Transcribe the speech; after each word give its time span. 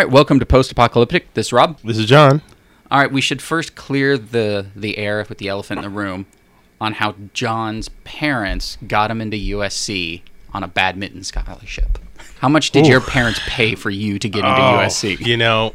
right, 0.00 0.10
welcome 0.10 0.38
to 0.40 0.46
Post 0.46 0.72
Apocalyptic. 0.72 1.34
This 1.34 1.48
is 1.48 1.52
Rob. 1.52 1.78
This 1.84 1.98
is 1.98 2.06
John. 2.06 2.40
All 2.90 2.98
right, 2.98 3.12
we 3.12 3.20
should 3.20 3.42
first 3.42 3.74
clear 3.74 4.16
the 4.16 4.66
the 4.74 4.96
air 4.96 5.24
with 5.28 5.36
the 5.36 5.48
elephant 5.48 5.78
in 5.78 5.82
the 5.84 5.90
room 5.90 6.24
on 6.80 6.94
how 6.94 7.14
John's 7.34 7.90
parents 8.04 8.78
got 8.86 9.10
him 9.10 9.20
into 9.20 9.36
USC 9.36 10.22
on 10.54 10.62
a 10.62 10.68
badminton 10.68 11.22
scholarship. 11.22 11.98
How 12.38 12.48
much 12.48 12.70
did 12.70 12.86
Ooh. 12.86 12.88
your 12.90 13.02
parents 13.02 13.40
pay 13.46 13.74
for 13.74 13.90
you 13.90 14.18
to 14.18 14.28
get 14.28 14.38
into 14.38 14.50
Oh, 14.60 14.78
USC? 14.78 15.20
You 15.20 15.36
know, 15.36 15.74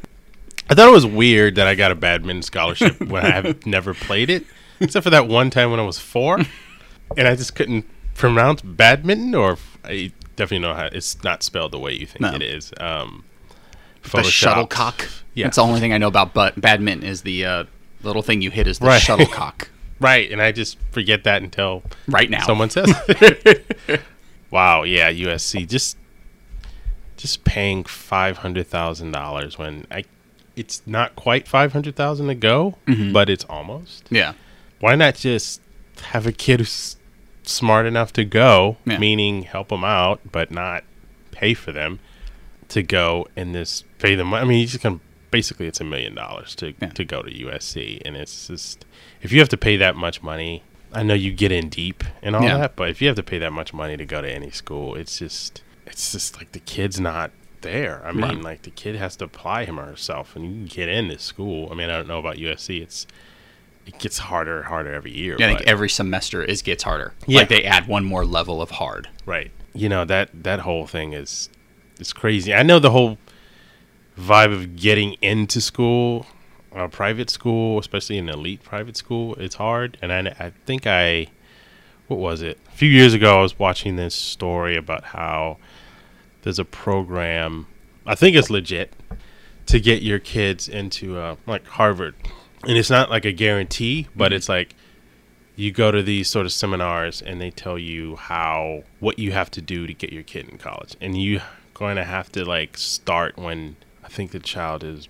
I 0.71 0.73
thought 0.73 0.87
it 0.89 0.91
was 0.91 1.05
weird 1.05 1.55
that 1.55 1.67
I 1.67 1.75
got 1.75 1.91
a 1.91 1.95
badminton 1.95 2.41
scholarship 2.41 2.99
when 3.01 3.23
I 3.23 3.29
have 3.29 3.65
never 3.67 3.93
played 3.93 4.31
it, 4.31 4.43
except 4.79 5.03
for 5.03 5.11
that 5.11 5.27
one 5.27 5.51
time 5.51 5.69
when 5.69 5.79
I 5.79 5.83
was 5.83 5.99
four, 5.99 6.39
and 7.15 7.27
I 7.27 7.35
just 7.35 7.53
couldn't 7.53 7.85
pronounce 8.15 8.63
badminton, 8.63 9.35
or 9.35 9.59
I 9.83 10.11
definitely 10.35 10.67
know 10.67 10.73
how 10.73 10.87
it's 10.91 11.23
not 11.23 11.43
spelled 11.43 11.71
the 11.73 11.79
way 11.79 11.93
you 11.93 12.07
think 12.07 12.21
No. 12.21 12.33
it 12.33 12.41
is. 12.41 12.73
Um, 12.79 13.23
The 14.11 14.23
shuttlecock. 14.23 15.07
Yeah. 15.33 15.45
That's 15.47 15.57
the 15.57 15.63
only 15.63 15.79
thing 15.79 15.91
I 15.93 15.97
know 15.97 16.07
about 16.07 16.33
but 16.33 16.59
badminton 16.59 17.07
is 17.07 17.21
the 17.23 17.45
uh, 17.45 17.63
little 18.03 18.21
thing 18.21 18.41
you 18.41 18.51
hit 18.51 18.67
is 18.67 18.79
the 18.79 18.85
Right. 18.87 19.01
shuttlecock. 19.01 19.69
Right, 19.99 20.29
and 20.31 20.41
I 20.41 20.51
just 20.51 20.77
forget 20.91 21.23
that 21.23 21.41
until 21.41 21.83
Right 22.07 22.29
now. 22.29 22.45
someone 22.45 22.69
says. 22.69 22.93
wow, 24.51 24.83
yeah, 24.83 25.11
USC 25.11 25.67
just 25.67 25.97
just 27.17 27.43
paying 27.45 27.83
five 27.83 28.37
hundred 28.39 28.67
thousand 28.67 29.11
dollars 29.11 29.57
when 29.57 29.87
I 29.89 30.03
it's 30.55 30.81
not 30.85 31.15
quite 31.15 31.47
five 31.47 31.73
hundred 31.73 31.95
thousand 31.95 32.27
to 32.27 32.35
go, 32.35 32.75
Mm-hmm. 32.87 33.13
but 33.13 33.29
it's 33.29 33.45
almost. 33.45 34.05
Yeah. 34.09 34.33
Why 34.79 34.95
not 34.95 35.15
just 35.15 35.61
have 36.03 36.27
a 36.27 36.31
kid 36.31 36.59
who's 36.59 36.97
smart 37.43 37.85
enough 37.85 38.11
to 38.13 38.23
go, 38.25 38.77
Yeah. 38.85 38.97
meaning 38.97 39.43
help 39.43 39.69
them 39.69 39.83
out, 39.83 40.19
but 40.31 40.51
not 40.51 40.83
pay 41.31 41.53
for 41.53 41.71
them 41.71 41.99
to 42.69 42.81
go 42.83 43.27
in 43.35 43.51
this 43.53 43.83
pay 44.05 44.15
them? 44.15 44.33
I 44.33 44.43
mean, 44.43 44.59
you 44.59 44.67
just 44.67 44.81
can 44.81 44.99
basically 45.31 45.67
it's 45.67 45.81
a 45.81 45.83
million 45.83 46.15
dollars 46.15 46.55
to 46.55 46.73
Yeah. 46.81 46.89
to 46.89 47.03
go 47.03 47.21
to 47.21 47.31
USC, 47.31 48.01
and 48.05 48.15
it's 48.15 48.47
just 48.47 48.85
if 49.21 49.31
you 49.31 49.39
have 49.39 49.49
to 49.49 49.57
pay 49.57 49.77
that 49.77 49.95
much 49.95 50.21
money. 50.21 50.63
I 50.93 51.03
know 51.03 51.13
you 51.13 51.33
get 51.33 51.51
in 51.51 51.67
deep 51.67 52.05
and 52.21 52.35
all 52.37 52.43
Yeah. 52.43 52.57
that, 52.57 52.75
but 52.77 52.89
if 52.89 53.01
you 53.01 53.07
have 53.09 53.17
to 53.17 53.23
pay 53.23 53.37
that 53.39 53.51
much 53.51 53.73
money 53.73 53.97
to 53.97 54.05
go 54.05 54.21
to 54.21 54.31
any 54.31 54.49
school, 54.51 54.95
it's 54.95 55.19
just 55.19 55.61
it's 55.85 56.11
just 56.13 56.37
like 56.37 56.51
the 56.53 56.59
kid's 56.59 56.99
not 56.99 57.31
there. 57.61 58.01
I 58.05 58.11
mean, 58.13 58.21
Right. 58.21 58.41
like 58.41 58.61
the 58.61 58.69
kid 58.69 58.95
has 58.95 59.15
to 59.17 59.25
apply 59.25 59.65
him 59.65 59.77
or 59.79 59.85
herself, 59.85 60.35
and 60.35 60.45
you 60.45 60.51
can 60.51 60.65
get 60.67 60.87
in 60.89 61.07
this 61.09 61.21
school. 61.23 61.67
I 61.71 61.75
mean, 61.75 61.89
I 61.89 61.97
don't 61.97 62.07
know 62.07 62.19
about 62.19 62.37
USC. 62.37 62.81
It's 62.81 63.05
it 63.85 63.99
gets 63.99 64.17
harder 64.17 64.57
and 64.59 64.65
harder 64.67 64.93
every 64.93 65.11
year. 65.11 65.35
I 65.35 65.45
think 65.47 65.61
every 65.67 65.89
semester 65.89 66.41
is 66.43 66.61
gets 66.63 66.83
harder. 66.83 67.13
Yeah. 67.27 67.39
Like 67.39 67.49
they 67.49 67.63
add 67.65 67.87
one 67.87 68.03
more 68.05 68.25
level 68.25 68.61
of 68.61 68.71
hard. 68.71 69.09
Right. 69.25 69.51
You 69.73 69.89
know 69.89 70.05
that 70.05 70.29
that 70.43 70.61
whole 70.61 70.87
thing 70.87 71.13
is 71.13 71.49
is 71.99 72.13
crazy. 72.13 72.53
I 72.53 72.63
know 72.63 72.79
the 72.79 72.91
whole 72.91 73.17
vibe 74.17 74.53
of 74.53 74.75
getting 74.75 75.13
into 75.21 75.61
school, 75.61 76.25
a 76.71 76.87
private 76.87 77.29
school, 77.29 77.79
especially 77.79 78.17
an 78.17 78.29
elite 78.29 78.63
private 78.63 78.97
school, 78.97 79.35
it's 79.35 79.55
hard. 79.55 79.97
And 80.01 80.11
I 80.11 80.35
I 80.39 80.51
think 80.65 80.87
I 80.87 81.27
what 82.07 82.19
was 82.19 82.41
it? 82.41 82.59
A 82.67 82.71
few 82.71 82.89
years 82.89 83.13
ago 83.13 83.39
I 83.39 83.41
was 83.41 83.57
watching 83.57 83.95
this 83.95 84.15
story 84.15 84.75
about 84.75 85.03
how 85.03 85.57
there's 86.43 86.59
a 86.59 86.65
program 86.65 87.67
I 88.05 88.15
think 88.15 88.35
it's 88.35 88.49
legit 88.49 88.93
to 89.65 89.79
get 89.79 90.03
your 90.03 90.19
kids 90.19 90.69
into 90.69 91.17
uh, 91.17 91.35
like 91.47 91.65
Harvard. 91.65 92.13
And 92.63 92.77
it's 92.77 92.89
not 92.89 93.09
like 93.09 93.25
a 93.25 93.31
guarantee, 93.31 94.07
but 94.15 94.31
it's 94.31 94.47
like 94.47 94.75
you 95.55 95.71
go 95.71 95.91
to 95.91 96.03
these 96.03 96.29
sort 96.29 96.45
of 96.45 96.51
seminars 96.51 97.21
and 97.21 97.41
they 97.41 97.49
tell 97.49 97.79
you 97.79 98.15
how 98.15 98.83
what 98.99 99.17
you 99.17 99.31
have 99.31 99.49
to 99.51 99.61
do 99.61 99.87
to 99.87 99.93
get 99.93 100.11
your 100.11 100.23
kid 100.23 100.49
in 100.49 100.57
college 100.57 100.95
and 100.99 101.19
you 101.19 101.41
going 101.73 101.95
to 101.95 102.03
have 102.03 102.31
to 102.31 102.45
like 102.45 102.77
start 102.77 103.37
when 103.37 103.75
i 104.05 104.07
think 104.07 104.31
the 104.31 104.39
child 104.39 104.83
is 104.83 105.09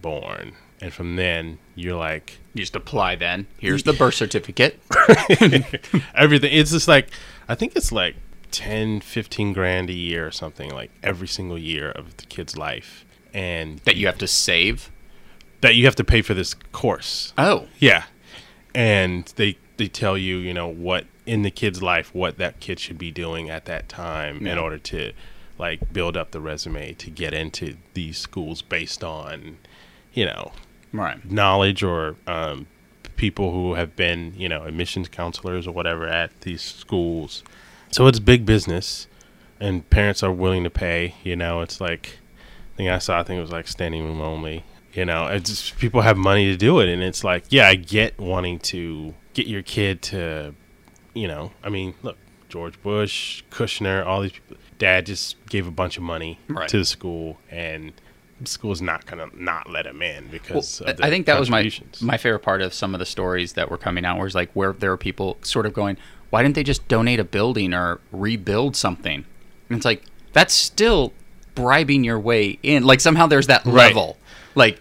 born 0.00 0.52
and 0.80 0.92
from 0.92 1.16
then 1.16 1.58
you're 1.74 1.96
like 1.96 2.38
You 2.54 2.60
just 2.62 2.76
apply 2.76 3.16
then. 3.16 3.46
Here's 3.58 3.82
the 3.82 3.92
birth 3.94 4.14
certificate. 4.14 4.78
everything 6.14 6.52
it's 6.52 6.70
just 6.70 6.88
like 6.88 7.08
i 7.48 7.54
think 7.54 7.74
it's 7.76 7.92
like 7.92 8.16
10 8.50 9.00
15 9.00 9.52
grand 9.52 9.90
a 9.90 9.92
year 9.92 10.26
or 10.26 10.30
something 10.30 10.70
like 10.70 10.90
every 11.02 11.28
single 11.28 11.58
year 11.58 11.90
of 11.90 12.16
the 12.18 12.26
kid's 12.26 12.56
life 12.56 13.04
and 13.34 13.80
that 13.80 13.96
you 13.96 14.06
have 14.06 14.18
to 14.18 14.26
save. 14.26 14.90
that 15.60 15.74
you 15.74 15.84
have 15.84 15.96
to 15.96 16.04
pay 16.04 16.22
for 16.22 16.32
this 16.34 16.54
course 16.72 17.32
Oh, 17.36 17.66
Yeah, 17.78 18.04
and 18.74 19.24
they 19.36 19.58
they 19.76 19.88
tell 19.88 20.16
you 20.16 20.36
you 20.38 20.54
know 20.54 20.68
what 20.68 21.06
in 21.26 21.42
the 21.42 21.50
kid's 21.50 21.82
life 21.82 22.14
what 22.14 22.38
that 22.38 22.60
kid 22.60 22.78
should 22.78 22.98
be 22.98 23.10
doing 23.10 23.50
at 23.50 23.64
that 23.66 23.88
time 23.88 24.46
in 24.46 24.58
order 24.58 24.78
to 24.78 25.12
like 25.58 25.92
build 25.92 26.16
up 26.16 26.30
the 26.30 26.40
resume 26.40 26.92
to 26.94 27.10
get 27.10 27.32
into 27.32 27.76
these 27.94 28.18
schools 28.18 28.62
based 28.62 29.02
on 29.02 29.58
you 30.12 30.24
know 30.24 30.52
right. 30.92 31.30
knowledge 31.30 31.82
or 31.82 32.16
um, 32.26 32.66
people 33.16 33.52
who 33.52 33.74
have 33.74 33.96
been 33.96 34.34
you 34.36 34.48
know 34.48 34.64
admissions 34.64 35.08
counselors 35.08 35.66
or 35.66 35.72
whatever 35.72 36.06
at 36.06 36.40
these 36.42 36.62
schools. 36.62 37.42
So 37.90 38.06
it's 38.06 38.18
big 38.18 38.44
business, 38.44 39.06
and 39.60 39.88
parents 39.90 40.22
are 40.22 40.32
willing 40.32 40.64
to 40.64 40.70
pay. 40.70 41.14
You 41.22 41.36
know, 41.36 41.60
it's 41.60 41.80
like 41.80 42.18
I 42.74 42.76
think 42.76 42.90
I 42.90 42.98
saw. 42.98 43.20
I 43.20 43.22
think 43.22 43.38
it 43.38 43.42
was 43.42 43.52
like 43.52 43.68
standing 43.68 44.04
room 44.04 44.20
only. 44.20 44.64
You 44.92 45.04
know, 45.04 45.26
it's 45.26 45.50
just 45.50 45.78
people 45.78 46.00
have 46.00 46.16
money 46.16 46.46
to 46.46 46.56
do 46.56 46.80
it, 46.80 46.88
and 46.88 47.02
it's 47.02 47.22
like, 47.22 47.44
yeah, 47.50 47.68
I 47.68 47.74
get 47.74 48.18
wanting 48.18 48.58
to 48.60 49.14
get 49.34 49.46
your 49.46 49.60
kid 49.60 50.00
to, 50.00 50.54
you 51.12 51.28
know, 51.28 51.52
I 51.62 51.68
mean, 51.68 51.92
look, 52.02 52.16
George 52.48 52.80
Bush, 52.82 53.42
Kushner, 53.50 54.06
all 54.06 54.22
these 54.22 54.32
people. 54.32 54.56
Dad 54.78 55.06
just 55.06 55.36
gave 55.46 55.66
a 55.66 55.70
bunch 55.70 55.96
of 55.96 56.02
money 56.02 56.38
Right. 56.48 56.68
to 56.68 56.78
the 56.78 56.84
school, 56.84 57.38
and 57.50 57.92
the 58.40 58.46
school's 58.48 58.82
not 58.82 59.06
gonna 59.06 59.28
not 59.34 59.70
let 59.70 59.86
him 59.86 60.02
in 60.02 60.28
because 60.28 60.80
Well, 60.80 60.90
of 60.90 60.96
the 60.98 61.06
I 61.06 61.10
think 61.10 61.26
that 61.26 61.38
was 61.40 61.48
my 61.50 61.70
my 62.02 62.16
favorite 62.18 62.40
part 62.40 62.60
of 62.60 62.74
some 62.74 62.94
of 62.94 62.98
the 62.98 63.06
stories 63.06 63.54
that 63.54 63.70
were 63.70 63.78
coming 63.78 64.04
out, 64.04 64.18
was 64.20 64.34
like 64.34 64.50
where 64.52 64.72
there 64.72 64.90
were 64.90 64.96
people 64.98 65.38
sort 65.42 65.64
of 65.66 65.72
going, 65.72 65.96
"Why 66.30 66.42
didn't 66.42 66.54
they 66.54 66.62
just 66.64 66.86
donate 66.88 67.18
a 67.18 67.24
building 67.24 67.72
or 67.72 68.00
rebuild 68.12 68.76
something?" 68.76 69.24
And 69.70 69.76
it's 69.78 69.86
like 69.86 70.02
that's 70.32 70.52
still 70.52 71.12
bribing 71.54 72.04
your 72.04 72.20
way 72.20 72.58
in. 72.62 72.84
Like 72.84 73.00
somehow 73.00 73.26
there's 73.26 73.46
that 73.46 73.64
Right. 73.64 73.74
level. 73.94 74.18
Like, 74.54 74.78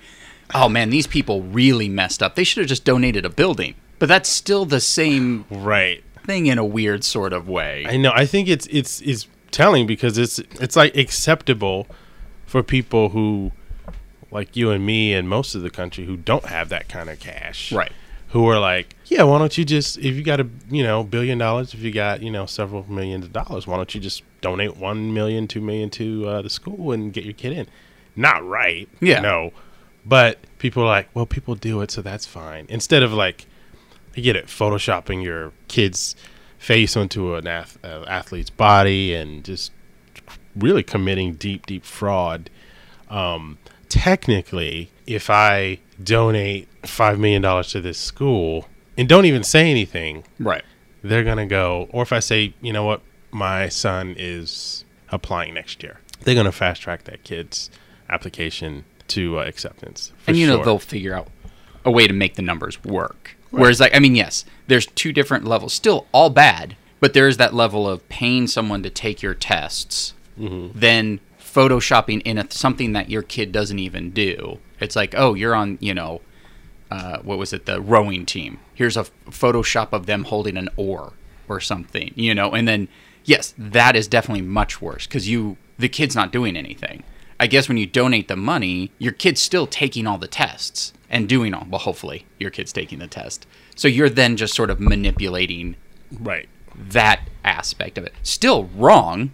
oh 0.53 0.67
man, 0.67 0.89
these 0.89 1.07
people 1.07 1.41
really 1.43 1.87
messed 1.87 2.21
up. 2.21 2.35
They 2.35 2.43
should 2.43 2.59
have 2.61 2.67
just 2.67 2.83
donated 2.83 3.23
a 3.25 3.29
building. 3.29 3.75
But 3.99 4.09
that's 4.09 4.27
still 4.27 4.65
the 4.65 4.81
same 4.81 5.45
right. 5.49 6.03
thing 6.25 6.47
in 6.47 6.57
a 6.57 6.65
weird 6.65 7.05
sort 7.05 7.31
of 7.31 7.47
way. 7.47 7.85
I 7.87 7.95
know. 7.95 8.11
I 8.13 8.25
think 8.25 8.49
it's 8.49 8.67
it's 8.69 8.99
it's 8.99 9.27
telling 9.55 9.87
because 9.87 10.17
it's 10.17 10.37
it's 10.59 10.75
like 10.75 10.95
acceptable 10.97 11.87
for 12.45 12.61
people 12.61 13.09
who 13.09 13.51
like 14.29 14.55
you 14.55 14.69
and 14.69 14.85
me 14.85 15.13
and 15.13 15.29
most 15.29 15.55
of 15.55 15.61
the 15.61 15.69
country 15.69 16.05
who 16.05 16.17
don't 16.17 16.45
have 16.45 16.67
that 16.69 16.89
kind 16.89 17.09
of 17.09 17.19
cash. 17.19 17.71
Right. 17.71 17.91
Who 18.29 18.49
are 18.49 18.59
like, 18.59 18.95
yeah, 19.05 19.23
why 19.23 19.39
don't 19.39 19.57
you 19.57 19.63
just 19.63 19.97
if 19.97 20.15
you 20.15 20.23
got 20.23 20.41
a 20.41 20.49
you 20.69 20.83
know 20.83 21.05
billion 21.05 21.37
dollars, 21.37 21.73
if 21.73 21.79
you 21.79 21.91
got 21.91 22.21
you 22.21 22.29
know 22.29 22.45
several 22.45 22.85
millions 22.91 23.23
of 23.25 23.31
dollars, 23.31 23.65
why 23.65 23.77
don't 23.77 23.95
you 23.95 24.01
just 24.01 24.23
donate 24.41 24.75
one 24.75 25.13
million, 25.13 25.47
two 25.47 25.61
million 25.61 25.89
to 25.91 26.27
uh, 26.27 26.41
the 26.41 26.49
school 26.49 26.91
and 26.91 27.13
get 27.13 27.23
your 27.23 27.33
kid 27.33 27.53
in? 27.53 27.67
Not 28.15 28.45
right. 28.45 28.89
Yeah. 28.99 29.21
No. 29.21 29.53
But 30.05 30.39
people 30.59 30.83
are 30.83 30.87
like, 30.87 31.09
well, 31.13 31.25
people 31.25 31.55
do 31.55 31.81
it, 31.81 31.91
so 31.91 32.01
that's 32.01 32.25
fine. 32.25 32.65
Instead 32.69 33.03
of 33.03 33.13
like, 33.13 33.45
I 34.15 34.19
get 34.19 34.35
it, 34.35 34.47
photoshopping 34.47 35.23
your 35.23 35.51
kid's 35.67 36.15
face 36.57 36.95
onto 36.97 37.35
an 37.35 37.47
ath- 37.47 37.77
uh, 37.83 38.05
athlete's 38.07 38.49
body 38.49 39.13
and 39.13 39.43
just 39.43 39.71
really 40.55 40.83
committing 40.83 41.33
deep, 41.33 41.65
deep 41.65 41.83
fraud. 41.83 42.49
Um, 43.09 43.57
technically, 43.89 44.89
if 45.05 45.29
I 45.29 45.79
donate 46.03 46.67
$5 46.83 47.19
million 47.19 47.63
to 47.63 47.81
this 47.81 47.97
school 47.97 48.67
and 48.97 49.07
don't 49.07 49.25
even 49.25 49.43
say 49.43 49.69
anything, 49.69 50.23
right. 50.39 50.63
they're 51.03 51.23
going 51.23 51.37
to 51.37 51.45
go, 51.45 51.87
or 51.91 52.03
if 52.03 52.11
I 52.11 52.19
say, 52.19 52.53
you 52.61 52.73
know 52.73 52.83
what, 52.83 53.01
my 53.31 53.69
son 53.69 54.15
is 54.17 54.85
applying 55.09 55.53
next 55.53 55.83
year, 55.83 55.99
they're 56.23 56.35
going 56.35 56.45
to 56.45 56.51
fast 56.51 56.81
track 56.81 57.03
that 57.03 57.23
kid's 57.23 57.69
application 58.09 58.85
to 59.07 59.39
uh, 59.39 59.43
acceptance. 59.43 60.11
for 60.17 60.31
and 60.31 60.37
you 60.37 60.47
know 60.47 60.63
they'll 60.63 60.79
figure 60.79 61.13
out 61.13 61.27
a 61.83 61.91
way 61.91 62.07
to 62.07 62.13
make 62.13 62.35
the 62.35 62.41
numbers 62.41 62.83
work. 62.83 63.35
Whereas, 63.61 63.79
like, 63.79 63.95
I 63.95 63.99
mean, 63.99 64.15
yes, 64.15 64.45
there's 64.67 64.85
two 64.87 65.11
different 65.13 65.45
levels. 65.45 65.73
Still 65.73 66.07
all 66.11 66.29
bad, 66.29 66.75
but 66.99 67.13
there 67.13 67.27
is 67.27 67.37
that 67.37 67.53
level 67.53 67.87
of 67.89 68.07
paying 68.09 68.47
someone 68.47 68.83
to 68.83 68.89
take 68.89 69.21
your 69.21 69.33
tests, 69.33 70.13
Mm-hmm. 70.39 70.77
then 70.77 71.19
photoshopping 71.39 72.21
in 72.25 72.37
a, 72.37 72.51
something 72.51 72.91
that 72.93 73.09
your 73.09 73.21
kid 73.21 73.51
doesn't 73.53 73.79
even 73.79 74.11
do. 74.11 74.59
It's 74.81 74.95
like, 74.95 75.13
oh, 75.17 75.33
you're 75.33 75.55
on, 75.55 75.77
you 75.79 75.93
know, 75.93 76.19
uh, 76.91 77.19
what 77.19 77.37
was 77.37 77.53
it, 77.53 77.65
the 77.65 77.79
rowing 77.81 78.25
team. 78.25 78.59
Here's 78.73 78.97
a 78.97 79.01
f- 79.01 79.11
Photoshop 79.27 79.93
of 79.93 80.05
them 80.05 80.25
holding 80.25 80.57
an 80.57 80.67
oar 80.75 81.13
or 81.47 81.61
something, 81.61 82.11
you 82.15 82.35
know, 82.35 82.51
and 82.51 82.67
then 82.67 82.89
yes, 83.23 83.53
that 83.57 83.95
is 83.95 84.07
definitely 84.09 84.41
much 84.41 84.81
worse 84.81 85.07
because 85.07 85.29
you 85.29 85.55
the 85.79 85.87
kid's 85.89 86.15
not 86.15 86.31
doing 86.31 86.55
anything. 86.57 87.03
I 87.39 87.47
guess 87.47 87.67
when 87.69 87.77
you 87.77 87.85
donate 87.85 88.27
the 88.27 88.35
money, 88.35 88.91
your 88.99 89.11
kid's 89.13 89.41
still 89.41 89.67
taking 89.67 90.05
all 90.07 90.17
the 90.17 90.27
tests 90.27 90.91
and 91.09 91.29
doing 91.29 91.53
all. 91.53 91.65
Well, 91.69 91.79
hopefully 91.79 92.25
your 92.39 92.49
kid's 92.49 92.73
taking 92.73 92.99
the 92.99 93.07
test. 93.07 93.45
So 93.75 93.87
you're 93.87 94.09
then 94.09 94.37
just 94.37 94.53
sort 94.53 94.69
of 94.69 94.79
manipulating 94.79 95.75
right. 96.19 96.47
that 96.75 97.27
aspect 97.43 97.97
of 97.97 98.05
it. 98.05 98.13
Still 98.23 98.65
wrong. 98.75 99.31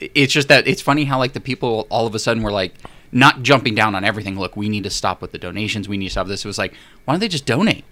It's 0.00 0.32
just 0.32 0.48
that 0.48 0.66
it's 0.66 0.82
funny 0.82 1.04
how 1.04 1.18
like 1.18 1.32
the 1.32 1.40
people 1.40 1.86
all 1.90 2.06
of 2.06 2.14
a 2.14 2.18
sudden 2.18 2.42
were 2.42 2.52
like, 2.52 2.74
not 3.12 3.42
jumping 3.42 3.74
down 3.74 3.94
on 3.94 4.04
everything. 4.04 4.38
Look, 4.38 4.56
we 4.56 4.68
need 4.68 4.84
to 4.84 4.90
stop 4.90 5.22
with 5.22 5.32
the 5.32 5.38
donations. 5.38 5.88
We 5.88 5.96
need 5.96 6.06
to 6.06 6.10
stop 6.12 6.26
this. 6.26 6.44
It 6.44 6.48
was 6.48 6.58
like, 6.58 6.74
why 7.04 7.14
don't 7.14 7.20
they 7.20 7.28
just 7.28 7.46
donate? 7.46 7.84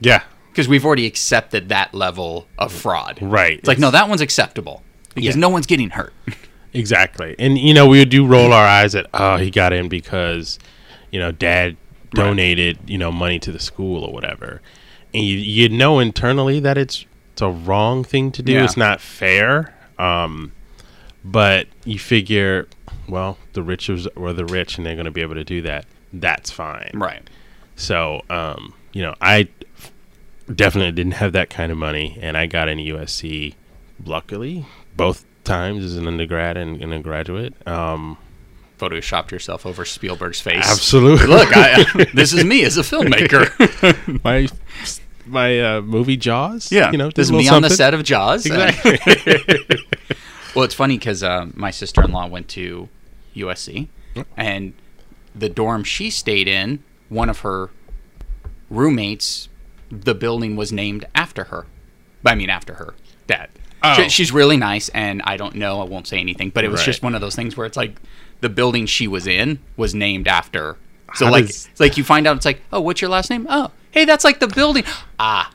Yeah. 0.00 0.22
Because 0.50 0.68
we've 0.68 0.84
already 0.84 1.06
accepted 1.06 1.68
that 1.70 1.94
level 1.94 2.46
of 2.58 2.72
fraud. 2.72 3.18
Right. 3.20 3.58
It's 3.58 3.66
like, 3.66 3.78
no, 3.78 3.90
that 3.90 4.08
one's 4.08 4.20
acceptable 4.20 4.82
because 5.14 5.34
Yeah. 5.34 5.40
no 5.40 5.48
one's 5.48 5.66
getting 5.66 5.90
hurt. 5.90 6.12
Exactly. 6.74 7.36
And 7.38 7.58
you 7.58 7.74
know, 7.74 7.86
we 7.86 8.02
do 8.06 8.26
roll 8.26 8.50
our 8.52 8.64
eyes 8.64 8.94
at 8.94 9.06
oh, 9.12 9.36
he 9.36 9.50
got 9.50 9.74
in 9.74 9.90
because, 9.90 10.58
you 11.10 11.20
know, 11.20 11.30
dad 11.30 11.76
donated, 12.14 12.78
you 12.86 12.98
know, 12.98 13.12
money 13.12 13.38
to 13.40 13.52
the 13.52 13.60
school 13.60 14.04
or 14.04 14.12
whatever. 14.12 14.60
And 15.14 15.24
you 15.24 15.36
you 15.36 15.68
know 15.68 15.98
internally 15.98 16.60
that 16.60 16.78
it's 16.78 17.04
it's 17.32 17.42
a 17.42 17.50
wrong 17.50 18.04
thing 18.04 18.32
to 18.32 18.42
do. 18.42 18.52
Yeah. 18.52 18.64
It's 18.64 18.76
not 18.76 19.00
fair. 19.00 19.74
Um 19.98 20.52
but 21.24 21.68
you 21.84 21.98
figure, 21.98 22.66
well, 23.08 23.38
the 23.52 23.62
rich 23.62 23.88
were 24.16 24.32
the 24.32 24.44
rich 24.44 24.76
and 24.76 24.86
they're 24.86 24.94
going 24.94 25.04
to 25.04 25.12
be 25.12 25.22
able 25.22 25.34
to 25.34 25.44
do 25.44 25.62
that. 25.62 25.86
That's 26.12 26.50
fine. 26.50 26.90
right. 26.94 27.28
So, 27.76 28.22
um, 28.28 28.74
you 28.92 29.02
know, 29.02 29.14
I 29.20 29.48
definitely 30.52 30.92
didn't 30.92 31.14
have 31.14 31.32
that 31.32 31.48
kind 31.48 31.72
of 31.72 31.78
money, 31.78 32.18
and 32.20 32.36
I 32.36 32.46
got 32.46 32.68
into 32.68 32.94
USC, 32.94 33.54
luckily, 34.04 34.66
both 34.96 35.24
times 35.44 35.84
as 35.84 35.96
an 35.96 36.06
undergrad 36.06 36.56
and, 36.56 36.82
and 36.82 36.92
a 36.92 36.98
graduate. 36.98 37.54
Um, 37.66 38.18
Photoshopped 38.82 39.30
yourself 39.30 39.64
over 39.64 39.84
Spielberg's 39.84 40.40
face. 40.40 40.68
absolutely. 40.68 41.28
Look, 41.28 41.50
I, 41.52 41.84
this 42.14 42.32
is 42.32 42.44
me 42.44 42.64
as 42.64 42.76
a 42.76 42.82
filmmaker. 42.82 43.44
my 44.24 44.48
my 45.24 45.60
uh, 45.76 45.80
movie 45.82 46.16
Jaws. 46.16 46.72
Yeah, 46.72 46.90
you 46.90 46.98
know, 46.98 47.08
this 47.10 47.26
is 47.28 47.30
me 47.32 47.38
little 47.44 47.54
on 47.54 47.62
the 47.62 47.70
set 47.70 47.94
of 47.94 48.02
Jaws. 48.02 48.44
Exactly. 48.44 48.98
well, 50.56 50.64
it's 50.64 50.74
funny 50.74 50.98
because 50.98 51.22
uh, 51.22 51.46
my 51.54 51.70
sister 51.70 52.02
in 52.02 52.10
law 52.10 52.26
went 52.26 52.48
to 52.48 52.88
USC, 53.36 53.86
and 54.36 54.72
the 55.32 55.48
dorm 55.48 55.84
she 55.84 56.10
stayed 56.10 56.48
in, 56.48 56.82
one 57.08 57.30
of 57.30 57.40
her 57.40 57.70
roommates, 58.68 59.48
the 59.90 60.14
building 60.14 60.56
was 60.56 60.72
named 60.72 61.04
after 61.14 61.44
her. 61.44 61.66
I 62.26 62.34
mean, 62.34 62.50
after 62.50 62.74
her 62.74 62.94
dad. 63.28 63.48
Oh. 63.84 63.94
She- 63.94 64.08
she's 64.08 64.32
really 64.32 64.56
nice, 64.56 64.88
and 64.88 65.22
I 65.22 65.36
don't 65.36 65.54
know. 65.54 65.80
I 65.80 65.84
won't 65.84 66.06
say 66.08 66.18
anything, 66.18 66.50
but 66.50 66.64
it 66.64 66.68
was 66.70 66.80
Right. 66.80 66.86
just 66.86 67.02
one 67.02 67.14
of 67.14 67.20
those 67.20 67.34
things 67.36 67.56
where 67.56 67.66
it's 67.66 67.76
like 67.76 67.96
the 68.42 68.50
building 68.50 68.84
she 68.84 69.08
was 69.08 69.26
in 69.26 69.58
was 69.78 69.94
named 69.94 70.28
after. 70.28 70.76
So 71.14 71.26
How 71.26 71.32
like, 71.32 71.46
does- 71.46 71.68
it's 71.70 71.80
like 71.80 71.96
you 71.96 72.04
find 72.04 72.26
out, 72.26 72.36
it's 72.36 72.44
like, 72.44 72.60
oh, 72.72 72.80
what's 72.80 73.00
your 73.00 73.10
last 73.10 73.30
name? 73.30 73.46
Oh, 73.48 73.70
hey, 73.90 74.04
that's 74.04 74.24
like 74.24 74.40
the 74.40 74.48
building. 74.48 74.84
Ah, 75.18 75.50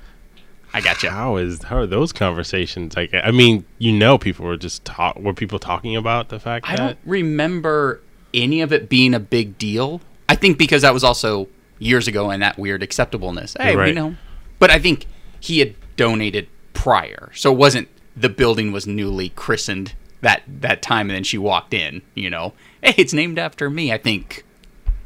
I 0.74 0.82
got 0.82 1.04
you. 1.04 1.10
How 1.10 1.38
is 1.38 1.64
how 1.64 1.78
are 1.78 1.86
those 1.86 2.12
conversations? 2.12 2.96
Like, 2.96 3.14
I 3.14 3.32
mean, 3.32 3.66
you 3.78 3.92
know, 3.92 4.18
people 4.18 4.46
were 4.46 4.58
just 4.58 4.86
talk. 4.86 5.18
Were 5.18 5.34
people 5.34 5.60
talking 5.60 5.96
about 5.96 6.30
the 6.30 6.40
fact 6.40 6.68
I 6.68 6.76
that? 6.76 6.82
I 6.82 6.86
don't 6.88 7.00
remember 7.06 8.02
any 8.34 8.62
of 8.62 8.72
it 8.74 8.90
being 8.90 9.14
a 9.14 9.20
big 9.20 9.58
deal. 9.58 10.02
I 10.30 10.36
think 10.36 10.58
because 10.58 10.82
that 10.82 10.94
was 10.94 11.04
also 11.04 11.48
years 11.80 12.08
ago 12.08 12.30
and 12.30 12.42
that 12.42 12.58
weird 12.58 12.84
acceptableness. 12.84 13.56
Hey, 13.60 13.76
we 13.76 13.92
know. 13.92 14.16
But 14.60 14.72
I 14.72 14.80
think 14.80 15.06
he 15.40 15.60
had 15.60 15.76
donated 15.96 16.48
prior. 16.74 17.32
So 17.34 17.52
it 17.52 17.58
wasn't 17.58 17.88
the 18.16 18.30
building 18.30 18.72
was 18.72 18.88
newly 18.88 19.30
christened 19.30 19.94
that 20.22 20.42
that 20.48 20.82
time 20.82 21.10
and 21.10 21.16
then 21.16 21.24
she 21.24 21.38
walked 21.38 21.74
in, 21.74 22.02
you 22.16 22.30
know. 22.30 22.54
Hey, 22.84 22.94
it's 22.98 23.14
named 23.14 23.40
after 23.40 23.70
me. 23.70 23.92
I 23.92 23.98
think 23.98 24.44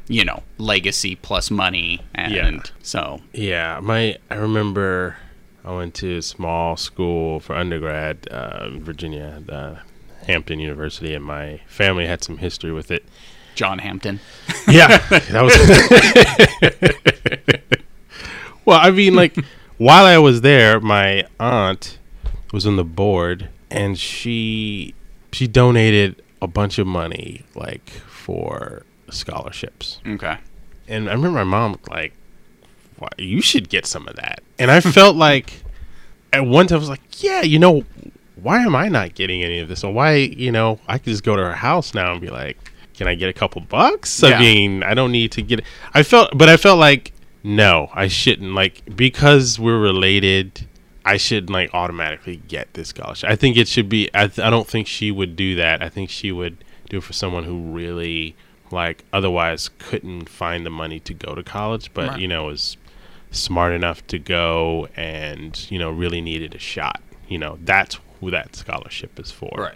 you 0.08 0.26
know, 0.26 0.44
legacy 0.58 1.16
plus 1.16 1.50
money 1.50 2.02
and 2.14 2.34
Yeah. 2.34 2.60
so 2.82 3.22
Yeah, 3.34 3.80
my 3.82 4.18
I 4.30 4.36
remember 4.36 5.16
I 5.64 5.74
went 5.76 5.94
to 5.96 6.18
a 6.18 6.22
small 6.22 6.76
school 6.76 7.40
for 7.40 7.56
undergrad, 7.56 8.28
uh, 8.32 8.66
in 8.68 8.84
Virginia, 8.84 9.42
uh, 9.48 9.76
Hampton 10.28 10.60
University, 10.60 11.14
and 11.14 11.24
my 11.24 11.62
family 11.68 12.08
had 12.08 12.24
some 12.24 12.38
history 12.40 12.72
with 12.74 12.92
it. 12.92 13.06
John 13.56 13.80
Hampton. 13.80 14.20
Yeah, 14.68 14.98
that 15.10 15.42
was. 15.44 15.56
well, 18.66 18.80
I 18.82 18.92
mean, 18.92 19.16
like 19.16 19.36
while 19.78 20.06
I 20.06 20.18
was 20.18 20.42
there, 20.42 20.80
my 20.80 21.26
aunt 21.40 21.98
was 22.54 22.66
on 22.68 22.76
the 22.76 22.84
board, 22.84 23.50
and 23.70 23.98
she 23.98 24.94
she 25.32 25.48
donated 25.48 26.22
a 26.42 26.48
bunch 26.48 26.80
of 26.80 26.88
money, 26.88 27.44
like 27.56 27.90
for 27.90 28.84
scholarships. 29.10 30.00
Okay. 30.06 30.38
And 30.88 31.10
I 31.10 31.14
remember 31.14 31.44
my 31.44 31.44
mom 31.44 31.80
like, 31.90 32.14
Why, 32.98 33.10
"You 33.18 33.42
should 33.42 33.70
get 33.70 33.86
some 33.86 34.08
of 34.08 34.16
that." 34.16 34.42
And 34.60 34.72
I 34.72 34.82
felt 34.82 35.16
like 35.28 35.64
at 36.34 36.46
one 36.46 36.68
time 36.68 36.78
I 36.78 36.80
was 36.80 36.90
like, 36.90 37.24
"Yeah, 37.24 37.42
you 37.42 37.60
know, 37.60 37.84
why 38.36 38.62
am 38.64 38.76
I 38.76 38.88
not 38.90 39.16
getting 39.16 39.44
any 39.44 39.60
of 39.60 39.70
this? 39.70 39.84
Or 39.84 39.94
why, 39.94 40.16
you 40.16 40.52
know, 40.52 40.80
I 40.88 40.98
could 40.98 41.12
just 41.12 41.24
go 41.24 41.36
to 41.36 41.44
her 41.44 41.54
house 41.54 41.94
now 41.94 42.12
and 42.12 42.22
be 42.22 42.30
like, 42.30 42.58
can 42.96 43.08
I 43.08 43.16
get 43.16 43.30
a 43.30 43.34
couple 43.34 43.62
bucks? 43.62 44.22
Yeah. 44.22 44.38
I 44.38 44.40
mean, 44.40 44.84
I 44.84 44.94
don't 44.94 45.12
need 45.12 45.32
to 45.34 45.42
get. 45.42 45.60
It. 45.60 45.66
I 45.94 46.04
felt, 46.04 46.38
but 46.38 46.50
I 46.50 46.58
felt 46.58 46.80
like 46.80 47.14
no, 47.44 47.90
I 47.94 48.08
shouldn't. 48.08 48.54
Like 48.54 48.96
because 48.96 49.60
we're 49.60 49.80
related." 49.80 50.68
I 51.06 51.18
shouldn't 51.18 51.50
like 51.52 51.74
automatically 51.74 52.38
get 52.48 52.74
this 52.74 52.90
scholarship. 52.90 53.30
I 53.30 53.36
think 53.36 53.58
it 53.58 53.68
should 53.68 53.90
be. 53.90 54.10
I, 54.14 54.28
th- 54.28 54.40
I 54.46 54.50
don't 54.50 54.68
think 54.68 54.88
she 54.88 55.12
would 55.12 55.36
do 55.36 55.56
that. 55.56 55.82
I 55.82 55.90
think 55.90 56.10
she 56.10 56.32
would 56.32 56.64
do 56.90 56.98
it 56.98 57.04
for 57.04 57.14
someone 57.14 57.44
who 57.46 57.60
really 57.72 58.36
like 58.72 59.04
otherwise 59.12 59.70
couldn't 59.80 60.30
find 60.30 60.66
the 60.66 60.70
money 60.70 61.00
to 61.02 61.14
go 61.14 61.36
to 61.36 61.44
college, 61.44 61.92
but 61.94 62.10
Right. 62.10 62.20
you 62.20 62.28
know 62.28 62.46
was 62.46 62.78
smart 63.32 63.74
enough 63.74 64.06
to 64.08 64.20
go 64.20 64.88
and 64.96 65.70
you 65.72 65.80
know 65.80 65.90
really 65.90 66.22
needed 66.22 66.54
a 66.56 66.60
shot. 66.60 67.02
You 67.28 67.38
know 67.40 67.58
that's 67.64 67.98
who 68.20 68.30
that 68.32 68.56
scholarship 68.56 69.20
is 69.20 69.32
for, 69.32 69.52
Right. 69.58 69.74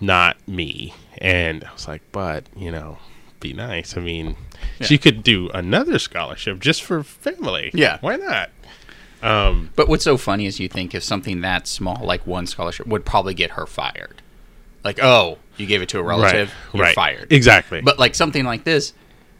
not 0.00 0.36
me. 0.46 0.94
And 1.18 1.64
I 1.64 1.72
was 1.72 1.88
like, 1.88 2.02
but 2.12 2.44
you 2.54 2.70
know, 2.70 2.98
be 3.40 3.52
nice. 3.52 3.96
I 3.96 4.00
mean, 4.00 4.36
she 4.80 4.96
could 4.98 5.22
do 5.22 5.48
another 5.52 5.98
scholarship 5.98 6.60
just 6.60 6.82
for 6.82 7.02
family. 7.02 7.70
Yeah. 7.74 7.98
why 8.00 8.16
not? 8.16 8.50
Um, 9.26 9.70
But 9.76 9.88
what's 9.88 10.04
so 10.04 10.16
funny 10.16 10.46
is 10.46 10.60
you 10.60 10.68
think 10.68 10.94
if 10.94 11.02
something 11.02 11.40
that 11.40 11.66
small, 11.66 12.00
like 12.04 12.26
one 12.26 12.46
scholarship, 12.46 12.86
would 12.86 13.04
probably 13.04 13.34
get 13.34 13.52
her 13.52 13.66
fired. 13.66 14.22
Like, 14.84 15.00
oh, 15.02 15.38
you 15.56 15.66
gave 15.66 15.82
it 15.82 15.88
to 15.90 15.98
a 15.98 16.02
relative, 16.02 16.48
right, 16.50 16.74
you're 16.74 16.82
right, 16.84 16.94
fired. 16.94 17.32
Exactly. 17.32 17.80
But 17.80 17.98
like 17.98 18.14
something 18.14 18.44
like 18.44 18.64
this, 18.64 18.92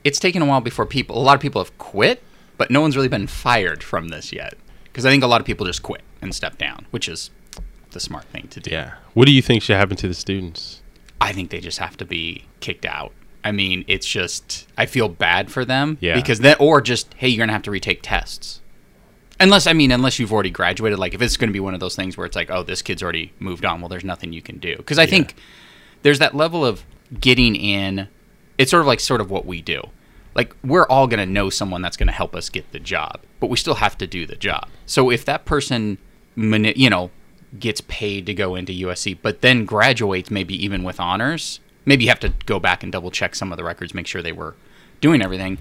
it's 0.02 0.18
taken 0.18 0.42
a 0.42 0.46
while 0.46 0.60
before 0.60 0.86
people. 0.86 1.16
A 1.18 1.22
lot 1.22 1.34
of 1.34 1.40
people 1.40 1.62
have 1.62 1.76
quit, 1.78 2.22
but 2.56 2.70
no 2.70 2.80
one's 2.80 2.96
really 2.96 3.08
been 3.08 3.26
fired 3.28 3.82
from 3.82 4.08
this 4.08 4.32
yet. 4.32 4.54
Because 4.84 5.06
I 5.06 5.10
think 5.10 5.22
a 5.22 5.26
lot 5.26 5.40
of 5.40 5.46
people 5.46 5.66
just 5.66 5.82
quit 5.82 6.00
and 6.20 6.34
step 6.34 6.58
down, 6.58 6.86
which 6.90 7.08
is 7.08 7.31
the 7.93 8.00
smart 8.00 8.24
thing 8.24 8.48
to 8.48 8.60
do. 8.60 8.70
yeah, 8.70 8.94
what 9.14 9.26
do 9.26 9.32
you 9.32 9.40
think 9.43 9.62
should 9.62 9.76
happen 9.76 9.96
to 9.98 10.08
the 10.08 10.14
students? 10.14 10.82
I 11.20 11.32
think 11.32 11.50
they 11.50 11.60
just 11.60 11.78
have 11.78 11.96
to 11.98 12.05
be 12.05 12.44
kicked 12.60 12.84
out. 12.84 13.12
I 13.44 13.52
mean, 13.52 13.84
it's 13.86 14.06
just 14.06 14.66
I 14.76 14.86
feel 14.86 15.08
bad 15.08 15.50
for 15.52 15.64
them 15.64 15.96
Yeah. 16.00 16.16
because 16.16 16.40
then 16.40 16.56
or 16.58 16.81
just 16.81 17.14
hey, 17.14 17.28
you're 17.28 17.38
gonna 17.43 17.52
have 17.52 17.62
to 17.62 17.70
retake 17.70 18.00
tests. 18.02 18.60
Unless 19.38 19.66
I 19.66 19.72
mean, 19.74 19.93
unless 19.93 20.19
you've 20.19 20.32
already 20.32 20.50
graduated, 20.50 20.98
like 20.98 21.14
if 21.14 21.20
it's 21.20 21.36
going 21.36 21.48
to 21.48 21.52
be 21.52 21.60
one 21.60 21.74
of 21.74 21.81
those 21.81 21.94
things 21.94 22.16
where 22.16 22.26
it's 22.26 22.36
like, 22.36 22.50
oh, 22.50 22.62
this 22.62 22.82
kid's 22.82 23.02
already 23.02 23.32
moved 23.38 23.64
on. 23.64 23.81
Well, 23.81 23.88
there's 23.88 24.05
nothing 24.05 24.32
you 24.32 24.43
can 24.43 24.58
do 24.58 24.76
because 24.76 24.98
I 24.98 25.06
think 25.06 25.34
there's 26.02 26.19
that 26.20 26.34
level 26.34 26.64
of 26.64 26.84
getting 27.20 27.55
in. 27.55 28.08
It's 28.58 28.70
sort 28.70 28.81
of 28.81 28.86
like 28.86 29.00
sort 29.00 29.20
of 29.20 29.31
what 29.31 29.44
we 29.44 29.60
do. 29.60 29.82
Like 30.34 30.55
we're 30.64 30.86
all 30.86 31.06
going 31.06 31.20
to 31.20 31.31
know 31.31 31.50
someone 31.50 31.82
that's 31.82 31.96
going 31.96 32.06
to 32.06 32.12
help 32.12 32.34
us 32.34 32.48
get 32.48 32.70
the 32.72 32.78
job, 32.78 33.20
but 33.40 33.48
we 33.48 33.56
still 33.56 33.74
have 33.74 33.98
to 33.98 34.06
do 34.06 34.26
the 34.26 34.36
job. 34.36 34.69
So 34.86 35.10
if 35.10 35.24
that 35.26 35.44
person, 35.44 35.98
mani- 36.34 36.74
you 36.76 36.88
know, 36.88 37.10
gets 37.58 37.81
paid 37.82 38.26
to 38.26 38.34
go 38.34 38.55
into 38.55 38.72
USC, 38.72 39.19
but 39.20 39.40
then 39.40 39.64
graduates 39.64 40.31
maybe 40.31 40.55
even 40.62 40.82
with 40.84 41.00
honors, 41.00 41.60
maybe 41.84 42.05
you 42.05 42.10
have 42.10 42.20
to 42.20 42.32
go 42.44 42.58
back 42.58 42.82
and 42.82 42.93
double 42.93 43.10
check 43.10 43.34
some 43.34 43.52
of 43.52 43.56
the 43.56 43.64
records, 43.64 43.94
make 43.94 44.06
sure 44.06 44.22
they 44.22 44.32
were 44.32 44.56
doing 45.00 45.22
everything. 45.22 45.58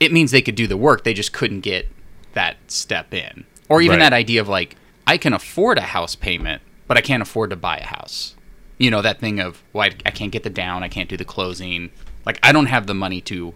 It 0.00 0.12
means 0.12 0.30
they 0.30 0.42
could 0.42 0.54
do 0.54 0.66
the 0.66 0.76
work, 0.76 1.04
they 1.04 1.14
just 1.14 1.32
couldn't 1.32 1.60
get 1.60 1.88
that 2.36 2.56
step 2.68 3.12
in. 3.12 3.44
Or 3.68 3.82
even 3.82 3.98
Right. 3.98 4.04
that 4.10 4.12
idea 4.12 4.40
of 4.40 4.48
like, 4.48 4.76
I 5.06 5.18
can 5.18 5.32
afford 5.32 5.78
a 5.78 5.82
house 5.82 6.14
payment, 6.14 6.62
but 6.86 6.96
I 6.96 7.00
can't 7.00 7.22
afford 7.22 7.50
to 7.50 7.56
buy 7.56 7.78
a 7.78 7.84
house. 7.86 8.36
You 8.78 8.90
know, 8.90 9.02
that 9.02 9.18
thing 9.18 9.40
of, 9.40 9.62
well, 9.72 9.84
I, 9.88 9.94
I 10.06 10.10
can't 10.12 10.30
get 10.30 10.42
the 10.44 10.50
down, 10.50 10.82
I 10.84 10.88
can't 10.88 11.08
do 11.08 11.16
the 11.16 11.24
closing. 11.24 11.90
Like, 12.24 12.38
I 12.42 12.52
don't 12.52 12.66
have 12.66 12.86
the 12.86 12.94
money 12.94 13.20
to 13.22 13.54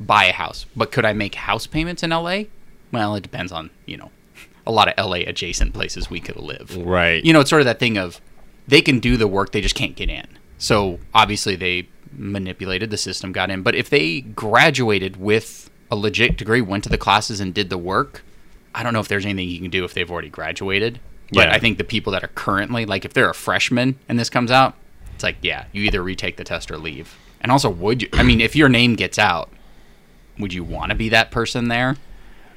buy 0.00 0.24
a 0.24 0.32
house, 0.32 0.66
but 0.74 0.90
could 0.92 1.04
I 1.04 1.12
make 1.12 1.34
house 1.36 1.66
payments 1.66 2.02
in 2.02 2.10
LA? 2.10 2.44
Well, 2.92 3.14
it 3.16 3.22
depends 3.22 3.52
on, 3.52 3.70
you 3.84 3.96
know, 3.96 4.10
a 4.66 4.72
lot 4.72 4.88
of 4.88 4.94
LA 5.04 5.18
adjacent 5.18 5.74
places 5.74 6.08
we 6.10 6.20
could 6.20 6.36
live. 6.36 6.76
Right. 6.76 7.24
You 7.24 7.32
know, 7.32 7.40
it's 7.40 7.50
sort 7.50 7.60
of 7.62 7.66
that 7.66 7.78
thing 7.78 7.98
of 7.98 8.20
they 8.66 8.80
can 8.80 8.98
do 8.98 9.16
the 9.16 9.28
work, 9.28 9.52
they 9.52 9.60
just 9.60 9.74
can't 9.74 9.94
get 9.94 10.08
in. 10.10 10.26
So 10.58 10.98
obviously 11.14 11.54
they 11.56 11.88
manipulated 12.12 12.90
the 12.90 12.96
system, 12.96 13.32
got 13.32 13.50
in. 13.50 13.62
But 13.62 13.74
if 13.74 13.90
they 13.90 14.22
graduated 14.22 15.18
with 15.18 15.70
a 15.90 15.96
legit 15.96 16.36
degree, 16.36 16.60
went 16.60 16.84
to 16.84 16.90
the 16.90 16.98
classes 16.98 17.40
and 17.40 17.52
did 17.54 17.70
the 17.70 17.78
work, 17.78 18.22
I 18.74 18.82
don't 18.82 18.92
know 18.92 19.00
if 19.00 19.08
there's 19.08 19.24
anything 19.24 19.48
you 19.48 19.60
can 19.60 19.70
do 19.70 19.84
if 19.84 19.94
they've 19.94 20.10
already 20.10 20.28
graduated. 20.28 21.00
But 21.32 21.48
Yeah. 21.48 21.54
I 21.54 21.58
think 21.58 21.78
the 21.78 21.84
people 21.84 22.12
that 22.12 22.22
are 22.22 22.28
currently, 22.34 22.86
like 22.86 23.04
if 23.04 23.12
they're 23.12 23.30
a 23.30 23.34
freshman 23.34 23.96
and 24.08 24.18
this 24.18 24.30
comes 24.30 24.50
out, 24.50 24.74
it's 25.14 25.24
like, 25.24 25.36
yeah, 25.42 25.64
you 25.72 25.82
either 25.84 26.02
retake 26.02 26.36
the 26.36 26.44
test 26.44 26.70
or 26.70 26.76
leave. 26.78 27.16
And 27.40 27.50
also, 27.50 27.68
would 27.70 28.02
you? 28.02 28.08
I 28.12 28.22
mean, 28.22 28.40
if 28.40 28.54
your 28.54 28.68
name 28.68 28.94
gets 28.96 29.18
out, 29.18 29.50
would 30.38 30.52
you 30.52 30.62
want 30.64 30.90
to 30.90 30.94
be 30.96 31.08
that 31.10 31.30
person 31.30 31.68
there? 31.68 31.96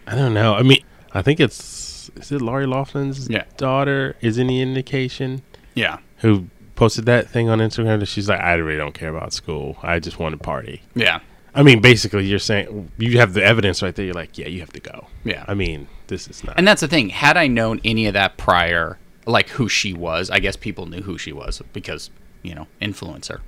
I 0.07 0.15
don't 0.15 0.33
know. 0.33 0.55
I 0.55 0.63
mean, 0.63 0.83
I 1.13 1.21
think 1.21 1.39
it's 1.39 2.09
is 2.15 2.31
it 2.31 2.41
Lori 2.41 2.65
Loughlin's 2.65 3.29
Yeah. 3.29 3.43
daughter 3.57 4.15
is 4.21 4.38
any 4.39 4.62
indication 4.62 5.41
Yeah. 5.75 5.98
who 6.17 6.48
posted 6.75 7.05
that 7.05 7.29
thing 7.29 7.50
on 7.50 7.59
Instagram 7.59 8.00
that 8.00 8.07
she's 8.07 8.27
like, 8.27 8.39
I 8.41 8.53
really 8.55 8.77
don't 8.77 8.93
care 8.93 9.09
about 9.15 9.31
school. 9.33 9.77
I 9.83 10.00
just 10.00 10.17
want 10.19 10.33
to 10.33 10.38
party. 10.38 10.81
Yeah. 10.95 11.19
I 11.53 11.63
mean, 11.63 11.82
basically, 11.82 12.25
you're 12.25 12.39
saying 12.39 12.91
you 12.98 13.20
have 13.20 13.34
the 13.34 13.44
evidence 13.44 13.82
right 13.82 13.96
there. 13.96 14.06
You're 14.06 14.13
like, 14.13 14.38
yeah, 14.38 14.48
you 14.48 14.60
have 14.60 14.74
to 14.74 14.79
go. 14.79 15.08
Yeah. 15.24 15.46
I 15.48 15.53
mean, 15.53 15.88
this 16.08 16.27
is 16.27 16.44
not. 16.44 16.58
And 16.58 16.68
that's 16.68 16.82
the 16.82 16.88
thing. 16.88 17.10
Had 17.10 17.38
I 17.38 17.48
known 17.48 17.82
any 17.84 18.08
of 18.08 18.13
that 18.13 18.38
prior, 18.38 18.98
like 19.25 19.50
who 19.50 19.68
she 19.70 19.94
was, 19.94 20.29
I 20.29 20.39
guess 20.39 20.56
people 20.56 20.86
knew 20.86 21.01
who 21.01 21.18
she 21.18 21.34
was 21.34 21.62
because, 21.74 22.10
you 22.44 22.53
know, 22.56 22.68
influencer. 22.82 23.41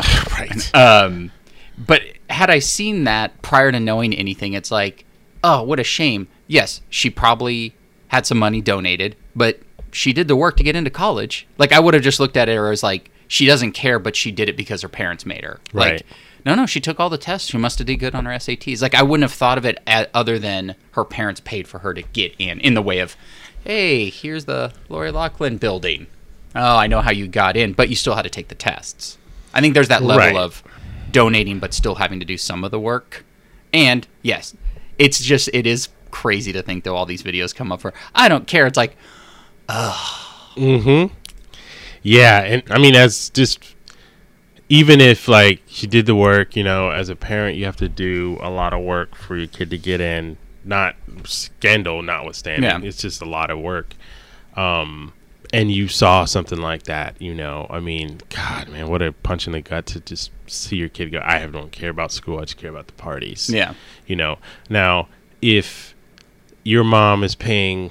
right. 0.32 0.74
Um, 0.74 1.32
but 1.78 2.02
had 2.30 2.50
I 2.50 2.58
seen 2.58 3.04
that 3.04 3.42
prior 3.42 3.70
to 3.70 3.80
knowing 3.80 4.14
anything, 4.14 4.54
it's 4.54 4.70
like, 4.70 5.04
oh, 5.44 5.62
what 5.62 5.78
a 5.78 5.84
shame. 5.84 6.28
Yes, 6.46 6.80
she 6.88 7.10
probably 7.10 7.74
had 8.08 8.26
some 8.26 8.38
money 8.38 8.60
donated, 8.60 9.16
but 9.34 9.60
she 9.90 10.12
did 10.12 10.28
the 10.28 10.36
work 10.36 10.56
to 10.56 10.62
get 10.62 10.76
into 10.76 10.90
college. 10.90 11.46
Like 11.58 11.72
I 11.72 11.80
would 11.80 11.94
have 11.94 12.02
just 12.02 12.20
looked 12.20 12.36
at 12.36 12.48
it 12.48 12.58
as 12.58 12.82
like 12.82 13.10
she 13.28 13.46
doesn't 13.46 13.72
care, 13.72 13.98
but 13.98 14.16
she 14.16 14.30
did 14.30 14.48
it 14.48 14.56
because 14.56 14.82
her 14.82 14.88
parents 14.88 15.26
made 15.26 15.44
her. 15.44 15.60
Right. 15.72 15.94
Like, 15.94 16.06
no, 16.46 16.54
no, 16.54 16.64
she 16.64 16.80
took 16.80 16.98
all 16.98 17.10
the 17.10 17.18
tests. 17.18 17.50
She 17.50 17.58
must 17.58 17.78
have 17.78 17.86
did 17.86 17.96
good 17.96 18.14
on 18.14 18.24
her 18.24 18.32
SATs. 18.32 18.80
Like 18.80 18.94
I 18.94 19.02
wouldn't 19.02 19.28
have 19.28 19.36
thought 19.36 19.58
of 19.58 19.66
it 19.66 19.78
a 19.86 20.06
other 20.14 20.38
than 20.38 20.76
her 20.92 21.04
parents 21.04 21.40
paid 21.40 21.68
for 21.68 21.80
her 21.80 21.92
to 21.92 22.00
get 22.02 22.34
in, 22.38 22.60
in 22.60 22.72
the 22.74 22.80
way 22.82 23.00
of, 23.00 23.16
hey, 23.64 24.08
here's 24.08 24.44
the 24.46 24.72
Lori 24.88 25.10
Loughlin 25.10 25.58
building. 25.58 26.06
Oh, 26.54 26.76
I 26.76 26.86
know 26.86 27.02
how 27.02 27.10
you 27.10 27.28
got 27.28 27.56
in, 27.56 27.74
but 27.74 27.90
you 27.90 27.96
still 27.96 28.14
had 28.14 28.22
to 28.22 28.30
take 28.30 28.48
the 28.48 28.54
tests. 28.54 29.18
I 29.52 29.60
think 29.60 29.74
there's 29.74 29.88
that 29.88 30.02
level 30.02 30.18
Right. 30.26 30.36
of 30.36 30.62
donating 31.12 31.58
but 31.58 31.74
still 31.74 31.96
having 31.96 32.20
to 32.20 32.26
do 32.26 32.38
some 32.38 32.64
of 32.64 32.70
the 32.70 32.80
work. 32.80 33.24
And 33.72 34.06
yes, 34.22 34.54
it's 34.98 35.22
just 35.22 35.50
it 35.52 35.66
is 35.66 35.88
crazy 36.10 36.52
to 36.52 36.62
think 36.62 36.84
though 36.84 36.96
all 36.96 37.04
these 37.06 37.22
videos 37.22 37.54
come 37.54 37.70
up 37.72 37.80
for 37.82 37.92
I 38.14 38.28
don't 38.28 38.46
care. 38.46 38.66
It's 38.66 38.76
like 38.78 38.96
Mm-hmm. 39.68 41.12
Yeah, 42.02 42.40
and 42.42 42.62
I 42.70 42.78
mean, 42.78 42.94
as 42.94 43.30
just 43.30 43.58
even 44.68 45.00
if 45.00 45.28
like 45.28 45.62
she 45.66 45.86
did 45.86 46.06
the 46.06 46.14
work, 46.14 46.56
you 46.56 46.64
know, 46.64 46.90
as 46.90 47.08
a 47.08 47.16
parent, 47.16 47.56
you 47.56 47.64
have 47.64 47.76
to 47.76 47.88
do 47.88 48.38
a 48.40 48.50
lot 48.50 48.72
of 48.72 48.82
work 48.82 49.14
for 49.14 49.36
your 49.36 49.46
kid 49.46 49.70
to 49.70 49.78
get 49.78 50.00
in. 50.00 50.36
Not 50.64 50.96
scandal, 51.24 52.02
notwithstanding, 52.02 52.64
Yeah. 52.64 52.80
it's 52.82 53.00
just 53.00 53.22
a 53.22 53.24
lot 53.24 53.50
of 53.50 53.60
work. 53.60 53.94
Um, 54.56 55.12
and 55.52 55.70
you 55.70 55.86
saw 55.86 56.24
something 56.24 56.58
like 56.58 56.82
that, 56.84 57.20
you 57.22 57.32
know. 57.32 57.68
I 57.70 57.78
mean, 57.78 58.20
God, 58.30 58.68
man, 58.68 58.88
what 58.88 59.00
a 59.00 59.12
punch 59.12 59.46
in 59.46 59.52
the 59.52 59.60
gut 59.60 59.86
to 59.86 60.00
just 60.00 60.32
see 60.48 60.76
your 60.76 60.88
kid 60.88 61.12
go. 61.12 61.20
I 61.24 61.46
don't 61.46 61.70
care 61.70 61.90
about 61.90 62.10
school. 62.10 62.38
I 62.38 62.42
just 62.42 62.56
care 62.56 62.70
about 62.70 62.88
the 62.88 62.92
parties 62.94 63.48
yeah. 63.48 63.74
you 64.06 64.14
know 64.16 64.38
now 64.70 65.08
if 65.42 65.94
your 66.64 66.82
mom 66.84 67.22
is 67.22 67.34
paying 67.36 67.90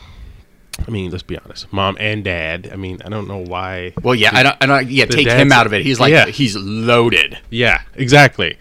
i 0.87 0.91
mean 0.91 1.09
let's 1.11 1.23
be 1.23 1.37
honest 1.39 1.71
mom 1.71 1.95
and 1.99 2.23
dad 2.23 2.69
i 2.71 2.75
mean 2.75 3.01
i 3.05 3.09
don't 3.09 3.27
know 3.27 3.37
why 3.37 3.93
Well, 4.03 4.15
yeah, 4.15 4.31
I 4.33 4.43
don't, 4.43 4.57
I 4.61 4.65
don't 4.65 4.89
yeah, 4.89 5.05
take 5.05 5.27
him 5.27 5.51
out 5.51 5.65
of 5.65 5.73
it. 5.73 5.83
He's 5.83 5.99
like 5.99 6.11
Yeah. 6.11 6.25
he's 6.27 6.55
loaded. 6.55 7.37
yeah 7.49 7.81
exactly 7.95 8.57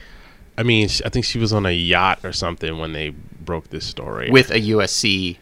i 0.56 0.62
mean 0.62 0.88
i 1.04 1.08
think 1.08 1.24
she 1.24 1.38
was 1.38 1.52
on 1.52 1.66
a 1.66 1.72
yacht 1.72 2.20
or 2.24 2.32
something 2.32 2.78
when 2.78 2.92
they 2.92 3.10
broke 3.10 3.68
this 3.70 3.84
story 3.84 4.30
with 4.30 4.50
a 4.50 4.60
USC. 4.60 5.36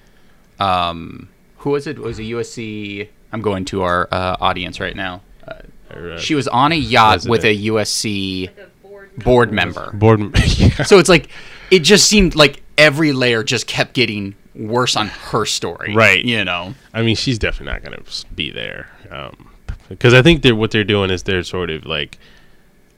Um, 0.58 1.28
who 1.58 1.70
was 1.70 1.86
it? 1.86 1.98
Was 1.98 2.18
a 2.18 2.22
USC? 2.22 3.08
I'm 3.32 3.42
going 3.42 3.64
to 3.66 3.82
our 3.82 4.08
uh, 4.10 4.36
audience 4.40 4.80
right 4.80 4.94
now. 4.96 5.22
Uh, 5.46 5.54
Or, 5.94 6.12
uh, 6.12 6.18
she 6.18 6.34
was 6.34 6.48
on 6.48 6.72
a 6.72 6.76
yacht 6.76 7.26
with 7.28 7.44
a 7.44 7.54
USC 7.68 8.46
Like 8.46 8.58
a 8.58 8.86
board 8.86 9.16
board 9.18 9.52
member. 9.52 9.90
board 9.92 10.20
m- 10.20 10.32
yeah. 10.56 10.82
So 10.82 10.98
it's 10.98 11.08
like 11.08 11.28
it 11.70 11.80
just 11.80 12.08
seemed 12.08 12.34
like 12.34 12.62
every 12.78 13.12
layer 13.12 13.42
just 13.44 13.66
kept 13.66 13.94
getting 13.94 14.34
worse 14.54 14.96
on 14.96 15.08
her 15.08 15.44
story. 15.46 15.94
Right. 15.94 16.24
You 16.24 16.44
know. 16.44 16.74
i 16.92 17.02
mean 17.02 17.16
she's 17.16 17.38
definitely 17.38 17.72
not 17.72 17.82
going 17.82 18.02
to 18.04 18.26
be 18.34 18.50
there 18.50 18.88
um 19.10 19.48
because 19.88 20.12
i 20.14 20.20
think 20.22 20.42
they're 20.42 20.54
what 20.54 20.70
they're 20.70 20.84
doing 20.84 21.10
is 21.10 21.22
they're 21.22 21.42
sort 21.42 21.70
of 21.70 21.86
like 21.86 22.18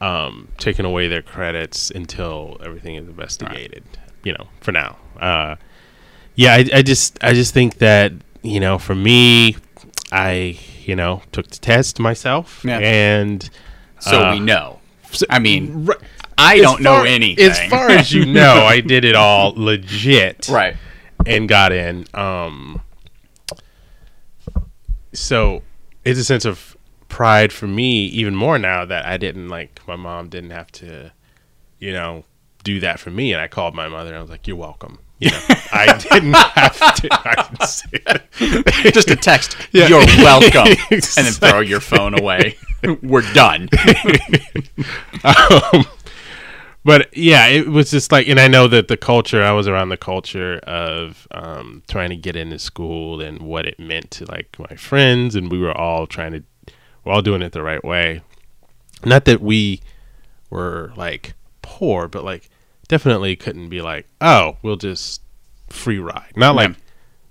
um 0.01 0.49
taking 0.59 0.85
away 0.85 1.07
their 1.09 1.23
credits 1.23 1.91
until 1.91 2.57
everything 2.65 2.97
is 2.97 3.07
investigated 3.07 3.83
you 4.25 4.33
know 4.33 4.49
for 4.61 4.73
now 4.73 4.97
uh 5.21 5.55
yeah 6.35 6.55
I, 6.55 6.65
I 6.75 6.83
just 6.83 7.23
i 7.23 7.33
just 7.33 7.55
think 7.55 7.79
that 7.79 8.13
you 8.43 8.59
know 8.61 8.79
for 8.79 8.95
me 8.97 9.57
i 10.11 10.59
you 10.85 10.97
know 10.97 11.23
took 11.33 11.49
the 11.49 11.59
test 11.59 12.01
myself 12.01 12.63
Yeah. 12.65 12.79
and 12.81 13.49
So 14.01 14.19
Uh, 14.21 14.33
we 14.35 14.41
know. 14.41 14.81
I 15.31 15.39
mean, 15.39 15.87
Right. 15.87 15.99
I 16.37 16.59
don't 16.61 16.83
know 16.83 16.97
far- 16.97 17.07
anything. 17.07 17.49
as 17.49 17.59
far 17.71 17.89
as 17.91 18.13
you 18.13 18.27
know 18.27 18.65
i 18.67 18.81
did 18.81 19.05
it 19.05 19.15
all 19.15 19.55
legit 19.57 20.49
right. 20.51 20.77
And 21.27 21.49
got 21.49 21.73
in. 21.73 22.07
Um, 22.15 22.81
so 25.13 25.63
it's 26.05 26.19
a 26.19 26.25
sense 26.25 26.45
of 26.45 26.77
pride 27.09 27.53
for 27.53 27.67
me, 27.67 28.07
even 28.07 28.35
more 28.35 28.59
now 28.59 28.85
that 28.85 29.07
I 29.07 29.17
didn't 29.17 29.49
like 29.49 29.81
my 29.87 29.97
mom 29.97 30.29
didn't 30.29 30.51
have 30.51 30.71
to, 30.73 31.13
you 31.79 31.93
know, 31.93 32.25
do 32.65 32.81
that 32.81 32.99
for 32.99 33.11
me. 33.11 33.33
And 33.33 33.41
I 33.41 33.49
called 33.49 33.75
my 33.75 33.89
mother 33.89 34.11
and 34.11 34.19
I 34.19 34.21
was 34.21 34.31
like, 34.31 34.47
"You're 34.47 34.57
welcome." 34.57 34.99
You 35.21 35.31
know, 35.31 35.41
I 35.73 35.97
didn't 35.99 36.33
have 36.33 36.95
to. 36.97 37.09
I 37.13 37.49
didn't 37.49 37.69
say 37.69 38.01
that. 38.07 38.93
Just 38.93 39.11
a 39.11 39.17
text. 39.17 39.57
Yeah. 39.73 39.89
You're 39.89 40.07
welcome, 40.19 40.67
and 40.91 41.03
then 41.03 41.33
throw 41.33 41.59
your 41.61 41.81
phone 41.81 42.19
away. 42.19 42.57
We're 43.03 43.23
done. 43.33 43.69
um, 45.25 45.85
but 46.85 47.17
yeah, 47.17 47.47
it 47.47 47.69
was 47.69 47.91
just 47.91 48.13
like, 48.13 48.29
and 48.29 48.39
I 48.39 48.49
know 48.49 48.69
that 48.69 48.89
the 48.89 48.97
culture, 48.97 49.43
I 49.43 49.53
was 49.53 49.67
around 49.69 49.89
the 49.89 49.97
culture 49.97 50.59
of 50.65 51.27
um, 51.31 51.83
trying 51.89 52.11
to 52.11 52.17
get 52.17 52.37
into 52.37 52.59
school 52.59 53.21
and 53.21 53.41
what 53.43 53.67
it 53.67 53.79
meant 53.81 54.11
to 54.13 54.25
like 54.27 54.57
my 54.59 54.77
friends, 54.77 55.35
and 55.35 55.51
we 55.51 55.59
were 55.59 55.77
all 55.77 56.07
trying 56.07 56.33
to, 56.33 56.43
we're 57.05 57.13
all 57.13 57.23
doing 57.23 57.43
it 57.43 57.53
the 57.53 57.63
right 57.63 57.83
way. 57.85 58.21
Not 59.05 59.25
that 59.27 59.41
we 59.41 59.81
were 60.51 60.93
like 60.97 61.35
poor, 61.63 62.09
but 62.09 62.25
like 62.25 62.49
definitely 62.89 63.37
couldn't 63.37 63.69
be 63.69 63.81
like, 63.83 64.07
oh, 64.21 64.57
we'll 64.63 64.77
just 64.77 65.23
free 65.71 65.99
ride. 65.99 66.33
Not 66.37 66.55
like 66.55 66.71
Yeah. 66.71 66.75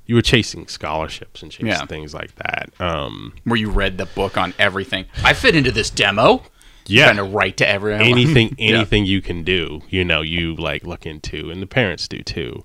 you 0.07 0.15
were 0.15 0.21
chasing 0.21 0.67
scholarships 0.67 1.41
and 1.41 1.51
chasing 1.51 1.67
Yeah. 1.67 1.85
things 1.85 2.13
like 2.13 2.35
that. 2.35 2.69
Um, 2.79 3.33
Where 3.45 3.55
you 3.57 3.69
read 3.69 3.97
the 3.97 4.05
book 4.07 4.37
on 4.37 4.53
everything. 4.59 5.05
I 5.23 5.33
fit 5.33 5.55
into 5.55 5.71
this 5.71 5.89
demo. 5.89 6.43
Yeah. 6.85 7.05
Trying 7.05 7.17
to 7.17 7.23
write 7.23 7.57
to 7.57 7.67
everyone. 7.67 8.01
anything 8.01 8.55
Yeah. 8.57 8.75
anything 8.77 9.05
you 9.05 9.21
can 9.21 9.43
do 9.43 9.81
you 9.89 10.03
know 10.03 10.21
you 10.21 10.55
like 10.55 10.83
look 10.85 11.05
into 11.05 11.49
and 11.49 11.61
the 11.61 11.67
parents 11.67 12.07
do 12.07 12.21
too 12.21 12.63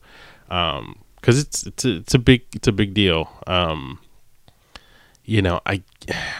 um 0.51 0.99
because 1.17 1.39
it's 1.39 1.67
it's 1.67 1.85
a, 1.85 1.97
it's 1.97 2.15
a 2.15 2.19
big 2.19 2.43
it's 2.55 2.69
a 2.69 2.73
big 2.73 2.95
deal 2.95 3.29
um 3.47 3.99
you 5.25 5.43
know 5.43 5.61
i 5.67 5.83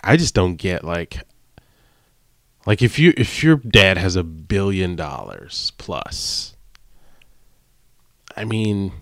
i 0.03 0.17
just 0.17 0.35
don't 0.35 0.57
get 0.57 0.83
like 0.85 1.21
like 2.67 2.81
if 2.83 2.99
you 2.99 3.13
if 3.17 3.43
your 3.43 3.57
dad 3.57 3.99
has 3.99 4.17
a 4.17 4.23
billion 4.25 4.97
dollars 4.97 5.73
plus 5.79 6.57
i 8.37 8.45
mean 8.45 8.93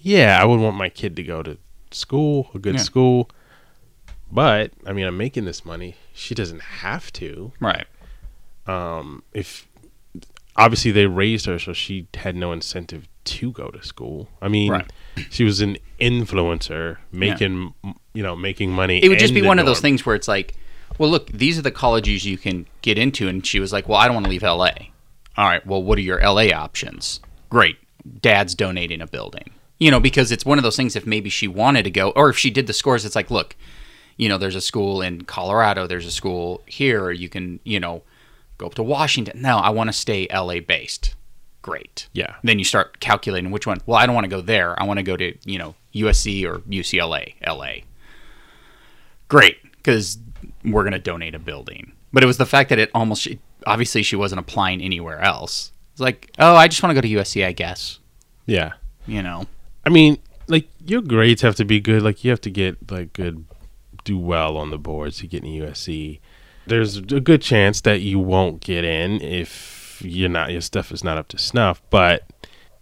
yeah 0.00 0.40
i 0.40 0.44
would 0.44 0.60
want 0.60 0.76
my 0.76 0.88
kid 0.88 1.14
to 1.16 1.22
go 1.22 1.42
to 1.42 1.56
school 1.90 2.50
a 2.54 2.58
good 2.58 2.74
Yeah. 2.76 2.80
school 2.82 3.30
but 4.32 4.72
i 4.86 4.92
mean 4.92 5.06
i'm 5.06 5.16
making 5.16 5.44
this 5.44 5.64
money 5.64 5.96
she 6.12 6.34
doesn't 6.34 6.60
have 6.62 7.12
to 7.14 7.52
Right. 7.60 7.86
Um, 8.70 9.22
if 9.32 9.66
obviously 10.56 10.90
they 10.90 11.06
raised 11.06 11.46
her 11.46 11.58
so 11.58 11.72
she 11.72 12.06
had 12.14 12.36
no 12.36 12.52
incentive 12.52 13.08
to 13.24 13.52
go 13.52 13.68
to 13.70 13.82
school. 13.82 14.28
I 14.42 14.48
mean, 14.48 14.72
Right. 14.72 14.92
she 15.30 15.44
was 15.44 15.60
an 15.60 15.78
influencer 16.00 16.98
making 17.12 17.74
m 17.84 17.94
you 18.14 18.22
know 18.22 18.34
making 18.36 18.70
money. 18.72 19.02
It 19.02 19.08
would 19.08 19.18
just 19.18 19.34
be 19.34 19.42
one 19.42 19.58
of 19.58 19.66
those 19.66 19.80
things 19.80 20.04
where 20.06 20.14
it's 20.16 20.28
like, 20.28 20.54
well, 20.98 21.10
look, 21.10 21.28
these 21.28 21.58
are 21.58 21.62
the 21.62 21.70
colleges 21.70 22.24
you 22.24 22.36
can 22.38 22.66
get 22.82 22.98
into. 22.98 23.28
And 23.28 23.46
she 23.46 23.60
was 23.60 23.72
like, 23.72 23.88
well, 23.88 23.98
I 23.98 24.06
don't 24.06 24.14
want 24.14 24.26
to 24.26 24.30
leave 24.30 24.42
LA. 24.42 24.70
All 25.36 25.46
right, 25.48 25.64
well, 25.66 25.82
what 25.82 25.96
are 25.98 26.02
your 26.02 26.20
LA 26.20 26.48
options? 26.50 27.20
Great. 27.48 27.76
Dad's 28.20 28.54
donating 28.54 29.00
a 29.00 29.06
building. 29.06 29.50
You 29.78 29.90
know, 29.90 30.00
because 30.00 30.30
it's 30.30 30.44
one 30.44 30.58
of 30.58 30.64
those 30.64 30.76
things 30.76 30.94
if 30.96 31.06
maybe 31.06 31.30
she 31.30 31.48
wanted 31.48 31.84
to 31.84 31.90
go, 31.90 32.10
or 32.10 32.28
if 32.28 32.36
she 32.36 32.50
did 32.50 32.66
the 32.66 32.72
scores, 32.74 33.04
it's 33.06 33.16
like, 33.16 33.30
look, 33.30 33.56
you 34.18 34.28
know, 34.28 34.36
there's 34.36 34.56
a 34.56 34.60
school 34.60 35.00
in 35.00 35.22
Colorado, 35.22 35.86
there's 35.86 36.04
a 36.04 36.10
school 36.10 36.62
here, 36.66 37.10
you 37.10 37.30
can, 37.30 37.60
you 37.64 37.80
know, 37.80 38.02
go 38.60 38.66
up 38.66 38.74
to 38.74 38.82
Washington. 38.82 39.42
No, 39.42 39.58
I 39.58 39.70
want 39.70 39.88
to 39.88 39.92
stay 39.92 40.28
LA 40.32 40.60
based. 40.60 41.14
Great. 41.62 42.08
Yeah. 42.12 42.36
Then 42.42 42.58
you 42.58 42.64
start 42.64 43.00
calculating 43.00 43.50
which 43.50 43.66
one. 43.66 43.80
Well, 43.86 43.98
I 43.98 44.06
don't 44.06 44.14
want 44.14 44.24
to 44.24 44.30
go 44.30 44.40
there. 44.40 44.80
I 44.80 44.84
want 44.84 44.98
to 44.98 45.02
go 45.02 45.16
to, 45.16 45.36
you 45.44 45.58
know, 45.58 45.74
USC 45.94 46.46
or 46.46 46.60
UCLA, 46.60 47.34
LA 47.46 47.84
great 49.30 49.56
because 49.72 50.18
we're 50.62 50.82
going 50.82 50.92
to 50.92 50.98
donate 50.98 51.34
a 51.34 51.38
building. 51.38 51.92
But 52.12 52.22
it 52.22 52.26
was 52.26 52.36
the 52.36 52.44
fact 52.44 52.68
that 52.68 52.78
it 52.78 52.90
almost 52.94 53.26
obviously 53.66 54.02
she 54.02 54.16
wasn't 54.16 54.40
applying 54.40 54.82
anywhere 54.82 55.20
else. 55.20 55.72
It's 55.92 56.00
like, 56.00 56.30
oh, 56.38 56.54
I 56.54 56.68
just 56.68 56.82
want 56.82 56.90
to 56.90 56.94
go 56.94 57.00
to 57.00 57.14
USC, 57.14 57.46
I 57.46 57.52
guess. 57.52 57.98
Yeah, 58.44 58.72
You 59.06 59.22
know, 59.22 59.46
I 59.86 59.90
mean, 59.90 60.18
like 60.48 60.68
your 60.84 61.00
grades 61.00 61.42
have 61.42 61.54
to 61.56 61.64
be 61.64 61.80
good. 61.80 62.02
Like 62.02 62.24
you 62.24 62.30
have 62.30 62.40
to 62.42 62.50
get 62.50 62.90
like 62.90 63.12
good, 63.12 63.44
do 64.04 64.18
well 64.18 64.56
on 64.56 64.70
the 64.70 64.78
boards 64.78 65.18
to 65.18 65.28
get 65.28 65.44
in 65.44 65.50
USC. 65.50 66.18
There's 66.66 66.96
a 66.98 67.20
good 67.20 67.42
chance 67.42 67.80
that 67.82 68.00
you 68.00 68.18
won't 68.18 68.60
get 68.60 68.84
in 68.84 69.20
if 69.22 70.00
you're 70.04 70.28
not 70.28 70.50
your 70.52 70.60
stuff 70.60 70.92
is 70.92 71.02
not 71.04 71.18
up 71.18 71.28
to 71.28 71.38
snuff. 71.38 71.82
But 71.90 72.24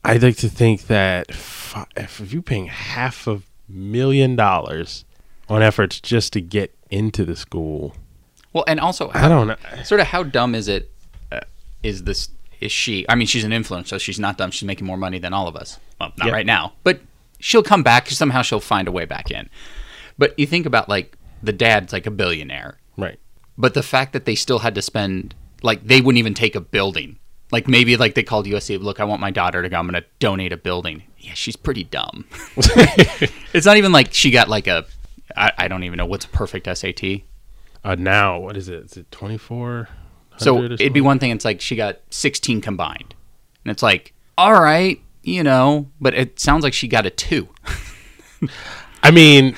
I'd 0.04 0.22
like 0.22 0.36
to 0.38 0.48
think 0.48 0.86
that 0.88 1.32
fi- 1.34 1.86
if 1.96 2.32
you're 2.32 2.42
paying 2.42 2.66
half 2.66 3.26
a 3.26 3.40
million 3.68 4.36
dollars 4.36 5.04
on 5.48 5.62
efforts 5.62 6.00
just 6.00 6.32
to 6.34 6.40
get 6.40 6.74
into 6.90 7.24
the 7.24 7.36
school, 7.36 7.94
Well, 8.52 8.64
and 8.66 8.78
also, 8.80 9.10
I 9.14 9.28
don't 9.28 9.46
know. 9.46 9.56
sort 9.84 10.00
of 10.00 10.08
how 10.08 10.22
dumb 10.22 10.54
is 10.54 10.68
it? 10.68 10.90
Uh, 11.32 11.40
is 11.82 12.04
this? 12.04 12.28
Is 12.60 12.72
she? 12.72 13.06
I 13.08 13.14
mean, 13.14 13.26
she's 13.26 13.44
an 13.44 13.52
influencer, 13.52 13.86
so 13.86 13.98
she's 13.98 14.18
not 14.18 14.36
dumb. 14.36 14.50
She's 14.50 14.66
making 14.66 14.86
more 14.86 14.96
money 14.96 15.18
than 15.18 15.32
all 15.32 15.46
of 15.48 15.54
us. 15.56 15.78
Well, 16.00 16.12
not 16.18 16.26
Yep. 16.26 16.32
right 16.34 16.46
now, 16.46 16.72
but 16.82 17.00
she'll 17.40 17.62
come 17.62 17.82
back. 17.82 18.08
Somehow 18.10 18.42
she'll 18.42 18.58
find 18.60 18.88
a 18.88 18.92
way 18.92 19.04
back 19.04 19.30
in. 19.30 19.48
But 20.18 20.36
you 20.38 20.46
think 20.46 20.66
about 20.66 20.88
like 20.88 21.16
the 21.42 21.52
dad's 21.52 21.92
like 21.92 22.06
a 22.06 22.10
billionaire, 22.10 22.78
Right. 22.96 23.18
But 23.58 23.74
the 23.74 23.82
fact 23.82 24.12
that 24.14 24.24
they 24.24 24.36
still 24.36 24.60
had 24.60 24.74
to 24.76 24.82
spend 24.82 25.34
like 25.62 25.84
they 25.86 26.00
wouldn't 26.00 26.18
even 26.18 26.34
take 26.34 26.54
a 26.54 26.60
building. 26.60 27.18
Like 27.50 27.66
maybe 27.66 27.96
like 27.96 28.14
they 28.14 28.22
called 28.22 28.46
USC. 28.46 28.80
Look, 28.80 29.00
I 29.00 29.04
want 29.04 29.20
my 29.20 29.30
daughter 29.30 29.62
to 29.62 29.68
go. 29.68 29.76
I'm 29.76 29.88
going 29.88 30.00
to 30.00 30.08
donate 30.18 30.52
a 30.52 30.56
building. 30.56 31.02
Yeah, 31.18 31.34
she's 31.34 31.56
pretty 31.56 31.84
dumb. 31.84 32.26
it's 33.52 33.66
not 33.66 33.76
even 33.76 33.90
like 33.90 34.14
she 34.14 34.30
got 34.30 34.48
like 34.48 34.66
a. 34.66 34.86
I, 35.36 35.52
I 35.58 35.68
don't 35.68 35.84
even 35.84 35.96
know 35.96 36.06
what's 36.06 36.24
a 36.24 36.28
perfect 36.28 36.66
SAT. 36.76 37.22
Uh, 37.84 37.94
now 37.98 38.38
what 38.38 38.56
is 38.56 38.68
it? 38.68 38.84
Is 38.84 38.96
it 38.96 39.10
twenty 39.10 39.38
four? 39.38 39.88
So 40.36 40.62
it'd 40.62 40.92
be 40.92 41.00
one 41.00 41.18
thing. 41.18 41.30
It's 41.32 41.44
like 41.44 41.60
she 41.60 41.74
got 41.74 41.98
16 42.10 42.60
combined, 42.60 43.16
and 43.64 43.72
it's 43.72 43.82
like, 43.82 44.14
all 44.36 44.52
right, 44.52 45.00
you 45.24 45.42
know, 45.42 45.90
but 46.00 46.14
it 46.14 46.38
sounds 46.38 46.62
like 46.62 46.72
she 46.72 46.86
got 46.86 47.06
a 47.06 47.10
two. 47.10 47.48
I 49.02 49.10
mean, 49.10 49.56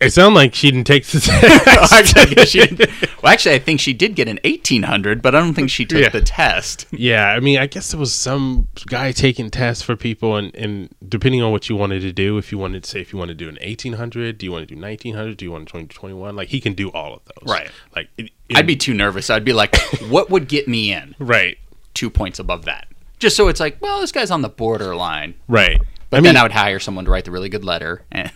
it 0.00 0.12
sounded 0.12 0.36
like 0.36 0.54
she 0.54 0.70
didn't 0.70 0.86
take 0.86 1.04
the 1.06 1.18
test. 1.20 1.92
actually, 1.92 2.46
she 2.46 2.60
didn't- 2.66 2.90
well, 3.22 3.32
actually, 3.32 3.56
I 3.56 3.58
think 3.58 3.80
she 3.80 3.92
did 3.92 4.14
get 4.14 4.28
an 4.28 4.38
1800, 4.44 5.20
but 5.22 5.34
I 5.34 5.40
don't 5.40 5.54
think 5.54 5.70
she 5.70 5.84
took 5.84 6.00
Yeah. 6.00 6.08
the 6.10 6.20
test. 6.20 6.86
yeah, 6.92 7.30
I 7.32 7.40
mean, 7.40 7.58
I 7.58 7.66
guess 7.66 7.90
there 7.90 7.98
was 7.98 8.14
some 8.14 8.68
guy 8.86 9.10
taking 9.10 9.50
tests 9.50 9.82
for 9.82 9.96
people, 9.96 10.36
and, 10.36 10.54
and 10.54 10.88
depending 11.08 11.42
on 11.42 11.50
what 11.50 11.68
you 11.68 11.74
wanted 11.76 12.00
to 12.02 12.12
do, 12.12 12.38
if 12.38 12.52
you 12.52 12.58
wanted 12.58 12.84
to 12.84 12.90
say 12.90 13.00
if 13.00 13.12
you 13.12 13.18
want 13.18 13.30
to 13.30 13.34
do 13.34 13.48
an 13.48 13.58
eighteen 13.60 13.94
hundred, 13.94 14.38
do 14.38 14.46
you 14.46 14.52
want 14.52 14.68
to 14.68 14.74
do 14.74 14.80
nineteen 14.80 15.14
hundred, 15.16 15.36
do 15.38 15.44
you 15.44 15.50
want 15.50 15.66
to 15.66 15.70
twenty 15.72 15.86
twenty 15.88 16.14
one? 16.14 16.36
Like 16.36 16.48
he 16.48 16.60
can 16.60 16.74
do 16.74 16.90
all 16.92 17.14
of 17.14 17.20
those, 17.24 17.52
Right. 17.52 17.70
Like 17.96 18.08
it, 18.16 18.30
I'd 18.54 18.66
be 18.66 18.76
too 18.76 18.94
nervous. 18.94 19.30
I'd 19.30 19.44
be 19.44 19.52
like, 19.52 19.76
what 20.08 20.30
would 20.30 20.46
get 20.48 20.68
me 20.68 20.92
in? 20.92 21.16
right, 21.18 21.58
Two 21.94 22.08
points 22.10 22.38
above 22.38 22.64
that. 22.66 22.86
Just 23.18 23.34
so 23.36 23.48
it's 23.48 23.58
like, 23.58 23.78
well, 23.82 24.00
this 24.00 24.12
guy's 24.12 24.30
on 24.30 24.42
the 24.42 24.48
borderline. 24.48 25.34
right. 25.48 25.80
But 26.10 26.18
I 26.18 26.20
mean, 26.20 26.28
then 26.34 26.36
I 26.38 26.42
would 26.44 26.52
hire 26.52 26.78
someone 26.78 27.04
to 27.04 27.10
write 27.10 27.24
the 27.26 27.30
really 27.32 27.48
good 27.50 27.64
letter. 27.64 28.02
And 28.12 28.30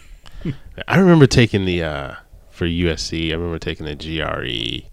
I 0.88 0.98
remember 0.98 1.26
taking 1.26 1.64
the 1.64 1.82
uh, 1.82 2.14
for 2.50 2.66
USC. 2.66 3.30
I 3.30 3.34
remember 3.34 3.58
taking 3.58 3.86
the 3.86 3.94
GRE, 3.94 4.88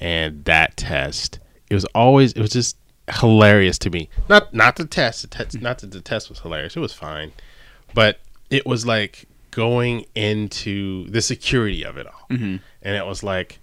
and 0.00 0.44
that 0.44 0.76
test. 0.76 1.38
It 1.70 1.74
was 1.74 1.84
always 1.86 2.32
it 2.32 2.40
was 2.40 2.50
just 2.50 2.76
hilarious 3.10 3.78
to 3.78 3.90
me. 3.90 4.08
Not 4.28 4.54
not 4.54 4.76
the 4.76 4.84
test. 4.86 5.22
The 5.22 5.28
test 5.28 5.60
not 5.60 5.78
that 5.78 5.90
the 5.90 6.00
test 6.00 6.28
was 6.28 6.40
hilarious. 6.40 6.76
It 6.76 6.80
was 6.80 6.92
fine, 6.92 7.32
but 7.94 8.20
it 8.50 8.66
was 8.66 8.86
like 8.86 9.26
going 9.50 10.04
into 10.14 11.08
the 11.08 11.20
security 11.22 11.82
of 11.84 11.96
it 11.96 12.06
all, 12.06 12.26
and 12.82 12.96
it 12.96 13.06
was 13.06 13.22
like 13.22 13.58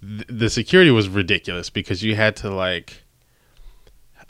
th- 0.00 0.26
the 0.28 0.50
security 0.50 0.90
was 0.90 1.08
ridiculous 1.08 1.70
because 1.70 2.02
you 2.02 2.14
had 2.14 2.36
to 2.36 2.50
like 2.50 3.02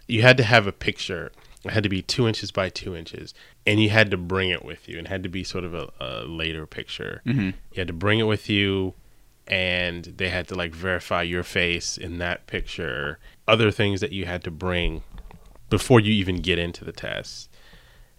you 0.08 0.22
had 0.22 0.36
to 0.38 0.44
have 0.44 0.66
a 0.66 0.72
picture. 0.72 1.32
It 1.64 1.70
had 1.70 1.82
to 1.84 1.88
be 1.88 2.02
two 2.02 2.26
inches 2.26 2.50
by 2.50 2.68
two 2.70 2.96
inches, 2.96 3.34
and 3.66 3.80
you 3.80 3.90
had 3.90 4.10
to 4.10 4.16
bring 4.16 4.50
it 4.50 4.64
with 4.64 4.88
you. 4.88 4.98
and 4.98 5.06
had 5.06 5.22
to 5.22 5.28
be 5.28 5.44
sort 5.44 5.64
of 5.64 5.74
a, 5.74 5.90
a 6.00 6.24
later 6.24 6.66
picture. 6.66 7.22
Mm-hmm. 7.24 7.50
You 7.72 7.76
had 7.76 7.86
to 7.86 7.92
bring 7.92 8.18
it 8.18 8.24
with 8.26 8.48
you, 8.48 8.94
and 9.46 10.04
they 10.04 10.28
had 10.28 10.48
to 10.48 10.54
like 10.54 10.74
verify 10.74 11.22
your 11.22 11.42
face 11.42 11.96
in 11.96 12.18
that 12.18 12.46
picture. 12.46 13.18
Other 13.46 13.70
things 13.70 14.00
that 14.00 14.12
you 14.12 14.24
had 14.24 14.42
to 14.44 14.50
bring 14.50 15.02
before 15.70 16.00
you 16.00 16.12
even 16.12 16.36
get 16.36 16.58
into 16.58 16.84
the 16.84 16.92
test. 16.92 17.48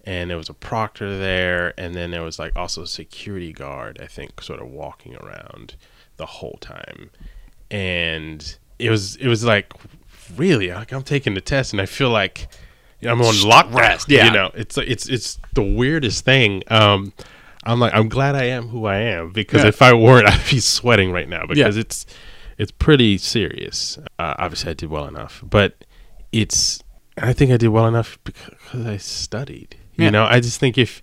And 0.05 0.29
there 0.29 0.37
was 0.37 0.49
a 0.49 0.53
proctor 0.53 1.17
there, 1.17 1.73
and 1.77 1.95
then 1.95 2.11
there 2.11 2.23
was 2.23 2.39
like 2.39 2.55
also 2.55 2.81
a 2.81 2.87
security 2.87 3.53
guard, 3.53 3.99
I 4.01 4.07
think, 4.07 4.41
sort 4.41 4.61
of 4.61 4.69
walking 4.69 5.15
around 5.17 5.75
the 6.17 6.25
whole 6.25 6.57
time. 6.59 7.09
And 7.71 8.57
it 8.79 8.89
was 8.89 9.15
it 9.17 9.27
was 9.27 9.43
like 9.43 9.73
really 10.35 10.71
like 10.71 10.91
I'm 10.91 11.03
taking 11.03 11.35
the 11.35 11.41
test, 11.41 11.73
and 11.73 11.81
I 11.81 11.85
feel 11.85 12.09
like 12.09 12.47
I'm 13.05 13.21
on 13.21 13.33
lockdown. 13.35 14.05
Yeah. 14.07 14.25
you 14.25 14.31
know, 14.31 14.51
it's 14.53 14.77
it's 14.77 15.07
it's 15.07 15.39
the 15.53 15.63
weirdest 15.63 16.25
thing. 16.25 16.63
Um, 16.69 17.13
I'm 17.63 17.79
like 17.79 17.93
I'm 17.93 18.09
glad 18.09 18.35
I 18.35 18.45
am 18.45 18.67
who 18.69 18.85
I 18.85 18.97
am 18.97 19.31
because 19.31 19.61
Yeah. 19.63 19.69
if 19.69 19.81
I 19.81 19.93
weren't, 19.93 20.27
I'd 20.31 20.49
be 20.49 20.59
sweating 20.59 21.11
right 21.11 21.29
now 21.29 21.45
because 21.47 21.75
Yeah. 21.75 21.81
it's 21.81 22.05
it's 22.57 22.71
pretty 22.71 23.17
serious. 23.17 23.97
Uh, 24.19 24.33
obviously, 24.37 24.71
I 24.71 24.73
did 24.73 24.89
well 24.89 25.07
enough, 25.07 25.41
but 25.47 25.83
it's 26.31 26.83
I 27.17 27.33
think 27.33 27.51
I 27.51 27.57
did 27.57 27.69
well 27.69 27.87
enough 27.87 28.17
because 28.23 28.85
I 28.85 28.97
studied. 28.97 29.75
You 29.95 30.05
Yeah. 30.05 30.09
know, 30.11 30.25
I 30.25 30.39
just 30.39 30.59
think 30.59 30.77
if 30.77 31.01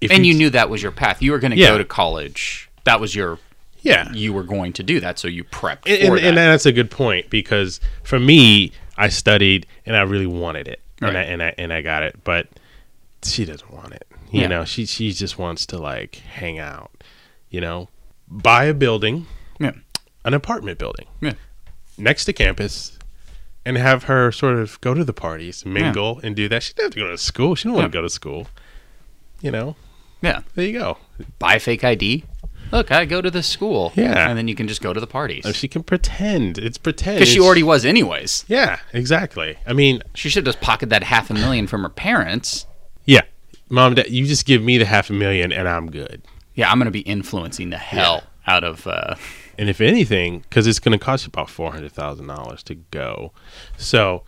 if 0.00 0.10
and 0.10 0.24
you 0.26 0.34
knew 0.34 0.50
that 0.50 0.68
was 0.70 0.82
your 0.82 0.92
path. 0.92 1.22
You 1.22 1.32
were 1.32 1.38
going 1.38 1.50
to 1.52 1.56
go 1.56 1.78
to 1.78 1.84
college. 1.84 2.68
That 2.84 3.00
was 3.00 3.14
your. 3.14 3.38
yeah, 3.80 4.10
You 4.12 4.32
were 4.32 4.42
going 4.44 4.72
to 4.74 4.82
do 4.82 5.00
that, 5.00 5.18
so 5.18 5.28
you 5.28 5.44
prepped 5.44 5.86
and, 5.86 6.08
for 6.08 6.16
and, 6.16 6.26
and 6.26 6.36
that's 6.36 6.66
a 6.66 6.72
good 6.72 6.90
point 6.90 7.28
because 7.30 7.80
for 8.02 8.18
me, 8.18 8.72
I 8.96 9.08
studied 9.08 9.66
and 9.86 9.94
I 9.96 10.02
really 10.02 10.26
wanted 10.26 10.68
it, 10.68 10.80
and 11.08 11.16
I 11.18 11.22
and 11.22 11.42
I 11.42 11.54
and 11.58 11.72
I 11.72 11.82
got 11.82 12.02
it, 12.02 12.20
but 12.24 12.48
she 13.22 13.44
doesn't 13.44 13.70
want 13.72 13.92
it. 13.92 14.06
You 14.30 14.42
Yeah. 14.42 14.46
know, 14.48 14.64
she 14.64 14.86
she 14.86 15.12
just 15.12 15.38
wants 15.38 15.66
to 15.66 15.78
like 15.78 16.16
hang 16.16 16.58
out. 16.58 16.90
You 17.50 17.60
know, 17.60 17.88
buy 18.28 18.64
a 18.64 18.74
building, 18.74 19.26
Yeah. 19.60 19.72
an 20.24 20.34
apartment 20.34 20.78
building 20.78 21.06
Yeah. 21.20 21.34
next 21.98 22.24
to 22.26 22.32
campus. 22.32 22.98
And 23.66 23.78
have 23.78 24.04
her 24.04 24.30
sort 24.30 24.56
of 24.58 24.78
go 24.82 24.92
to 24.92 25.04
the 25.04 25.14
parties, 25.14 25.64
mingle, 25.64 26.20
and 26.22 26.36
do 26.36 26.50
that. 26.50 26.62
She 26.62 26.74
didn't 26.74 26.84
have 26.88 26.92
to 26.92 27.00
go 27.00 27.08
to 27.10 27.16
school. 27.16 27.54
She 27.54 27.64
don't 27.64 27.72
want 27.74 27.90
to 27.90 27.96
go 27.98 28.02
to 28.02 28.10
school. 28.10 28.46
You 29.40 29.50
know, 29.52 29.76
Yeah. 30.20 30.40
there 30.54 30.66
you 30.66 30.78
go. 30.78 30.98
Buy 31.38 31.54
a 31.54 31.58
fake 31.60 31.82
ID. 31.82 32.24
Look, 32.72 32.90
I 32.90 33.04
go 33.04 33.20
to 33.20 33.30
this 33.30 33.46
school. 33.46 33.92
Yeah. 33.94 34.28
And 34.28 34.36
then 34.38 34.48
you 34.48 34.54
can 34.54 34.66
just 34.68 34.82
go 34.82 34.92
to 34.92 35.00
the 35.00 35.06
parties. 35.06 35.46
Uh, 35.46 35.52
She 35.52 35.68
can 35.68 35.82
pretend. 35.82 36.58
It's 36.58 36.78
pretend. 36.78 37.16
Because 37.18 37.28
she 37.32 37.40
already 37.40 37.62
was, 37.62 37.84
anyways. 37.84 38.44
Yeah, 38.48 38.80
exactly. 38.92 39.56
I 39.66 39.72
mean, 39.72 40.02
She 40.14 40.28
should 40.28 40.46
have 40.46 40.54
just 40.54 40.64
pocketed 40.64 40.90
that 40.90 41.04
half 41.04 41.30
a 41.30 41.34
million 41.34 41.66
from 41.66 41.82
her 41.82 41.88
parents. 41.88 42.66
Yeah. 43.04 43.22
Mom, 43.68 43.94
dad, 43.94 44.10
you 44.10 44.26
just 44.26 44.44
give 44.46 44.62
me 44.62 44.78
the 44.78 44.84
half 44.86 45.08
a 45.10 45.12
million 45.12 45.52
and 45.52 45.68
I'm 45.68 45.90
good. 45.90 46.22
Yeah, 46.54 46.70
I'm 46.70 46.78
going 46.78 46.86
to 46.86 46.90
be 46.92 47.00
influencing 47.00 47.70
the 47.70 47.78
hell 47.78 48.24
out 48.46 48.64
of. 48.64 48.86
Uh, 48.86 49.14
And 49.58 49.68
if 49.68 49.80
anything, 49.80 50.40
because 50.40 50.66
it's 50.66 50.78
going 50.80 50.98
to 50.98 51.04
cost 51.04 51.24
you 51.24 51.28
about 51.28 51.48
$400,000 51.48 52.62
to 52.64 52.74
go. 52.74 53.32
So, 53.76 54.22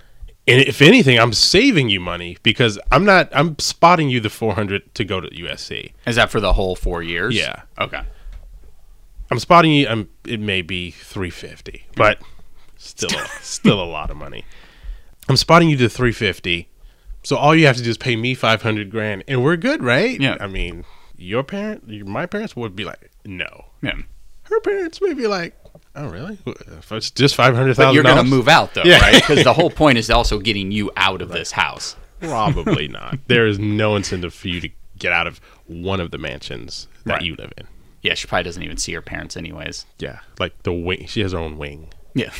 and 0.49 0.61
if 0.61 0.81
anything, 0.83 1.19
I'm 1.19 1.33
saving 1.33 1.89
you 1.89 1.99
money 2.01 2.37
because 2.43 2.79
I'm 2.93 3.05
not, 3.05 3.29
I'm 3.33 3.59
spotting 3.59 4.09
you 4.09 4.21
the 4.21 4.31
400 4.31 4.95
to 4.95 5.05
go 5.05 5.21
to 5.21 5.29
USC. 5.29 5.93
is 6.07 6.17
that 6.17 6.31
for 6.31 6.41
the 6.41 6.53
whole 6.53 6.77
four 6.77 7.03
years? 7.03 7.35
Yeah. 7.37 7.63
Okay. 7.79 8.03
I'm 9.31 9.39
spotting 9.39 9.73
you, 9.73 9.89
I'm, 9.89 10.09
it 10.27 10.41
may 10.41 10.63
be 10.63 10.91
350, 10.93 11.87
but 11.97 12.21
still, 12.77 13.11
a, 13.19 13.27
still 13.41 13.83
a 13.83 13.85
lot 13.85 14.11
of 14.11 14.17
money. 14.17 14.45
I'm 15.29 15.37
spotting 15.37 15.69
you 15.69 15.77
to 15.79 15.89
350. 15.89 16.69
So 17.25 17.37
all 17.37 17.55
you 17.55 17.67
have 17.67 17.77
to 17.77 17.83
do 17.83 17.91
is 17.91 17.99
pay 17.99 18.15
me 18.15 18.35
500 18.35 18.91
grand 18.91 19.25
and 19.27 19.43
we're 19.43 19.57
good, 19.57 19.83
right? 19.83 20.21
Yeah. 20.21 20.37
I 20.39 20.47
mean, 20.47 20.85
your 21.17 21.43
parent, 21.43 21.89
my 22.07 22.27
parents 22.27 22.55
would 22.55 22.77
be 22.77 22.85
like, 22.85 23.11
no. 23.25 23.67
Yeah. 23.83 23.95
her 24.45 24.61
parents 24.61 25.01
may 25.03 25.13
be 25.15 25.27
like, 25.27 25.55
"Oh, 25.97 26.07
really? 26.09 26.39
If 26.47 26.93
it's 26.93 27.11
just 27.11 27.35
500000 27.35 27.93
you're 27.95 28.05
going 28.05 28.17
to 28.17 28.23
move 28.23 28.47
out, 28.47 28.75
though, 28.75 28.85
Yeah. 28.85 29.01
right? 29.01 29.15
Because 29.15 29.43
the 29.43 29.53
whole 29.55 29.71
point 29.83 29.99
is 29.99 30.09
also 30.09 30.39
getting 30.39 30.71
you 30.71 30.93
out 30.97 31.21
of 31.21 31.31
this 31.31 31.51
house. 31.51 31.97
Probably 32.21 32.87
not. 33.01 33.19
There 33.27 33.47
is 33.49 33.59
no 33.59 33.97
incentive 33.97 34.33
for 34.33 34.47
you 34.47 34.61
to 34.61 34.69
get 34.97 35.11
out 35.13 35.27
of 35.27 35.41
one 35.67 35.99
of 36.01 36.13
the 36.13 36.19
mansions 36.19 36.87
that 37.05 37.15
Right. 37.15 37.23
you 37.23 37.35
live 37.35 37.53
in. 37.59 37.67
Yeah, 38.07 38.15
she 38.15 38.27
probably 38.29 38.45
doesn't 38.45 38.63
even 38.63 38.77
see 38.77 38.93
her 38.93 39.03
parents, 39.03 39.37
anyways. 39.37 39.85
Yeah, 39.99 40.21
like 40.39 40.63
the 40.63 40.73
wing. 40.73 41.07
She 41.07 41.21
has 41.23 41.33
her 41.33 41.39
own 41.39 41.59
wing 41.59 41.89
Yeah. 42.15 42.31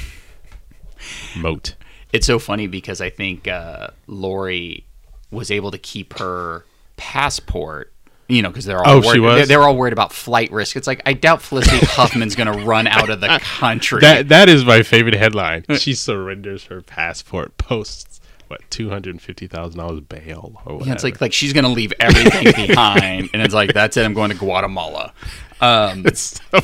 moat. 1.37 1.75
It's 2.13 2.27
so 2.27 2.39
funny 2.39 2.67
because 2.67 3.01
I 3.01 3.11
think 3.11 3.49
uh, 3.49 3.89
Lori 4.07 4.87
was 5.31 5.51
able 5.51 5.71
to 5.73 5.79
keep 5.79 6.19
her 6.19 6.65
passport. 6.97 7.93
You 8.29 8.43
know, 8.43 8.49
because 8.49 8.65
they're 8.65 8.79
all 8.85 8.97
Oh, 8.97 9.01
worried, 9.01 9.13
she 9.15 9.21
was? 9.21 9.37
They're, 9.37 9.47
they're 9.47 9.63
all 9.63 9.77
worried 9.77 9.93
about 9.93 10.13
flight 10.13 10.51
risk. 10.51 10.75
It's 10.77 10.89
like 10.89 11.01
I 11.07 11.13
doubt 11.13 11.43
Felicity 11.43 11.79
Huffman's 11.87 12.35
going 12.35 12.53
to 12.59 12.65
run 12.65 12.87
out 12.89 13.09
of 13.09 13.21
the 13.21 13.39
country. 13.43 14.01
That 14.01 14.29
that 14.31 14.49
is 14.49 14.65
my 14.65 14.83
favorite 14.83 15.15
headline. 15.15 15.65
She 15.79 15.95
surrenders 15.95 16.65
her 16.65 16.81
passport, 16.83 17.57
posts 17.57 18.21
what 18.49 18.61
two 18.71 18.89
hundred 18.91 19.11
and 19.11 19.23
fifty 19.23 19.47
thousand 19.47 19.79
dollars 19.81 20.01
bail 20.01 20.61
or 20.65 20.75
whatever. 20.75 20.89
Yeah, 20.89 20.95
it's 20.95 21.05
like 21.05 21.21
like 21.21 21.33
she's 21.33 21.53
gonna 21.53 21.69
leave 21.69 21.93
everything 22.01 22.67
behind, 22.69 23.31
and 23.33 23.43
it's 23.43 23.55
like 23.55 23.73
that's 23.75 23.97
it. 23.97 24.05
I'm 24.05 24.15
going 24.15 24.31
to 24.31 24.37
Guatemala. 24.37 25.13
Um, 25.61 26.05
it's 26.07 26.41
a 26.53 26.63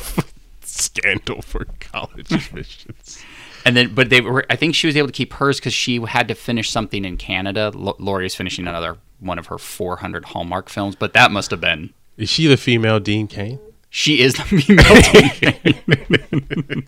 scandal 0.61 1.41
for 1.41 1.65
college 1.79 2.31
admissions. 2.31 3.23
and 3.65 3.75
then, 3.75 3.93
but 3.95 4.09
they 4.09 4.21
were. 4.21 4.45
I 4.49 4.55
think 4.55 4.75
she 4.75 4.87
was 4.87 4.95
able 4.97 5.07
to 5.07 5.13
keep 5.13 5.33
hers 5.33 5.59
because 5.59 5.73
she 5.73 5.99
had 6.01 6.27
to 6.27 6.35
finish 6.35 6.69
something 6.69 7.05
in 7.05 7.17
Canada. 7.17 7.71
L- 7.75 7.95
Lori 7.99 8.25
is 8.25 8.35
finishing 8.35 8.67
another 8.67 8.97
one 9.19 9.39
of 9.39 9.47
her 9.47 9.57
400 9.57 10.25
Hallmark 10.25 10.69
films, 10.69 10.95
but 10.95 11.13
that 11.13 11.31
must 11.31 11.49
have 11.51 11.61
been. 11.61 11.93
Is 12.17 12.29
she 12.29 12.47
the 12.47 12.57
female 12.57 12.99
Dean 12.99 13.27
Cain? 13.27 13.59
She 13.89 14.21
is 14.21 14.33
the 14.35 14.43
female. 14.43 15.01
Dean 15.13 16.53
Cain. 16.73 16.87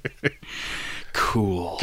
cool. 1.13 1.79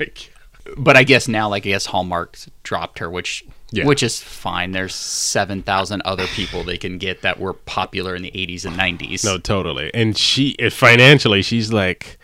Like, 0.00 0.32
But 0.76 0.96
I 0.96 1.04
guess 1.04 1.28
now, 1.28 1.48
like 1.48 1.64
I 1.66 1.70
guess 1.70 1.86
Hallmark 1.86 2.38
dropped 2.62 2.98
her, 2.98 3.08
which 3.10 3.44
Yeah. 3.70 3.84
which 3.86 4.02
is 4.02 4.20
fine. 4.20 4.72
There's 4.72 4.94
seven 4.94 5.62
thousand 5.62 6.02
other 6.04 6.26
people 6.26 6.64
they 6.64 6.76
can 6.78 6.98
get 6.98 7.22
that 7.22 7.38
were 7.40 7.52
popular 7.54 8.14
in 8.14 8.22
the 8.22 8.30
'80s 8.32 8.64
and 8.64 8.76
'90s. 8.76 9.24
No, 9.24 9.38
totally. 9.38 9.90
And 9.94 10.16
she 10.16 10.56
financially, 10.70 11.42
she's 11.42 11.72
like, 11.72 12.18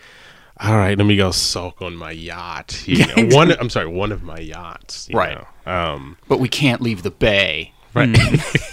all 0.59 0.75
right, 0.77 0.97
let 0.97 1.05
me 1.05 1.15
go 1.17 1.31
sulk 1.31 1.81
on 1.81 1.95
my 1.95 2.11
yacht. 2.11 2.87
You 2.87 3.05
know, 3.29 3.35
one. 3.35 3.51
I'm 3.51 3.69
sorry, 3.69 3.87
one 3.87 4.11
of 4.11 4.23
my 4.23 4.37
yachts. 4.37 5.07
you 5.09 5.17
Right. 5.17 5.37
Um. 5.65 6.17
but 6.27 6.39
we 6.39 6.47
can't 6.47 6.81
leave 6.81 7.01
the 7.03 7.11
bay 7.11 7.73
Right. 7.95 8.13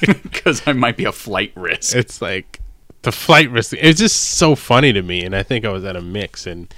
because 0.22 0.62
I 0.66 0.72
might 0.72 0.96
be 0.96 1.04
a 1.04 1.12
flight 1.12 1.52
risk. 1.56 1.94
it's 1.96 2.20
like 2.20 2.60
the 3.02 3.12
flight 3.12 3.50
risk. 3.50 3.72
It's 3.78 3.98
just 4.00 4.16
so 4.16 4.54
funny 4.54 4.92
to 4.92 5.00
me. 5.02 5.22
And 5.24 5.34
I 5.34 5.42
think 5.42 5.64
I 5.64 5.70
was 5.70 5.84
at 5.84 5.96
a 5.96 6.00
mix, 6.02 6.46
and 6.46 6.72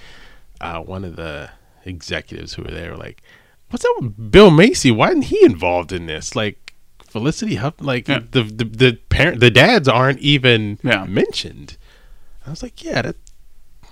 uh, 0.60 0.80
one 0.80 1.04
of 1.04 1.16
the 1.16 1.50
executives 1.84 2.54
who 2.54 2.62
were 2.62 2.70
there 2.70 2.90
were 2.92 2.96
like, 2.96 3.22
"What's 3.70 3.84
up 3.84 3.96
with 4.00 4.30
Bill 4.30 4.50
Macy? 4.50 4.90
Why 4.90 5.08
isn't 5.10 5.22
he 5.22 5.44
involved 5.44 5.92
in 5.92 6.06
this?" 6.06 6.34
Like 6.36 6.74
Felicity 7.06 7.56
Huff, 7.56 7.74
like 7.80 8.08
Yeah. 8.08 8.20
the, 8.30 8.42
the 8.42 8.64
the 8.64 8.92
parent, 9.08 9.40
the 9.40 9.50
dads 9.50 9.88
aren't 9.88 10.18
even 10.20 10.78
Yeah. 10.82 11.04
mentioned. 11.04 11.76
I 12.46 12.50
was 12.50 12.62
like, 12.62 12.82
"Yeah, 12.84 13.02
that, 13.02 13.16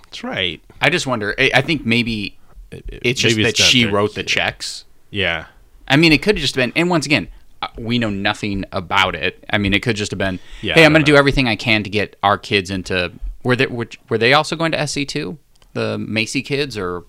that's 0.03 0.23
right." 0.23 0.61
I 0.81 0.89
just 0.89 1.07
wonder. 1.07 1.33
I 1.39 1.51
I 1.55 1.61
think 1.61 1.85
maybe 1.85 2.37
it's 2.71 3.21
just 3.21 3.35
Maybe 3.37 3.43
that 3.45 3.57
she 3.57 3.83
their 3.83 3.93
wrote 3.93 4.15
the 4.15 4.21
kid. 4.23 4.27
checks. 4.29 4.85
Yeah, 5.09 5.45
I 5.87 5.95
mean, 5.95 6.11
it 6.11 6.21
could 6.21 6.35
have 6.37 6.41
just 6.41 6.55
been. 6.55 6.73
And 6.75 6.89
once 6.89 7.05
again, 7.05 7.27
uh, 7.61 7.67
we 7.77 7.99
know 7.99 8.09
nothing 8.09 8.65
about 8.71 9.13
it. 9.15 9.43
I 9.49 9.57
mean, 9.59 9.73
it 9.73 9.81
could 9.83 9.95
just 9.95 10.11
have 10.11 10.17
been. 10.17 10.39
Yeah, 10.61 10.73
hey, 10.73 10.81
I 10.83 10.85
I'm 10.85 10.91
going 10.93 11.05
to 11.05 11.11
do 11.11 11.15
everything 11.15 11.47
I 11.47 11.55
can 11.55 11.83
to 11.83 11.89
get 11.89 12.15
our 12.23 12.37
kids 12.37 12.69
into. 12.71 13.11
Were 13.43 13.55
they 13.55 13.67
were, 13.67 13.87
were 14.09 14.17
they 14.17 14.33
also 14.33 14.55
going 14.55 14.71
to 14.71 14.87
SC 14.87 15.07
two? 15.07 15.37
The 15.73 15.97
Macy 15.97 16.41
kids 16.41 16.77
or 16.77 17.03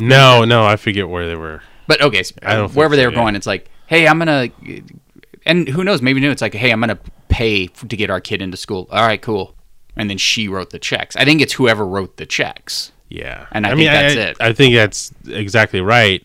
No, 0.00 0.44
no, 0.44 0.64
I 0.64 0.76
forget 0.76 1.08
where 1.08 1.28
they 1.28 1.36
were. 1.36 1.62
But 1.86 2.00
okay, 2.00 2.22
so 2.22 2.34
I 2.42 2.54
don't 2.54 2.64
uh, 2.64 2.68
think 2.68 2.76
wherever 2.76 2.96
they 2.96 3.02
so, 3.02 3.08
were 3.08 3.12
yeah. 3.14 3.20
going, 3.20 3.36
it's 3.36 3.46
like, 3.46 3.70
hey, 3.86 4.08
I'm 4.08 4.18
gonna, 4.18 4.48
and 5.44 5.68
who 5.68 5.84
knows? 5.84 6.02
Maybe 6.02 6.20
new. 6.20 6.30
It's 6.30 6.42
like, 6.42 6.54
hey, 6.54 6.70
I'm 6.70 6.80
gonna 6.80 6.98
pay 7.28 7.66
to 7.66 7.96
get 7.96 8.10
our 8.10 8.20
kid 8.20 8.42
into 8.42 8.56
school. 8.56 8.88
All 8.90 9.06
right, 9.06 9.20
cool. 9.20 9.54
And 9.96 10.10
then 10.10 10.18
she 10.18 10.48
wrote 10.48 10.70
the 10.70 10.78
checks. 10.78 11.14
I 11.16 11.24
think 11.24 11.40
it's 11.40 11.52
whoever 11.52 11.86
wrote 11.86 12.16
the 12.16 12.26
checks. 12.26 12.90
Yeah, 13.08 13.46
And 13.52 13.64
I 13.66 13.76
think 13.76 13.86
that's 13.86 14.16
I, 14.16 14.20
it. 14.20 14.36
I 14.40 14.52
think 14.52 14.74
that's 14.74 15.12
exactly 15.26 15.80
right. 15.80 16.24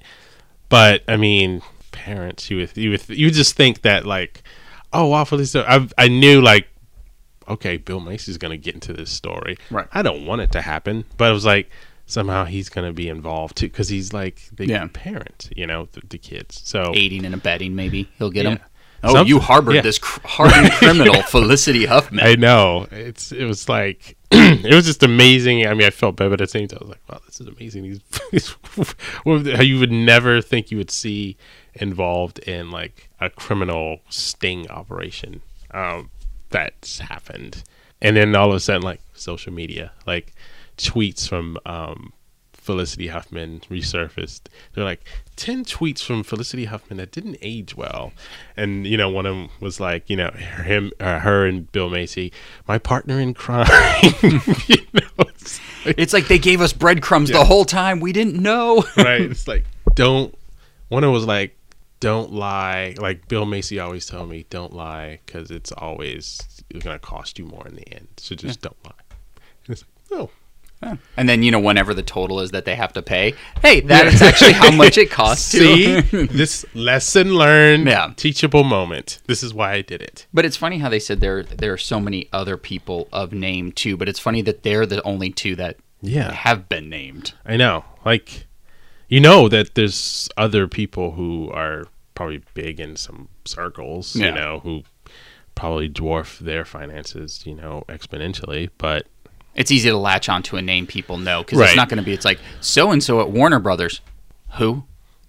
But 0.69 1.03
I 1.07 1.17
mean, 1.17 1.61
parents, 1.91 2.49
you 2.49 2.57
would 2.57 2.75
you 2.75 2.91
would 2.91 3.09
you 3.09 3.29
just 3.29 3.55
think 3.55 3.81
that 3.81 4.05
like, 4.05 4.43
oh 4.93 5.07
wow, 5.07 5.23
Felicia, 5.23 5.65
I 5.67 5.87
I 5.97 6.07
knew 6.07 6.41
like, 6.41 6.67
okay, 7.47 7.77
Bill 7.77 7.99
Macy's 7.99 8.37
gonna 8.37 8.57
get 8.57 8.75
into 8.75 8.93
this 8.93 9.11
story. 9.11 9.57
Right. 9.69 9.87
I 9.91 10.01
don't 10.01 10.25
want 10.25 10.41
it 10.41 10.51
to 10.53 10.61
happen, 10.61 11.05
but 11.17 11.27
I 11.27 11.31
was 11.31 11.45
like 11.45 11.69
somehow 12.09 12.43
he's 12.45 12.69
gonna 12.69 12.91
be 12.93 13.07
involved 13.07 13.55
too 13.57 13.67
because 13.67 13.87
he's 13.89 14.11
like 14.13 14.41
the 14.51 14.65
Yeah. 14.67 14.87
parent, 14.91 15.49
you 15.55 15.65
know, 15.67 15.87
the, 15.91 16.01
the 16.09 16.17
kids. 16.17 16.59
So 16.63 16.91
Aiding 16.95 17.23
and 17.25 17.33
abetting, 17.35 17.75
maybe 17.75 18.09
he'll 18.17 18.31
get 18.31 18.43
Yeah. 18.45 18.55
them. 18.55 18.59
Oh, 19.01 19.13
Some- 19.13 19.27
you 19.27 19.39
harbored 19.39 19.75
yeah. 19.75 19.81
this 19.81 19.97
cr- 19.97 20.19
hardened 20.27 20.71
criminal, 20.79 21.21
Felicity 21.21 21.85
Huffman. 21.85 22.25
I 22.25 22.35
know 22.35 22.87
it's 22.91 23.31
it 23.31 23.45
was 23.45 23.69
like 23.69 24.17
it 24.31 24.73
was 24.73 24.85
just 24.85 25.03
amazing. 25.03 25.65
I 25.65 25.73
mean, 25.73 25.87
I 25.87 25.89
felt 25.91 26.17
bad, 26.17 26.29
but 26.31 26.41
at 26.41 26.49
the 26.49 26.51
same 26.59 26.67
time, 26.67 26.79
I 26.81 26.83
was 26.85 26.89
like, 26.89 27.09
"Wow, 27.09 27.21
this 27.25 27.39
is 27.39 27.47
amazing." 27.47 27.83
These, 27.83 28.01
these 28.31 28.55
you 29.65 29.79
would 29.79 29.91
never 29.91 30.41
think 30.41 30.69
you 30.71 30.77
would 30.77 30.91
see 30.91 31.37
involved 31.75 32.39
in 32.39 32.71
like 32.71 33.09
a 33.21 33.29
criminal 33.29 33.99
sting 34.09 34.69
operation 34.69 35.41
um, 35.71 36.09
that's 36.49 36.99
happened, 36.99 37.63
and 38.01 38.17
then 38.17 38.35
all 38.35 38.49
of 38.49 38.55
a 38.55 38.59
sudden, 38.59 38.81
like 38.81 39.01
social 39.13 39.53
media, 39.53 39.91
like 40.05 40.33
tweets 40.79 41.27
from 41.27 41.57
um, 41.65 42.13
Felicity 42.53 43.07
Huffman 43.07 43.61
resurfaced. 43.61 44.41
They're 44.73 44.83
like 44.83 45.01
ten 45.35 45.65
tweets 45.65 46.03
from 46.03 46.23
Felicity 46.23 46.65
Huffman 46.65 46.97
that 46.97 47.11
didn't 47.11 47.37
age 47.41 47.75
well, 47.75 48.13
and 48.55 48.85
you 48.87 48.95
know 48.97 49.09
one 49.09 49.25
of 49.25 49.35
them 49.35 49.49
was 49.59 49.79
like, 49.79 50.09
you 50.09 50.15
know, 50.15 50.29
him, 50.31 50.91
uh, 50.99 51.19
her, 51.19 51.45
and 51.45 51.71
Bill 51.71 51.89
Macy, 51.89 52.31
my 52.67 52.77
partner 52.77 53.19
in 53.19 53.33
crime. 53.33 53.67
you 54.21 54.77
know, 54.93 55.25
it's 55.29 55.59
like, 55.85 55.95
It's 55.97 56.13
like 56.13 56.27
they 56.27 56.39
gave 56.39 56.61
us 56.61 56.73
breadcrumbs 56.73 57.29
the 57.29 57.43
whole 57.43 57.65
time. 57.65 57.99
We 57.99 58.13
didn't 58.13 58.35
know. 58.41 58.83
right? 58.97 59.21
It's 59.31 59.47
like 59.47 59.65
don't. 59.95 60.33
One 60.89 61.03
of 61.03 61.07
them 61.07 61.13
was 61.13 61.25
like, 61.25 61.55
don't 61.99 62.31
lie. 62.31 62.95
Like 62.99 63.27
Bill 63.27 63.45
Macy 63.45 63.79
always 63.79 64.05
told 64.05 64.29
me, 64.29 64.45
don't 64.49 64.73
lie 64.73 65.19
because 65.25 65.51
it's 65.51 65.71
always 65.71 66.39
gonna 66.79 66.99
cost 66.99 67.37
you 67.39 67.45
more 67.45 67.67
in 67.67 67.75
the 67.75 67.93
end. 67.93 68.07
So 68.17 68.35
just 68.35 68.61
don't 68.61 68.77
lie. 68.85 68.91
And 69.65 69.73
it's 69.73 69.83
like, 70.11 70.19
oh. 70.19 70.29
And 70.81 71.27
then 71.27 71.43
you 71.43 71.51
know, 71.51 71.59
whenever 71.59 71.93
the 71.93 72.03
total 72.03 72.39
is 72.39 72.51
that 72.51 72.63
they 72.65 72.75
have 72.75 72.93
to 72.93 73.01
pay, 73.01 73.33
hey, 73.61 73.81
that 73.81 74.07
is 74.07 74.21
actually 74.21 74.53
how 74.53 74.71
much 74.71 74.97
it 74.97 75.11
costs. 75.21 75.45
See 75.45 75.99
this 76.01 76.65
lesson 76.73 77.33
learned, 77.35 77.85
Yeah. 77.87 78.13
teachable 78.15 78.63
moment. 78.63 79.19
This 79.27 79.43
is 79.43 79.53
why 79.53 79.73
I 79.73 79.81
did 79.81 80.01
it. 80.01 80.25
But 80.33 80.45
it's 80.45 80.55
funny 80.57 80.77
how 80.77 80.87
they 80.89 80.99
said 80.99 81.19
there 81.19 81.43
there 81.43 81.73
are 81.73 81.77
so 81.77 81.99
many 81.99 82.29
other 82.31 82.55
people 82.55 83.09
of 83.11 83.33
name 83.33 83.71
too. 83.73 83.97
But 83.97 84.07
it's 84.07 84.19
funny 84.19 84.41
that 84.43 84.63
they're 84.63 84.85
the 84.85 85.03
only 85.03 85.31
two 85.31 85.55
that 85.57 85.77
Yeah. 86.01 86.31
have 86.31 86.69
been 86.69 86.89
named. 86.89 87.33
I 87.45 87.57
know. 87.57 87.83
Like, 88.05 88.47
you 89.09 89.19
know 89.19 89.49
that 89.49 89.75
there's 89.75 90.29
other 90.37 90.67
people 90.67 91.11
who 91.11 91.49
are 91.51 91.85
probably 92.15 92.41
big 92.53 92.79
in 92.79 92.95
some 92.95 93.27
circles, 93.43 94.15
Yeah. 94.15 94.27
you 94.27 94.31
know, 94.35 94.59
who 94.63 94.83
probably 95.55 95.89
dwarf 95.89 96.39
their 96.39 96.63
finances, 96.63 97.43
you 97.45 97.53
know, 97.55 97.83
exponentially. 97.89 98.69
But 98.77 99.07
It's 99.59 99.69
easy 99.71 99.89
to 99.89 99.97
latch 99.97 100.27
onto 100.29 100.55
a 100.55 100.61
name 100.61 100.87
people 100.87 101.17
know 101.17 101.43
because 101.43 101.59
Right. 101.59 101.67
it's 101.67 101.75
not 101.75 101.89
going 101.89 101.97
to 101.99 102.03
be. 102.03 102.13
It's 102.13 102.25
like 102.25 102.39
so 102.61 102.89
and 102.91 103.03
so 103.03 103.19
at 103.21 103.29
Warner 103.29 103.59
Brothers. 103.59 104.01
Who? 104.57 104.85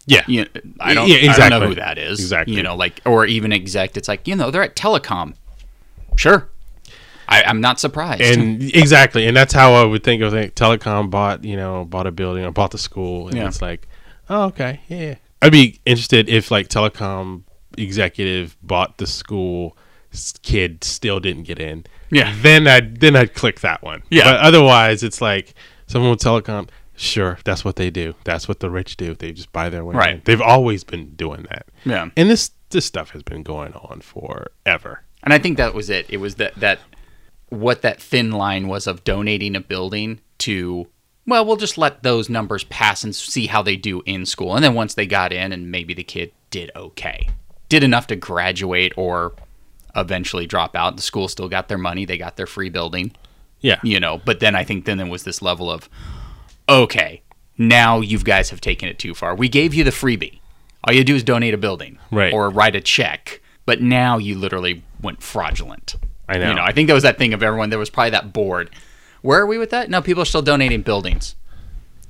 yeah, 0.06 0.22
You 0.26 0.46
I 0.80 0.94
don't. 0.94 1.08
Yeah, 1.08 1.32
I 1.32 1.48
don't 1.50 1.60
know 1.60 1.66
who 1.68 1.74
that 1.74 1.98
is. 1.98 2.18
Exactly. 2.20 2.54
You 2.56 2.62
know, 2.62 2.74
like 2.76 3.00
or 3.04 3.26
even 3.26 3.52
exec. 3.52 3.96
It's 3.96 4.08
like 4.08 4.26
you 4.26 4.34
know 4.36 4.50
they're 4.50 4.62
at 4.62 4.74
Telecom. 4.76 5.34
Sure. 6.16 6.48
I, 7.28 7.42
I'm 7.44 7.60
not 7.60 7.78
surprised. 7.78 8.22
and 8.22 8.62
exactly, 8.74 9.26
and 9.26 9.36
that's 9.36 9.52
how 9.52 9.74
I 9.74 9.84
would 9.84 10.02
think 10.02 10.20
of 10.22 10.34
it. 10.34 10.54
Telecom 10.56 11.10
bought, 11.10 11.44
you 11.44 11.56
know, 11.56 11.84
bought 11.84 12.06
a 12.08 12.10
building 12.10 12.44
or 12.44 12.50
bought 12.50 12.72
the 12.72 12.78
school, 12.78 13.28
and 13.28 13.36
Yeah. 13.36 13.46
it's 13.46 13.62
like, 13.62 13.86
oh, 14.28 14.44
okay, 14.46 14.80
yeah. 14.88 15.14
I'd 15.42 15.52
be 15.52 15.78
interested 15.86 16.28
if 16.28 16.50
like 16.50 16.66
telecom 16.68 17.42
executive 17.78 18.56
bought 18.62 18.98
the 18.98 19.06
school, 19.06 19.76
kid 20.42 20.82
still 20.82 21.20
didn't 21.20 21.44
get 21.44 21.58
in. 21.60 21.84
Yeah. 22.10 22.34
then 22.40 22.66
I'd 22.66 23.00
then 23.00 23.16
I'd 23.16 23.34
click 23.34 23.60
that 23.60 23.82
one. 23.82 24.02
Yeah. 24.10 24.24
but 24.24 24.40
otherwise, 24.40 25.02
it's 25.02 25.20
like 25.20 25.54
someone 25.86 26.10
with 26.10 26.20
telecom. 26.20 26.68
Sure, 26.96 27.38
that's 27.44 27.64
what 27.64 27.76
they 27.76 27.88
do. 27.90 28.14
That's 28.24 28.46
what 28.46 28.60
the 28.60 28.68
rich 28.68 28.96
do. 28.98 29.14
They 29.14 29.32
just 29.32 29.52
buy 29.52 29.70
their 29.70 29.84
way. 29.84 29.94
Right. 29.94 30.14
in. 30.16 30.22
They've 30.24 30.40
always 30.40 30.84
been 30.84 31.14
doing 31.14 31.46
that. 31.50 31.66
yeah. 31.84 32.10
And 32.16 32.28
this 32.28 32.50
this 32.70 32.84
stuff 32.84 33.10
has 33.10 33.22
been 33.22 33.42
going 33.42 33.72
on 33.74 34.00
forever. 34.00 35.02
And 35.22 35.32
I 35.32 35.38
think 35.38 35.56
that 35.56 35.74
was 35.74 35.90
it. 35.90 36.06
It 36.08 36.18
was 36.18 36.36
that 36.36 36.54
that 36.56 36.80
what 37.48 37.82
that 37.82 38.00
thin 38.00 38.30
line 38.30 38.68
was 38.68 38.86
of 38.86 39.04
donating 39.04 39.56
a 39.56 39.60
building 39.60 40.20
to 40.38 40.86
well, 41.26 41.44
we'll 41.44 41.56
just 41.56 41.78
let 41.78 42.02
those 42.02 42.28
numbers 42.28 42.64
pass 42.64 43.04
and 43.04 43.14
see 43.14 43.46
how 43.46 43.62
they 43.62 43.76
do 43.76 44.02
in 44.06 44.26
school. 44.26 44.54
And 44.56 44.64
then 44.64 44.74
once 44.74 44.94
they 44.94 45.06
got 45.06 45.32
in 45.32 45.52
and 45.52 45.70
maybe 45.70 45.94
the 45.94 46.02
kid 46.02 46.32
did 46.50 46.70
okay. 46.74 47.28
Did 47.68 47.84
enough 47.84 48.08
to 48.08 48.16
graduate 48.16 48.92
or 48.96 49.34
eventually 49.96 50.46
drop 50.46 50.74
out. 50.76 50.96
The 50.96 51.02
school 51.02 51.28
still 51.28 51.48
got 51.48 51.68
their 51.68 51.78
money, 51.78 52.04
they 52.04 52.18
got 52.18 52.36
their 52.36 52.46
free 52.46 52.68
building, 52.70 53.12
Yeah. 53.60 53.78
you 53.82 53.98
know. 54.00 54.20
But 54.24 54.40
then 54.40 54.54
I 54.54 54.64
think 54.64 54.84
then 54.84 54.98
there 54.98 55.06
was 55.06 55.24
this 55.24 55.40
level 55.42 55.70
of 55.70 55.88
okay, 56.68 57.22
now 57.58 58.00
you 58.00 58.18
guys 58.18 58.50
have 58.50 58.60
taken 58.60 58.88
it 58.88 58.98
too 58.98 59.14
far. 59.14 59.34
We 59.34 59.48
gave 59.48 59.74
you 59.74 59.82
the 59.84 59.90
freebie. 59.90 60.38
All 60.84 60.94
you 60.94 61.04
do 61.04 61.14
is 61.16 61.22
donate 61.24 61.52
a 61.52 61.58
building 61.58 61.98
Right. 62.10 62.32
or 62.32 62.48
write 62.48 62.76
a 62.76 62.80
check. 62.80 63.40
But 63.66 63.82
now 63.82 64.18
you 64.18 64.38
literally 64.38 64.82
went 65.02 65.22
fraudulent. 65.22 65.96
I 66.28 66.38
know. 66.38 66.48
You 66.50 66.54
know, 66.54 66.62
I 66.62 66.72
think 66.72 66.88
that 66.88 66.94
was 66.94 67.02
that 67.02 67.18
thing 67.18 67.34
of 67.34 67.42
everyone. 67.42 67.70
There 67.70 67.78
was 67.78 67.90
probably 67.90 68.10
that 68.10 68.32
board. 68.32 68.70
Where 69.20 69.40
are 69.40 69.46
we 69.46 69.58
with 69.58 69.70
that? 69.70 69.90
No, 69.90 70.00
people 70.00 70.22
are 70.22 70.26
still 70.26 70.42
donating 70.42 70.82
buildings. 70.82 71.34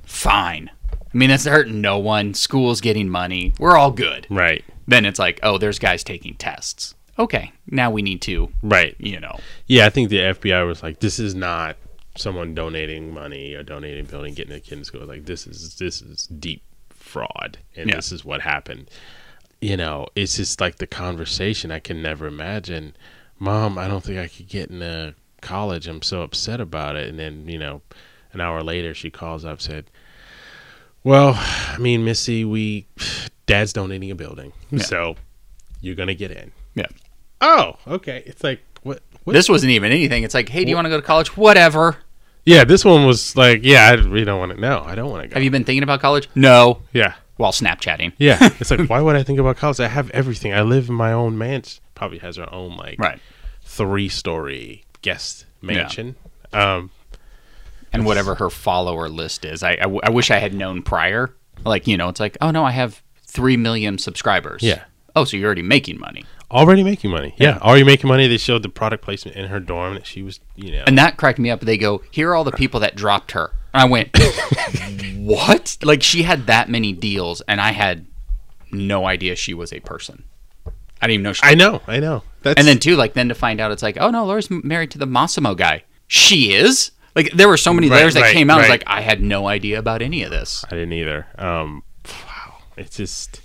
Fine. 0.05 0.71
I 0.93 1.17
mean, 1.17 1.29
that's 1.29 1.45
hurting 1.45 1.81
no 1.81 1.97
one. 1.99 2.33
School's 2.33 2.79
getting 2.81 3.09
money. 3.09 3.53
We're 3.59 3.77
all 3.77 3.91
good. 3.91 4.27
Right. 4.29 4.63
Then 4.87 5.05
it's 5.05 5.19
like, 5.19 5.39
oh, 5.43 5.57
there's 5.57 5.79
guys 5.79 6.03
taking 6.03 6.35
tests. 6.35 6.95
Okay, 7.19 7.51
now 7.67 7.91
we 7.91 8.01
need 8.01 8.21
to, 8.23 8.49
Right. 8.63 8.95
you 8.99 9.19
know, 9.19 9.39
Yeah, 9.67 9.85
I 9.85 9.89
think 9.89 10.09
the 10.09 10.17
FBI 10.19 10.65
was 10.65 10.81
like, 10.81 10.99
this 10.99 11.19
is 11.19 11.35
not 11.35 11.75
someone 12.17 12.53
donating 12.55 13.13
money 13.13 13.53
or 13.53 13.63
donating 13.63 14.05
building, 14.05 14.33
getting 14.33 14.53
a 14.53 14.59
kid 14.59 14.77
in 14.79 14.83
school. 14.83 15.05
Like 15.05 15.25
this 15.25 15.45
is 15.47 15.75
this 15.75 16.01
is 16.01 16.27
deep 16.27 16.61
fraud, 16.89 17.57
and 17.75 17.89
Yeah. 17.89 17.95
this 17.97 18.11
is 18.11 18.25
what 18.25 18.41
happened. 18.41 18.89
You 19.61 19.77
know, 19.77 20.07
it's 20.15 20.37
just 20.37 20.59
like 20.59 20.77
the 20.77 20.87
conversation 20.87 21.69
I 21.71 21.79
can 21.79 22.01
never 22.01 22.25
imagine. 22.27 22.95
Mom, 23.39 23.77
I 23.77 23.87
don't 23.87 24.03
think 24.03 24.17
I 24.17 24.27
could 24.27 24.47
get 24.47 24.69
into 24.71 25.13
college. 25.41 25.87
I'm 25.87 26.01
so 26.01 26.21
upset 26.21 26.59
about 26.61 26.95
it. 26.95 27.07
And 27.07 27.17
then 27.19 27.47
you 27.47 27.57
know, 27.59 27.81
an 28.33 28.41
hour 28.41 28.63
later, 28.63 28.93
she 28.93 29.09
calls 29.11 29.45
up 29.45 29.61
said, 29.61 29.85
"Well, 31.03 31.33
I 31.37 31.77
mean, 31.77 32.03
Missy, 32.03 32.43
we 32.45 32.87
Dad's 33.45 33.73
donating 33.73 34.11
a 34.11 34.15
building, 34.15 34.53
so 34.77 35.15
you're 35.81 35.95
gonna 35.95 36.13
get 36.15 36.31
in." 36.31 36.51
Yeah. 36.75 36.87
Oh, 37.41 37.75
okay. 37.87 38.23
It's 38.25 38.43
like 38.43 38.61
what? 38.83 39.01
what 39.23 39.33
This 39.33 39.49
wasn't 39.49 39.71
even 39.71 39.91
anything. 39.91 40.23
It's 40.23 40.33
like, 40.33 40.49
hey, 40.49 40.63
do 40.63 40.69
you 40.69 40.75
want 40.75 40.85
to 40.85 40.89
go 40.89 40.97
to 40.99 41.05
college? 41.05 41.35
Whatever. 41.37 41.97
Yeah, 42.45 42.63
this 42.63 42.83
one 42.83 43.05
was 43.05 43.35
like, 43.35 43.59
yeah, 43.63 43.87
I 43.87 43.93
really 43.93 44.25
don't 44.25 44.39
want 44.39 44.53
to. 44.53 44.59
No, 44.59 44.81
I 44.83 44.95
don't 44.95 45.09
want 45.11 45.23
to 45.23 45.27
go. 45.29 45.33
Have 45.35 45.43
you 45.43 45.51
been 45.51 45.63
thinking 45.63 45.83
about 45.83 45.99
college? 46.01 46.27
No. 46.35 46.81
yeah, 46.93 47.13
while 47.37 47.51
Snapchatting. 47.51 48.13
Yeah, 48.17 48.37
it's 48.59 48.71
like 48.71 48.89
why 48.89 48.99
would 49.01 49.15
I 49.15 49.23
think 49.23 49.39
about 49.39 49.57
college? 49.57 49.79
I 49.79 49.87
have 49.87 50.09
everything. 50.11 50.53
I 50.53 50.61
live 50.61 50.89
in 50.89 50.95
my 50.95 51.13
own 51.13 51.37
mansion. 51.37 51.81
Probably 51.95 52.17
has 52.19 52.37
her 52.37 52.51
own 52.51 52.77
like 52.77 52.97
Right. 52.99 53.19
three 53.63 54.09
story 54.09 54.85
guest 55.03 55.45
mansion. 55.61 56.15
Um, 56.53 56.89
and 57.93 58.05
whatever 58.05 58.35
her 58.35 58.49
follower 58.49 59.09
list 59.09 59.45
is. 59.45 59.63
I, 59.63 59.71
I, 59.73 59.75
w- 59.81 59.99
I 60.03 60.09
wish 60.09 60.31
I 60.31 60.37
had 60.39 60.53
known 60.53 60.81
prior. 60.81 61.33
Like, 61.65 61.87
you 61.87 61.97
know, 61.97 62.09
it's 62.09 62.19
like, 62.19 62.37
oh 62.41 62.49
no, 62.51 62.63
I 62.63 62.71
have 62.71 63.01
3 63.27 63.57
million 63.57 63.97
subscribers. 63.97 64.63
Yeah. 64.63 64.83
Oh, 65.15 65.25
so 65.25 65.35
you're 65.37 65.45
already 65.45 65.61
making 65.61 65.99
money. 65.99 66.25
Already 66.51 66.83
making 66.83 67.11
money. 67.11 67.33
Yeah, 67.37 67.57
already 67.59 67.85
making 67.85 68.07
money. 68.09 68.27
They 68.27 68.37
showed 68.37 68.61
the 68.61 68.69
product 68.69 69.03
placement 69.03 69.37
in 69.37 69.47
her 69.47 69.59
dorm 69.59 69.93
that 69.93 70.05
she 70.05 70.21
was, 70.21 70.39
you 70.55 70.71
know. 70.71 70.83
And 70.85 70.97
that 70.97 71.15
cracked 71.17 71.39
me 71.39 71.49
up. 71.49 71.61
They 71.61 71.77
go, 71.77 72.03
here 72.11 72.31
are 72.31 72.35
all 72.35 72.43
the 72.43 72.51
people 72.51 72.79
that 72.81 72.95
dropped 72.95 73.31
her. 73.31 73.51
And 73.73 73.83
I 73.83 73.85
went, 73.85 74.09
what? 75.15 75.77
Like, 75.81 76.03
she 76.03 76.23
had 76.23 76.47
that 76.47 76.69
many 76.69 76.91
deals, 76.91 77.41
and 77.47 77.61
I 77.61 77.71
had 77.71 78.05
no 78.71 79.05
idea 79.05 79.35
she 79.35 79.53
was 79.53 79.71
a 79.71 79.79
person. 79.79 80.25
I 81.01 81.07
didn't 81.07 81.13
even 81.13 81.23
know 81.23 81.33
she 81.33 81.41
I 81.43 81.55
know, 81.55 81.81
I 81.87 81.99
know. 81.99 82.23
That's 82.43 82.59
And 82.59 82.67
then 82.67 82.79
too, 82.79 82.95
like 82.95 83.13
then 83.13 83.29
to 83.29 83.35
find 83.35 83.59
out 83.59 83.71
it's 83.71 83.81
like, 83.81 83.97
oh 83.99 84.11
no, 84.11 84.25
Laura's 84.25 84.49
married 84.51 84.91
to 84.91 84.97
the 84.97 85.07
Mossimo 85.07 85.57
guy. 85.57 85.83
She 86.07 86.53
is. 86.53 86.91
Like 87.15 87.31
there 87.31 87.47
were 87.47 87.57
so 87.57 87.73
many 87.73 87.89
Right, 87.89 87.97
layers 87.97 88.13
that 88.13 88.21
right, 88.21 88.33
came 88.33 88.49
out. 88.49 88.59
I 88.59 88.61
was 88.61 88.69
like, 88.69 88.83
I 88.87 89.01
had 89.01 89.21
no 89.21 89.47
idea 89.47 89.79
about 89.79 90.01
any 90.01 90.23
of 90.23 90.31
this. 90.31 90.63
I 90.67 90.71
didn't 90.71 90.93
either. 90.93 91.25
Um, 91.37 91.83
wow, 92.05 92.57
it's 92.77 92.95
just 92.97 93.41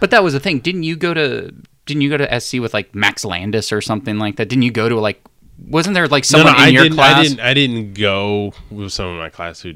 But 0.00 0.10
that 0.10 0.22
was 0.22 0.32
the 0.32 0.40
thing. 0.40 0.60
Didn't 0.60 0.84
you 0.84 0.96
go 0.96 1.12
to? 1.14 1.52
Didn't 1.88 2.02
you 2.02 2.10
go 2.10 2.18
to 2.18 2.40
SC 2.40 2.54
with 2.60 2.72
like 2.74 2.94
Max 2.94 3.24
Landis 3.24 3.72
or 3.72 3.80
something 3.80 4.18
like 4.18 4.36
that? 4.36 4.48
Didn't 4.48 4.62
you 4.62 4.70
go 4.70 4.88
to 4.88 5.00
like? 5.00 5.24
Wasn't 5.66 5.94
there 5.94 6.06
like 6.06 6.24
someone 6.24 6.54
in 6.54 6.60
I 6.60 6.68
your 6.68 6.82
didn't. 6.84 6.96
class? 6.96 7.16
I 7.18 7.22
didn't. 7.22 7.40
I 7.40 7.54
didn't 7.54 7.94
go 7.94 8.52
with 8.70 8.92
someone 8.92 9.14
in 9.16 9.20
my 9.20 9.30
class 9.30 9.62
who 9.62 9.74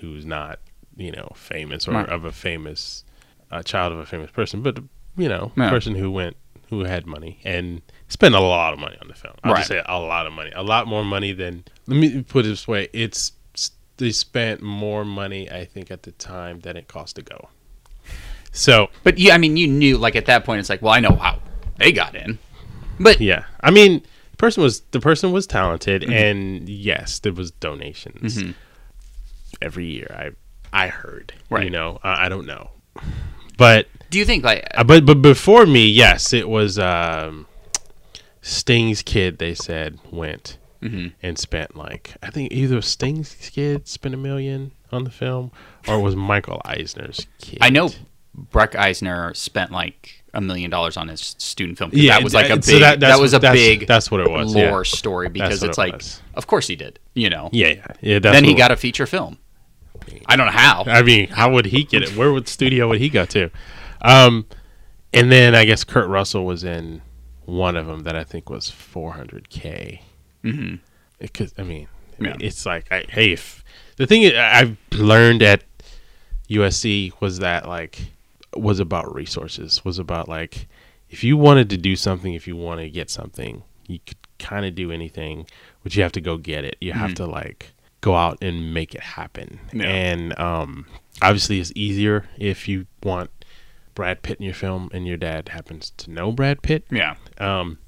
who's 0.00 0.24
not 0.26 0.58
you 0.96 1.12
know 1.12 1.30
famous 1.36 1.86
or 1.86 1.92
Right. 1.92 2.08
of 2.08 2.24
a 2.24 2.32
famous 2.32 3.04
uh, 3.50 3.62
child 3.62 3.92
of 3.92 3.98
a 3.98 4.06
famous 4.06 4.30
person, 4.30 4.62
but 4.62 4.78
you 5.16 5.28
know, 5.28 5.52
Yeah. 5.56 5.70
person 5.70 5.94
who 5.94 6.10
went 6.10 6.36
who 6.70 6.84
had 6.84 7.06
money 7.06 7.40
and 7.44 7.82
spent 8.08 8.34
a 8.34 8.40
lot 8.40 8.72
of 8.72 8.78
money 8.78 8.96
on 9.02 9.08
the 9.08 9.14
film. 9.14 9.34
I'll 9.44 9.54
just 9.56 9.68
say 9.68 9.82
a 9.84 10.00
lot 10.00 10.26
of 10.26 10.32
money, 10.32 10.50
a 10.54 10.62
lot 10.62 10.86
more 10.86 11.04
money 11.04 11.32
than. 11.32 11.64
Let 11.86 11.96
me 11.98 12.22
put 12.22 12.44
it 12.46 12.48
this 12.48 12.66
way: 12.66 12.88
it's 12.92 13.32
they 13.98 14.10
spent 14.12 14.62
more 14.62 15.04
money, 15.04 15.50
I 15.50 15.66
think, 15.66 15.90
at 15.90 16.04
the 16.04 16.12
time 16.12 16.60
than 16.60 16.76
it 16.78 16.88
cost 16.88 17.16
to 17.16 17.22
go. 17.22 17.50
So 18.52 18.88
But 19.04 19.18
yeah, 19.18 19.34
I 19.34 19.38
mean, 19.38 19.56
you 19.56 19.68
knew 19.68 19.98
like 19.98 20.16
at 20.16 20.26
that 20.26 20.44
point, 20.44 20.58
it's 20.60 20.70
like, 20.70 20.80
well, 20.82 20.92
I 20.94 21.00
know 21.00 21.14
how 21.16 21.38
they 21.80 21.90
got 21.92 22.14
in. 22.14 22.38
But 22.98 23.20
Yeah, 23.20 23.44
I 23.60 23.70
mean, 23.70 24.02
the 24.30 24.36
person 24.36 24.62
was 24.62 24.80
the 24.92 25.00
person 25.00 25.32
was 25.32 25.46
talented, 25.46 26.02
Mm-hmm. 26.02 26.12
and 26.12 26.68
yes, 26.68 27.18
there 27.18 27.32
was 27.32 27.50
donations 27.50 28.42
every 29.60 29.86
year. 29.86 30.06
I 30.16 30.30
I 30.84 30.88
heard, 30.88 31.32
you 31.50 31.70
know, 31.70 31.98
I, 32.02 32.26
I 32.26 32.28
don't 32.28 32.46
know, 32.46 32.70
but 33.56 33.86
do 34.10 34.18
you 34.18 34.24
think 34.24 34.44
like? 34.44 34.64
uh, 34.74 34.84
but 34.84 35.04
but 35.06 35.20
before 35.22 35.66
me, 35.66 35.86
yes, 35.86 36.32
it 36.32 36.48
was 36.48 36.78
um, 36.78 37.46
Sting's 38.42 39.02
kid. 39.02 39.38
They 39.38 39.54
said 39.54 39.98
went 40.10 40.56
Mm-hmm. 40.82 41.08
and 41.22 41.38
spent 41.38 41.76
like 41.76 42.14
I 42.22 42.30
think 42.30 42.52
either 42.52 42.80
Sting's 42.80 43.34
kid 43.34 43.86
spent 43.86 44.14
a 44.14 44.18
million 44.18 44.72
on 44.90 45.04
the 45.04 45.10
film, 45.10 45.50
or 45.86 45.96
it 45.98 46.00
was 46.02 46.16
Michael 46.16 46.62
Eisner's 46.64 47.26
kid. 47.38 47.58
I 47.60 47.68
know 47.68 47.90
Breck 48.34 48.74
Eisner 48.74 49.34
spent 49.34 49.72
like 49.72 50.19
a 50.34 50.40
million 50.40 50.70
dollars 50.70 50.96
on 50.96 51.08
his 51.08 51.34
student 51.38 51.76
film. 51.78 51.90
Yeah, 51.92 52.14
that 52.14 52.24
was 52.24 52.34
like 52.34 52.50
a 52.50 52.56
big. 52.56 52.64
so 52.64 52.78
that- 52.78 53.00
that 53.00 53.18
was 53.20 53.34
a 53.34 53.38
that's- 53.38 53.56
big. 53.58 53.86
that's 53.86 54.10
what 54.10 54.20
it 54.20 54.30
was, 54.30 54.54
Lore 54.54 54.64
yeah. 54.78 54.82
story 54.82 55.28
because 55.28 55.62
it's 55.62 55.76
it 55.76 55.80
like, 55.80 55.94
was. 55.94 56.22
of 56.34 56.46
course 56.46 56.66
he 56.66 56.76
did. 56.76 56.98
You 57.14 57.30
know. 57.30 57.48
Yeah, 57.52 57.68
yeah, 57.68 57.86
yeah. 58.00 58.18
That's 58.20 58.34
then 58.36 58.44
he 58.44 58.54
got 58.54 58.70
a 58.70 58.76
feature 58.76 59.06
film. 59.06 59.38
I 60.26 60.36
don't 60.36 60.46
know 60.46 60.52
how. 60.52 60.84
I 60.86 61.02
mean, 61.02 61.28
how 61.28 61.52
would 61.52 61.66
he 61.66 61.84
get 61.84 62.02
it? 62.02 62.16
Where 62.16 62.32
would 62.32 62.48
studio 62.48 62.88
would 62.88 63.00
he 63.00 63.08
go 63.08 63.26
to? 63.26 63.50
Um, 64.02 64.46
and 65.12 65.30
then 65.30 65.54
I 65.54 65.64
guess 65.64 65.84
Kurt 65.84 66.08
Russell 66.08 66.44
was 66.46 66.64
in 66.64 67.02
one 67.44 67.76
of 67.76 67.86
them 67.86 68.00
that 68.04 68.16
I 68.16 68.24
think 68.24 68.48
was 68.48 68.70
400k. 68.70 70.00
Mm-hmm. 70.44 70.74
Because 71.18 71.52
I 71.58 71.62
mean, 71.64 71.88
I 72.18 72.22
mean, 72.22 72.34
Yeah. 72.40 72.46
it's 72.46 72.64
like, 72.64 72.90
I, 72.90 73.04
hey, 73.08 73.32
if 73.32 73.62
the 73.96 74.06
thing 74.06 74.24
I've 74.34 74.76
learned 74.92 75.42
at 75.42 75.64
USC 76.48 77.12
was 77.20 77.38
that 77.40 77.68
like 77.68 78.00
was 78.56 78.80
about 78.80 79.14
resources. 79.14 79.84
Was 79.84 79.98
about 79.98 80.28
like 80.28 80.68
if 81.08 81.24
you 81.24 81.36
wanted 81.36 81.70
to 81.70 81.76
do 81.76 81.96
something, 81.96 82.34
if 82.34 82.46
you 82.46 82.56
want 82.56 82.80
to 82.80 82.88
get 82.88 83.10
something, 83.10 83.62
you 83.86 83.98
could 84.06 84.16
kind 84.38 84.64
of 84.64 84.74
do 84.74 84.92
anything, 84.92 85.46
but 85.82 85.94
you 85.94 86.02
have 86.02 86.12
to 86.12 86.20
go 86.20 86.36
get 86.36 86.64
it. 86.64 86.76
You 86.80 86.92
have 86.92 87.14
to 87.14 87.26
like 87.26 87.72
go 88.00 88.14
out 88.14 88.38
and 88.40 88.72
make 88.72 88.94
it 88.94 89.00
happen. 89.00 89.60
Yeah. 89.72 89.84
And 89.84 90.38
um, 90.38 90.86
obviously, 91.20 91.60
it's 91.60 91.72
easier 91.74 92.26
if 92.38 92.68
you 92.68 92.86
want 93.02 93.30
Brad 93.94 94.22
Pitt 94.22 94.38
in 94.38 94.44
your 94.44 94.54
film, 94.54 94.90
and 94.92 95.06
your 95.06 95.16
dad 95.16 95.50
happens 95.50 95.90
to 95.98 96.10
know 96.10 96.32
Brad 96.32 96.62
Pitt. 96.62 96.84
Yeah. 96.90 97.16
Um, 97.38 97.78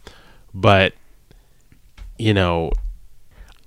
but 0.52 0.94
you 2.18 2.34
know, 2.34 2.72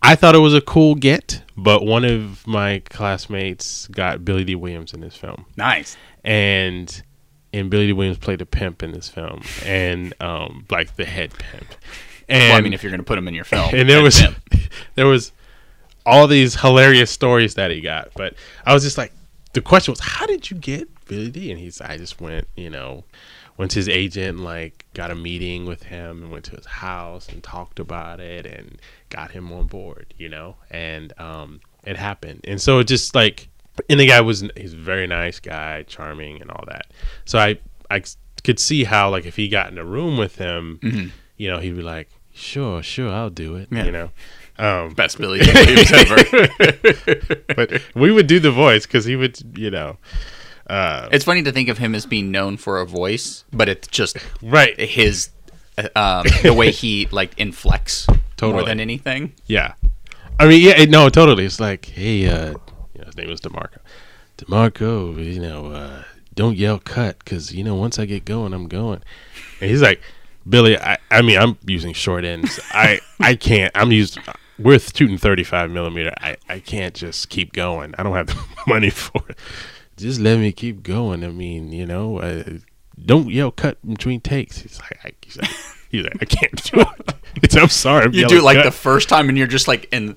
I 0.06 0.16
thought 0.16 0.36
it 0.36 0.40
was 0.40 0.54
a 0.54 0.62
cool 0.62 0.94
get, 0.94 1.42
but 1.58 1.84
one 1.84 2.06
of 2.06 2.46
my 2.46 2.80
classmates 2.90 3.88
got 3.88 4.24
Billy 4.24 4.44
Dee 4.44 4.54
Williams 4.56 4.94
in 4.94 5.02
this 5.02 5.16
film, 5.16 5.46
Nice. 5.58 5.98
and 6.24 7.02
and 7.52 7.72
Billy 7.72 7.88
Dee 7.88 7.94
Williams 7.94 8.20
played 8.20 8.40
a 8.40 8.46
pimp 8.46 8.84
in 8.84 8.92
this 8.92 9.10
film, 9.10 9.42
and 9.66 10.14
um, 10.22 10.66
like 10.70 10.96
the 10.96 11.06
head 11.06 11.34
pimp. 11.34 11.74
And 12.30 12.52
Well, 12.52 12.58
I 12.58 12.62
mean, 12.62 12.74
if 12.74 12.84
you're 12.84 12.92
going 12.92 13.00
to 13.00 13.06
put 13.06 13.18
him 13.18 13.28
in 13.28 13.34
your 13.34 13.46
film, 13.46 13.74
and 13.74 13.90
there 13.90 14.04
was 14.04 14.20
him. 14.20 14.36
there 14.96 15.08
was 15.08 15.32
all 16.06 16.28
these 16.28 16.60
hilarious 16.62 17.10
stories 17.10 17.56
that 17.56 17.72
he 17.72 17.82
got, 17.82 18.10
but 18.16 18.36
I 18.64 18.74
was 18.76 18.84
just 18.84 19.00
like, 19.00 19.12
the 19.54 19.62
question 19.62 19.92
was, 19.92 20.00
how 20.00 20.28
did 20.28 20.52
you 20.52 20.58
get 20.58 20.88
Billy 21.06 21.32
Dee? 21.32 21.50
And 21.50 21.60
he's, 21.60 21.82
I 21.82 21.98
just 21.98 22.22
went, 22.22 22.48
you 22.56 22.70
know, 22.70 23.06
went 23.58 23.72
to 23.72 23.80
his 23.80 23.88
agent, 23.90 24.40
like 24.40 24.86
got 24.94 25.12
a 25.12 25.16
meeting 25.16 25.66
with 25.66 25.84
him, 25.84 26.24
and 26.24 26.32
went 26.32 26.46
to 26.46 26.56
his 26.56 26.66
house 26.66 27.30
and 27.30 27.42
talked 27.44 27.80
about 27.80 28.20
it, 28.20 28.46
and 28.46 28.78
got 29.10 29.32
him 29.32 29.52
on 29.52 29.68
board, 29.68 30.14
you 30.18 30.30
know, 30.30 30.56
and 30.70 31.14
um, 31.20 31.62
it 31.86 31.98
happened, 31.98 32.42
and 32.46 32.62
so 32.62 32.80
it 32.80 32.86
just 32.86 33.16
like, 33.16 33.48
and 33.90 34.00
the 34.00 34.08
guy 34.08 34.22
was, 34.22 34.44
he's 34.58 34.74
a 34.74 34.78
very 34.78 35.08
nice 35.08 35.40
guy, 35.40 35.84
charming, 35.84 36.42
and 36.42 36.50
all 36.52 36.64
that. 36.68 36.88
So 37.26 37.38
I, 37.40 37.60
I 37.92 38.04
could 38.44 38.60
see 38.60 38.84
how 38.84 39.10
like 39.10 39.26
if 39.26 39.36
he 39.36 39.48
got 39.48 39.72
in 39.72 39.78
a 39.78 39.86
room 39.86 40.18
with 40.18 40.36
him, 40.38 41.12
you 41.38 41.50
know, 41.50 41.60
he'd 41.60 41.76
be 41.76 41.82
like, 41.82 42.10
sure, 42.34 42.82
sure, 42.84 43.10
I'll 43.12 43.30
do 43.30 43.56
it, 43.56 43.68
Yeah. 43.72 43.86
you 43.86 43.92
know. 43.92 44.10
Um, 44.58 44.94
Best 44.94 45.18
Billy. 45.20 45.42
Ever. 45.42 46.48
but 47.56 47.82
we 47.94 48.12
would 48.12 48.28
do 48.28 48.40
the 48.40 48.52
voice 48.52 48.86
because 48.86 49.04
he 49.04 49.16
would, 49.18 49.38
you 49.58 49.70
know, 49.70 49.98
uh, 50.68 51.10
It's 51.12 51.26
funny 51.26 51.44
to 51.44 51.52
think 51.52 51.70
of 51.70 51.78
him 51.78 51.94
as 51.96 52.06
being 52.06 52.32
known 52.32 52.58
for 52.58 52.80
a 52.80 52.86
voice, 52.86 53.44
but 53.52 53.70
it's 53.70 53.88
just 53.88 54.18
right, 54.42 54.80
his 54.80 55.30
uh, 55.78 55.90
um, 55.96 56.26
the 56.44 56.54
way 56.54 56.72
he 56.72 57.08
like 57.12 57.38
inflects 57.38 58.08
more 58.08 58.18
Totally. 58.38 58.66
than 58.66 58.80
anything. 58.80 59.34
yeah. 59.46 59.74
I 60.38 60.48
mean, 60.48 60.62
yeah, 60.62 60.84
no, 60.86 61.08
totally. 61.08 61.46
It's 61.46 61.62
like, 61.62 61.86
hey, 61.86 62.28
uh, 62.28 62.48
you 62.94 63.00
know, 63.00 63.06
his 63.06 63.16
name 63.16 63.30
is 63.30 63.40
Demarco. 63.40 63.78
Demarco, 64.38 65.34
you 65.34 65.40
know, 65.40 65.68
uh, 65.68 66.04
don't 66.34 66.58
yell 66.58 66.78
cut 66.80 67.20
because 67.20 67.54
you 67.56 67.64
know 67.64 67.76
once 67.76 67.98
I 68.00 68.06
get 68.06 68.26
going, 68.26 68.54
I'm 68.54 68.68
going. 68.68 69.02
And 69.62 69.70
he's 69.70 69.82
like, 69.82 70.02
Billy, 70.48 70.78
I, 70.78 70.98
I 71.10 71.22
mean, 71.22 71.38
I'm 71.38 71.58
using 71.66 71.94
short 71.94 72.26
ends. 72.26 72.60
I, 72.72 73.00
I 73.22 73.36
can't. 73.36 73.72
I'm 73.76 73.92
used. 73.94 74.20
We're 74.60 74.78
shooting 74.80 75.18
35 75.18 75.72
millimeter. 75.72 76.14
I, 76.20 76.36
I 76.50 76.60
can't 76.60 76.94
just 76.94 77.30
keep 77.30 77.54
going. 77.54 77.96
I 77.98 78.04
don't 78.04 78.14
have 78.16 78.28
the 78.28 78.38
money 78.68 78.90
for 78.90 79.22
it. 79.30 79.38
Just 79.98 80.20
let 80.20 80.40
me 80.40 80.52
keep 80.52 80.84
going. 80.84 81.24
I 81.24 81.30
mean, 81.30 81.72
you 81.72 81.86
know, 81.86 82.20
uh, 82.20 82.44
don't 83.04 83.30
yell 83.30 83.52
cut 83.52 83.78
between 83.88 84.20
takes. 84.22 84.60
He's 84.60 84.80
like, 84.80 85.00
I, 85.04 85.12
he's 85.22 85.38
like, 85.38 85.50
he's 85.90 86.04
like, 86.04 86.18
I 86.22 86.26
can't 86.26 86.64
do 86.64 86.82
it. 86.82 87.14
It's, 87.44 87.54
I'm 87.58 87.68
sorry. 87.68 88.06
I'm 88.06 88.14
You 88.14 88.28
do 88.28 88.38
it 88.38 88.44
like 88.44 88.56
cut. 88.56 88.64
the 88.64 88.72
first 88.72 89.10
time, 89.10 89.28
and 89.28 89.38
you're 89.38 89.46
just 89.46 89.68
like 89.68 89.90
and 89.92 90.16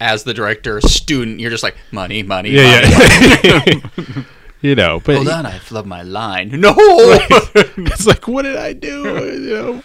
As 0.00 0.24
the 0.24 0.34
director, 0.34 0.80
student, 0.80 1.38
you're 1.38 1.50
just 1.50 1.62
like 1.62 1.76
money, 1.92 2.24
money, 2.24 2.50
yeah, 2.50 2.80
money. 2.80 3.82
yeah. 3.96 4.22
you 4.62 4.74
know, 4.74 5.00
but 5.04 5.14
Hold 5.14 5.28
on, 5.28 5.46
I 5.46 5.58
flubbed 5.58 5.86
my 5.86 6.02
line. 6.02 6.50
No, 6.60 6.74
it's 6.76 8.04
like, 8.04 8.26
what 8.26 8.42
did 8.42 8.56
I 8.56 8.72
do? 8.72 9.04
You 9.14 9.54
know, 9.54 9.82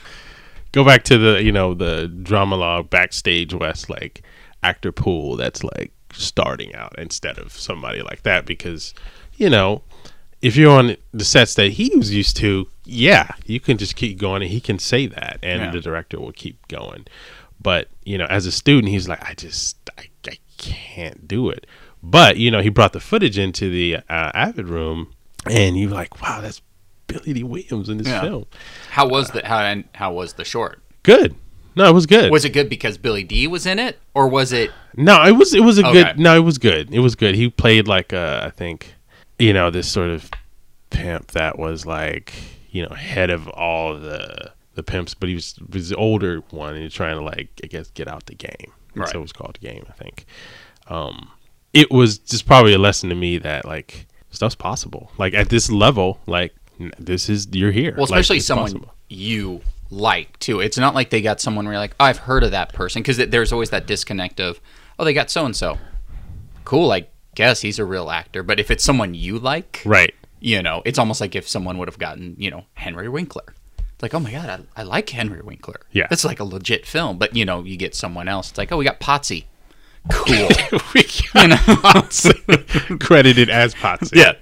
go 0.71 0.83
back 0.83 1.03
to 1.03 1.19
the 1.19 1.43
you 1.43 1.51
know 1.51 1.75
the 1.75 2.07
Drama-Logue 2.07 2.89
backstage 2.89 3.53
West 3.53 3.87
like 3.87 4.23
actor 4.63 4.91
pool 4.91 5.35
that's 5.37 5.63
like 5.63 5.91
starting 6.13 6.73
out 6.73 6.95
instead 6.97 7.37
of 7.37 7.51
somebody 7.53 8.01
like 8.01 8.23
that 8.23 8.47
because 8.47 8.95
you 9.41 9.49
know 9.49 9.81
if 10.41 10.55
you're 10.55 10.71
on 10.71 10.95
the 11.11 11.23
sets 11.25 11.53
that 11.55 11.71
he 11.73 11.91
was 11.95 12.11
used 12.13 12.35
to, 12.37 12.67
yeah, 12.83 13.29
you 13.45 13.59
can 13.59 13.77
just 13.77 13.95
keep 13.95 14.17
going 14.17 14.41
and 14.41 14.49
he 14.51 14.59
can 14.59 14.79
say 14.79 15.05
that 15.05 15.37
and 15.43 15.61
Yeah. 15.61 15.71
the 15.71 15.79
director 15.81 16.19
will 16.19 16.31
keep 16.31 16.67
going. 16.67 17.05
But, 17.61 17.89
you 18.03 18.17
know, 18.17 18.25
as 18.25 18.47
a 18.47 18.51
student, 18.51 18.87
he's 18.91 19.07
like, 19.07 19.23
I 19.23 19.35
just, 19.35 19.77
I, 19.99 20.05
I 20.27 20.37
can't 20.57 21.27
do 21.27 21.49
it. 21.51 21.67
But, 22.01 22.37
you 22.37 22.49
know, 22.49 22.59
he 22.61 22.69
brought 22.69 22.93
the 22.93 22.99
footage 22.99 23.37
into 23.37 23.69
the 23.69 23.97
uh, 24.09 24.31
Avid 24.33 24.67
room 24.67 25.13
and 25.45 25.77
you're 25.77 25.91
like, 25.91 26.19
wow, 26.23 26.41
that's 26.41 26.59
Billy 27.05 27.33
Dee 27.33 27.43
Williams 27.43 27.87
in 27.87 27.99
this 27.99 28.07
Yeah. 28.07 28.21
film. 28.21 28.45
how 28.89 29.07
was 29.07 29.29
the 29.29 29.45
how 29.45 29.59
and 29.59 29.83
how 29.93 30.11
was 30.11 30.33
the 30.33 30.43
short? 30.43 30.81
Good. 31.03 31.35
No, 31.75 31.87
it 31.87 31.93
was 31.93 32.07
good. 32.07 32.31
Was 32.31 32.45
it 32.45 32.49
good 32.53 32.67
because 32.67 32.97
Billy 32.97 33.23
Dee 33.23 33.45
was 33.45 33.67
in 33.67 33.77
it, 33.77 33.99
or 34.15 34.27
was 34.27 34.51
it? 34.51 34.71
No, 34.97 35.23
it 35.23 35.33
was 35.33 35.53
it 35.53 35.61
was 35.63 35.77
a 35.77 35.85
Okay. 35.85 36.03
good. 36.03 36.19
No, 36.19 36.35
it 36.35 36.39
was 36.43 36.57
good. 36.57 36.91
It 36.91 36.99
was 36.99 37.13
good. 37.15 37.35
He 37.35 37.47
played 37.49 37.87
like 37.87 38.11
uh, 38.11 38.41
I 38.43 38.49
think 38.49 38.95
you 39.41 39.53
know, 39.53 39.69
this 39.71 39.89
sort 39.89 40.09
of 40.09 40.29
pimp 40.89 41.31
that 41.31 41.57
was 41.57 41.85
like, 41.85 42.33
you 42.69 42.83
know, 42.83 42.95
head 42.95 43.29
of 43.29 43.47
all 43.49 43.97
the 43.97 44.51
the 44.75 44.83
pimps, 44.83 45.13
but 45.13 45.27
he 45.27 45.35
was 45.35 45.59
was 45.71 45.89
the 45.89 45.95
older 45.95 46.41
one 46.51 46.73
and 46.75 46.83
he's 46.83 46.93
trying 46.93 47.17
to 47.17 47.23
like 47.23 47.49
I 47.63 47.67
guess 47.67 47.89
get 47.91 48.07
out 48.07 48.27
the 48.27 48.35
game. 48.35 48.71
Right. 48.95 49.09
So 49.09 49.19
it 49.19 49.21
was 49.21 49.33
called 49.33 49.57
the 49.59 49.67
game, 49.67 49.85
I 49.89 49.93
think. 49.93 50.25
Um 50.87 51.29
it 51.73 51.89
was 51.89 52.17
just 52.19 52.45
probably 52.45 52.73
a 52.73 52.77
lesson 52.77 53.09
to 53.09 53.15
me 53.15 53.37
that 53.39 53.65
like 53.65 54.05
stuff's 54.29 54.55
possible. 54.55 55.11
Like 55.17 55.33
at 55.33 55.49
this 55.49 55.69
level, 55.69 56.19
like 56.27 56.53
this 56.99 57.29
is 57.29 57.47
you're 57.51 57.71
here. 57.71 57.93
Well, 57.95 58.05
especially 58.05 58.37
it's 58.37 58.45
someone 58.45 58.71
possible. 58.71 58.93
you 59.09 59.61
like 59.89 60.37
too. 60.39 60.59
It's 60.59 60.77
not 60.77 60.95
like 60.95 61.09
they 61.09 61.21
got 61.21 61.41
someone 61.41 61.65
where 61.65 61.73
you're 61.73 61.81
like, 61.81 61.95
oh, 61.99 62.05
I've 62.05 62.19
heard 62.19 62.43
of 62.43 62.51
that 62.51 62.73
person, 62.73 63.01
because 63.01 63.17
there's 63.17 63.51
always 63.51 63.69
that 63.71 63.85
disconnect 63.85 64.39
of, 64.39 64.59
oh, 64.97 65.03
they 65.03 65.13
got 65.13 65.29
so 65.29 65.45
and 65.45 65.55
so. 65.55 65.77
Cool, 66.63 66.91
I 66.91 67.07
guess 67.35 67.61
he's 67.61 67.79
a 67.79 67.85
real 67.85 68.09
actor. 68.09 68.43
But 68.43 68.59
if 68.59 68.71
it's 68.71 68.83
someone 68.83 69.13
you 69.13 69.39
like, 69.39 69.81
Right. 69.85 70.13
you 70.39 70.61
know, 70.61 70.81
it's 70.85 70.99
almost 70.99 71.21
like 71.21 71.35
if 71.35 71.47
someone 71.47 71.77
would 71.77 71.87
have 71.87 71.99
gotten, 71.99 72.35
you 72.37 72.51
know, 72.51 72.65
Henry 72.75 73.09
Winkler. 73.09 73.53
It's 73.79 74.01
like, 74.01 74.13
oh 74.13 74.19
my 74.19 74.31
god, 74.31 74.65
I, 74.75 74.81
I 74.81 74.83
like 74.83 75.09
Henry 75.09 75.41
Winkler. 75.41 75.81
Yeah. 75.91 76.07
that's 76.09 76.25
like 76.25 76.39
a 76.39 76.43
legit 76.43 76.85
film. 76.85 77.17
But 77.17 77.35
you 77.35 77.45
know, 77.45 77.63
you 77.63 77.77
get 77.77 77.95
someone 77.95 78.27
else. 78.27 78.49
It's 78.49 78.57
like, 78.57 78.71
oh, 78.71 78.77
we 78.77 78.85
got 78.85 78.99
Potsy. 78.99 79.45
Cool. 80.11 80.49
we 80.95 81.05
you 81.35 81.47
know, 81.47 81.57
got 81.83 82.25
credited 82.99 83.51
as 83.51 83.75
Potsy. 83.75 84.15
yeah. 84.15 84.33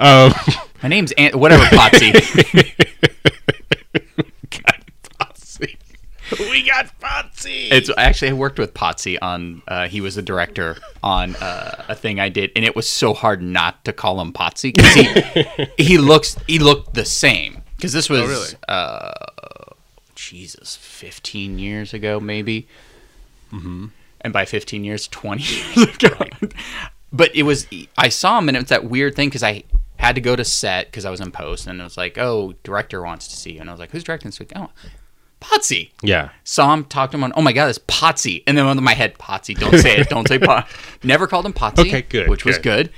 Um, 0.00 0.32
My 0.82 0.88
name's 0.88 1.12
Ant- 1.12 1.36
whatever 1.36 1.62
Potsy. 1.66 2.12
God, 4.50 4.84
Potsy. 5.20 5.76
We 6.38 6.62
got 6.62 6.86
Potsy. 7.00 7.70
It's 7.70 7.90
actually 7.96 8.30
I 8.30 8.34
worked 8.34 8.58
with 8.58 8.74
Potsy 8.74 9.18
on. 9.20 9.62
Uh, 9.66 9.88
he 9.88 10.00
was 10.00 10.16
a 10.16 10.22
director 10.22 10.76
on 11.02 11.36
uh, 11.36 11.84
a 11.88 11.94
thing 11.94 12.20
I 12.20 12.28
did, 12.28 12.50
and 12.56 12.64
it 12.64 12.76
was 12.76 12.88
so 12.88 13.14
hard 13.14 13.42
not 13.42 13.84
to 13.84 13.92
call 13.92 14.20
him 14.20 14.32
Potsy 14.32 14.74
because 14.74 14.94
he 14.94 15.66
he 15.84 15.98
looks 15.98 16.36
he 16.46 16.58
looked 16.58 16.94
the 16.94 17.04
same. 17.04 17.62
Because 17.76 17.92
this 17.92 18.10
was 18.10 18.28
really? 18.28 18.48
uh, 18.68 19.12
Jesus, 20.14 20.76
fifteen 20.76 21.58
years 21.58 21.94
ago 21.94 22.20
maybe. 22.20 22.66
Mm-hmm. 23.52 23.86
And 24.20 24.32
by 24.32 24.44
fifteen 24.44 24.84
years, 24.84 25.08
twenty 25.08 25.44
years 25.44 25.94
ago. 26.02 26.24
but 27.12 27.34
it 27.34 27.44
was 27.44 27.66
I 27.96 28.08
saw 28.08 28.38
him, 28.38 28.48
and 28.48 28.56
it 28.56 28.60
was 28.60 28.70
that 28.70 28.84
weird 28.84 29.14
thing 29.14 29.28
because 29.28 29.42
I 29.42 29.64
had 29.98 30.14
to 30.14 30.20
go 30.20 30.36
to 30.36 30.44
set 30.44 30.86
because 30.86 31.04
I 31.04 31.10
was 31.10 31.20
in 31.20 31.30
post, 31.30 31.66
and 31.66 31.80
it 31.80 31.84
was 31.84 31.96
like, 31.96 32.18
oh, 32.18 32.54
director 32.62 33.02
wants 33.02 33.28
to 33.28 33.36
see 33.36 33.52
you, 33.52 33.60
and 33.60 33.68
I 33.68 33.72
was 33.72 33.80
like, 33.80 33.90
who's 33.90 34.04
directing 34.04 34.28
this 34.28 34.38
week? 34.40 34.52
Oh, 34.54 34.70
Potsy 35.48 35.90
yeah. 36.02 36.28
saw 36.44 36.74
him, 36.74 36.84
talked 36.84 37.12
to 37.12 37.18
him 37.18 37.24
on, 37.24 37.32
oh 37.36 37.40
my 37.42 37.52
god, 37.52 37.68
it's 37.68 37.78
Potsy. 37.78 38.42
And 38.46 38.56
then 38.58 38.66
in 38.66 38.84
my 38.84 38.94
head, 38.94 39.16
Potsy, 39.18 39.58
don't 39.58 39.78
say 39.78 39.96
it, 39.96 40.08
don't 40.08 40.28
say 40.28 40.38
Pot. 40.50 40.68
Never 41.02 41.26
called 41.26 41.46
him 41.46 41.52
Potsy. 41.52 41.86
Okay, 41.86 42.02
good, 42.02 42.28
Which 42.28 42.44
was 42.44 42.56
good. 42.58 42.90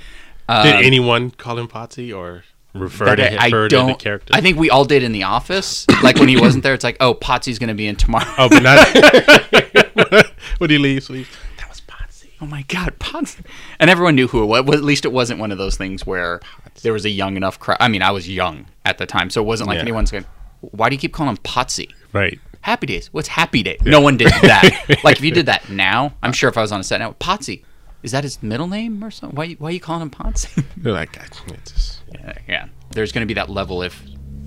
good. 0.47 0.63
Did 0.63 0.75
Um, 0.75 0.83
anyone 0.83 1.31
call 1.31 1.57
him 1.57 1.67
Potsy 1.67 2.15
or 2.15 2.43
refer 2.73 3.15
to 3.15 3.23
I, 3.25 3.29
him, 3.29 3.39
I 3.39 3.45
refer 3.45 3.67
to 3.69 3.75
the 3.75 3.81
don't. 3.83 3.99
character? 3.99 4.33
I 4.35 4.41
think 4.41 4.57
we 4.57 4.69
all 4.69 4.83
did 4.85 5.01
in 5.03 5.11
the 5.13 5.23
office. 5.23 5.85
Like 6.03 6.17
when 6.17 6.27
he 6.29 6.35
wasn't 6.35 6.63
there, 6.63 6.73
it's 6.73 6.83
like, 6.83 6.97
oh, 6.99 7.13
Potsy's 7.13 7.59
going 7.59 7.67
to 7.69 7.73
be 7.75 7.85
in 7.87 7.95
tomorrow. 7.95 8.25
Oh, 8.39 8.49
but 8.49 8.63
not 8.63 10.25
when 10.57 10.69
he 10.69 10.77
leaves. 10.79 11.09
leaves. 11.11 11.29
That 11.57 11.69
was 11.69 11.79
Potsy. 11.81 12.29
Oh 12.41 12.45
my 12.47 12.63
god, 12.63 12.97
Potsy. 12.99 13.45
And 13.79 13.89
everyone 13.89 14.15
knew 14.15 14.27
who 14.27 14.41
it 14.43 14.47
was. 14.47 14.63
Well, 14.65 14.77
At 14.77 14.83
least 14.83 15.05
it 15.05 15.11
wasn't 15.11 15.39
one 15.39 15.51
of 15.51 15.57
those 15.59 15.77
things 15.77 16.05
where 16.07 16.41
there 16.81 16.91
was 16.91 17.05
a 17.05 17.09
young 17.09 17.37
enough 17.37 17.59
crowd. 17.59 17.77
I 17.79 17.87
mean, 17.87 18.01
I 18.01 18.09
was 18.11 18.27
young 18.27 18.65
at 18.83 18.97
the 18.97 19.05
time, 19.05 19.29
so 19.29 19.41
it 19.41 19.45
wasn't 19.45 19.67
like 19.69 19.75
Yeah. 19.75 19.83
anyone's 19.83 20.09
going, 20.11 20.25
why 20.61 20.89
do 20.89 20.95
you 20.95 20.99
keep 20.99 21.13
calling 21.13 21.29
him 21.29 21.37
Potsy? 21.43 21.91
Right. 22.13 22.39
Happy 22.61 22.85
Days. 22.87 23.07
What's 23.11 23.27
Happy 23.27 23.63
Day? 23.63 23.77
No 23.85 24.01
one 24.01 24.17
did 24.17 24.27
that. 24.29 24.99
like 25.03 25.17
if 25.17 25.23
you 25.23 25.31
did 25.31 25.47
that 25.47 25.69
now, 25.69 26.13
I'm 26.21 26.31
sure 26.33 26.49
if 26.49 26.57
I 26.57 26.61
was 26.61 26.71
on 26.71 26.79
a 26.79 26.83
set 26.83 26.99
now, 26.99 27.13
Potsy, 27.13 27.63
is 28.03 28.11
that 28.11 28.23
his 28.23 28.41
middle 28.43 28.67
name 28.67 29.03
or 29.03 29.09
something? 29.11 29.35
Why 29.35 29.53
why 29.53 29.69
are 29.69 29.71
you 29.71 29.79
calling 29.79 30.01
him 30.03 30.11
Potsy? 30.11 30.63
They're 30.77 30.93
like, 30.93 31.13
"God, 31.13 31.29
it's 31.53 31.71
just- 31.71 32.01
yeah, 32.13 32.33
yeah. 32.47 32.65
There's 32.91 33.11
going 33.11 33.21
to 33.21 33.27
be 33.27 33.33
that 33.35 33.49
level 33.49 33.81
if 33.81 34.03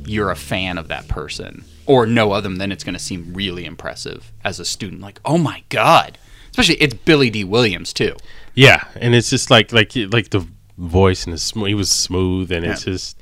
you're 0.06 0.30
a 0.30 0.36
fan 0.36 0.76
of 0.78 0.88
that 0.88 1.08
person 1.08 1.64
or 1.86 2.06
know 2.06 2.34
of 2.34 2.42
them, 2.42 2.56
then 2.56 2.70
it's 2.70 2.84
going 2.84 2.92
to 2.94 2.98
seem 2.98 3.32
really 3.32 3.64
impressive 3.64 4.32
as 4.44 4.60
a 4.60 4.64
student. 4.64 5.00
Like, 5.00 5.18
oh 5.24 5.38
my 5.38 5.64
god, 5.70 6.18
especially 6.50 6.76
it's 6.76 6.94
Billy 6.94 7.30
Dee 7.30 7.44
Williams 7.44 7.92
too. 7.92 8.14
yeah, 8.54 8.84
and 8.96 9.14
it's 9.14 9.30
just 9.30 9.50
like 9.50 9.72
like 9.72 9.92
like 10.12 10.28
the 10.30 10.46
voice 10.78 11.24
and 11.24 11.32
the 11.32 11.38
sm- 11.38 11.64
he 11.66 11.74
was 11.74 11.90
smooth, 11.90 12.52
and 12.52 12.64
it's 12.66 12.84
just 12.84 13.18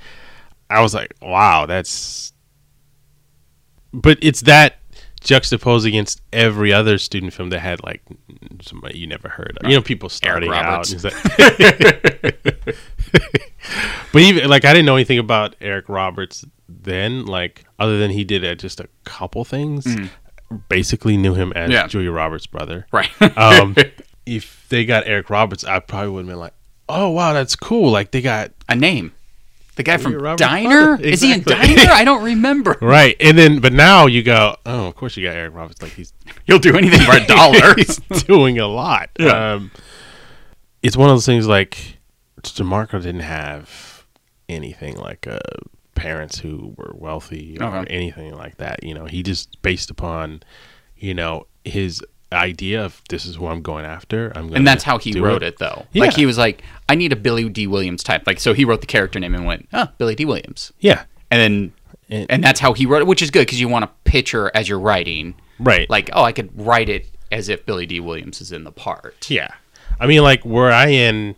I 0.69 0.81
was 0.83 0.93
like, 0.93 1.15
wow, 1.23 1.67
that's. 1.67 2.32
But 3.93 4.19
it's 4.23 4.43
that 4.43 4.79
juxtaposed 5.21 5.87
against 5.87 6.21
every 6.33 6.73
other 6.73 6.99
student 6.99 7.33
film 7.33 7.51
that 7.51 7.61
had 7.61 7.83
like 7.85 8.03
somebody 8.61 8.99
you 8.99 9.07
never 9.07 9.29
heard 9.29 9.57
of. 9.61 9.69
You 9.71 9.77
know, 9.77 9.83
people 9.83 10.09
starting 10.09 10.51
out. 10.53 10.87
That- 10.89 12.77
but 14.13 14.23
even 14.23 14.49
like 14.49 14.65
I 14.65 14.73
didn't 14.73 14.87
know 14.87 14.97
anything 14.97 15.19
about 15.19 15.57
Eric 15.61 15.89
Roberts 15.89 16.45
then, 16.69 17.27
like 17.27 17.65
other 17.79 17.99
than 17.99 18.11
he 18.11 18.25
did 18.25 18.45
uh, 18.45 18.55
just 18.55 18.81
a 18.81 18.89
couple 19.05 19.45
things. 19.45 19.87
Basically, 20.69 21.17
knew 21.17 21.35
him 21.35 21.53
as. 21.55 21.71
Yeah. 21.71 21.87
Julia 21.87 22.11
Roberts' 22.13 22.47
brother. 22.47 22.87
Right. 22.93 23.09
Um, 23.39 23.75
if 24.27 24.67
they 24.69 24.85
got 24.85 25.07
Eric 25.07 25.31
Roberts, 25.31 25.65
I 25.65 25.79
probably 25.81 26.11
would 26.11 26.21
have 26.21 26.29
been 26.29 26.39
like, 26.39 26.53
"Oh 26.89 27.11
wow, 27.11 27.33
that's 27.33 27.57
cool!" 27.57 27.91
Like 27.91 28.11
they 28.11 28.21
got 28.21 28.51
a 28.69 28.75
name. 28.77 29.13
The 29.77 29.83
guy 29.83 29.97
from 29.97 30.13
Julia 30.13 30.25
Roberts' 30.25 30.41
Diner? 30.41 30.97
father? 30.99 31.05
Is 31.09 31.21
he 31.23 31.33
in 31.33 31.43
Diner? 31.43 31.91
I 31.93 32.05
don't 32.05 32.23
remember. 32.23 32.77
right, 32.83 33.17
and 33.21 33.39
then 33.39 33.59
but 33.61 33.73
now 33.73 34.07
you 34.07 34.23
go, 34.23 34.57
"Oh, 34.67 34.87
of 34.87 34.95
course 34.97 35.17
you 35.17 35.27
got 35.27 35.35
Eric 35.35 35.55
Roberts." 35.55 35.81
Like 35.81 35.93
he's 35.93 36.13
He'll 36.45 36.59
do 36.59 36.77
anything 36.77 37.01
for 37.01 37.17
a 37.17 37.25
dollar. 37.27 37.75
he's 37.77 37.97
doing 38.25 38.59
a 38.59 38.67
lot. 38.67 39.09
Yeah. 39.19 39.55
Um, 39.55 39.71
it's 40.83 40.97
one 40.97 41.09
of 41.09 41.15
those 41.17 41.25
things 41.27 41.47
like 41.47 41.99
DeMarco 42.43 43.01
didn't 43.03 43.21
have 43.21 44.05
anything 44.49 44.97
like 44.97 45.27
uh, 45.27 45.39
parents 45.95 46.39
who 46.41 46.75
were 46.77 46.93
wealthy 46.95 47.57
or 47.61 47.65
Okay. 47.67 47.93
anything 47.95 48.35
like 48.35 48.57
that. 48.59 48.83
You 48.83 48.93
know, 48.95 49.07
he 49.07 49.23
just 49.23 49.63
based 49.63 49.91
upon, 49.91 50.43
you 50.97 51.15
know, 51.15 51.47
his 51.65 52.03
idea 52.33 52.85
of 52.85 53.01
this 53.09 53.27
is 53.27 53.37
who 53.37 53.47
I'm 53.47 53.63
going 53.63 53.85
after. 53.85 54.33
I'm 54.35 54.49
going 54.49 54.57
and 54.59 54.67
that's 54.67 54.85
how 54.85 54.99
he 54.99 55.19
wrote 55.21 55.43
it, 55.43 55.59
though. 55.59 55.87
Yeah. 55.93 56.05
Like 56.05 56.15
he 56.15 56.27
was 56.27 56.39
like, 56.39 56.63
I 56.89 56.95
need 56.95 57.13
a 57.13 57.17
Billy 57.17 57.49
Dee 57.49 57.67
Williams 57.67 58.03
type. 58.03 58.27
Like 58.27 58.41
so, 58.41 58.53
he 58.55 58.65
wrote 58.65 58.81
the 58.81 58.87
character 58.87 59.19
name 59.21 59.35
and 59.35 59.47
went, 59.47 59.69
oh, 59.73 59.89
Billy 59.99 60.15
Dee 60.15 60.25
Williams. 60.25 60.73
Yeah, 60.81 61.05
and 61.31 61.41
then 61.41 61.73
And- 62.11 62.31
and 62.31 62.45
that's 62.45 62.61
how 62.61 62.73
he 62.75 62.85
wrote 62.87 63.01
it, 63.03 63.07
which 63.07 63.23
is 63.23 63.31
good 63.31 63.47
because 63.47 63.61
you 63.61 63.69
want 63.69 63.85
to 63.85 63.91
picture 64.11 64.51
as 64.55 64.69
you're 64.69 64.79
writing, 64.81 65.35
right. 65.59 65.89
like, 65.89 66.11
oh, 66.13 66.23
I 66.23 66.33
could 66.33 66.51
write 66.59 66.89
it 66.91 67.09
as 67.31 67.49
if 67.49 67.65
Billy 67.65 67.87
Dee 67.87 68.01
Williams 68.01 68.41
is 68.43 68.53
in 68.53 68.65
the 68.65 68.73
part. 68.73 69.31
Yeah. 69.31 69.49
I 69.99 70.07
mean, 70.07 70.23
like, 70.23 70.45
were 70.45 70.71
I 70.71 70.89
in 70.89 71.37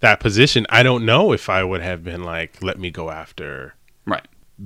that 0.00 0.20
position, 0.20 0.66
I 0.70 0.82
don't 0.82 1.04
know 1.04 1.32
if 1.32 1.48
I 1.48 1.64
would 1.64 1.80
have 1.80 2.04
been 2.04 2.22
like, 2.22 2.62
let 2.62 2.78
me 2.78 2.90
go 2.90 3.10
after. 3.10 3.74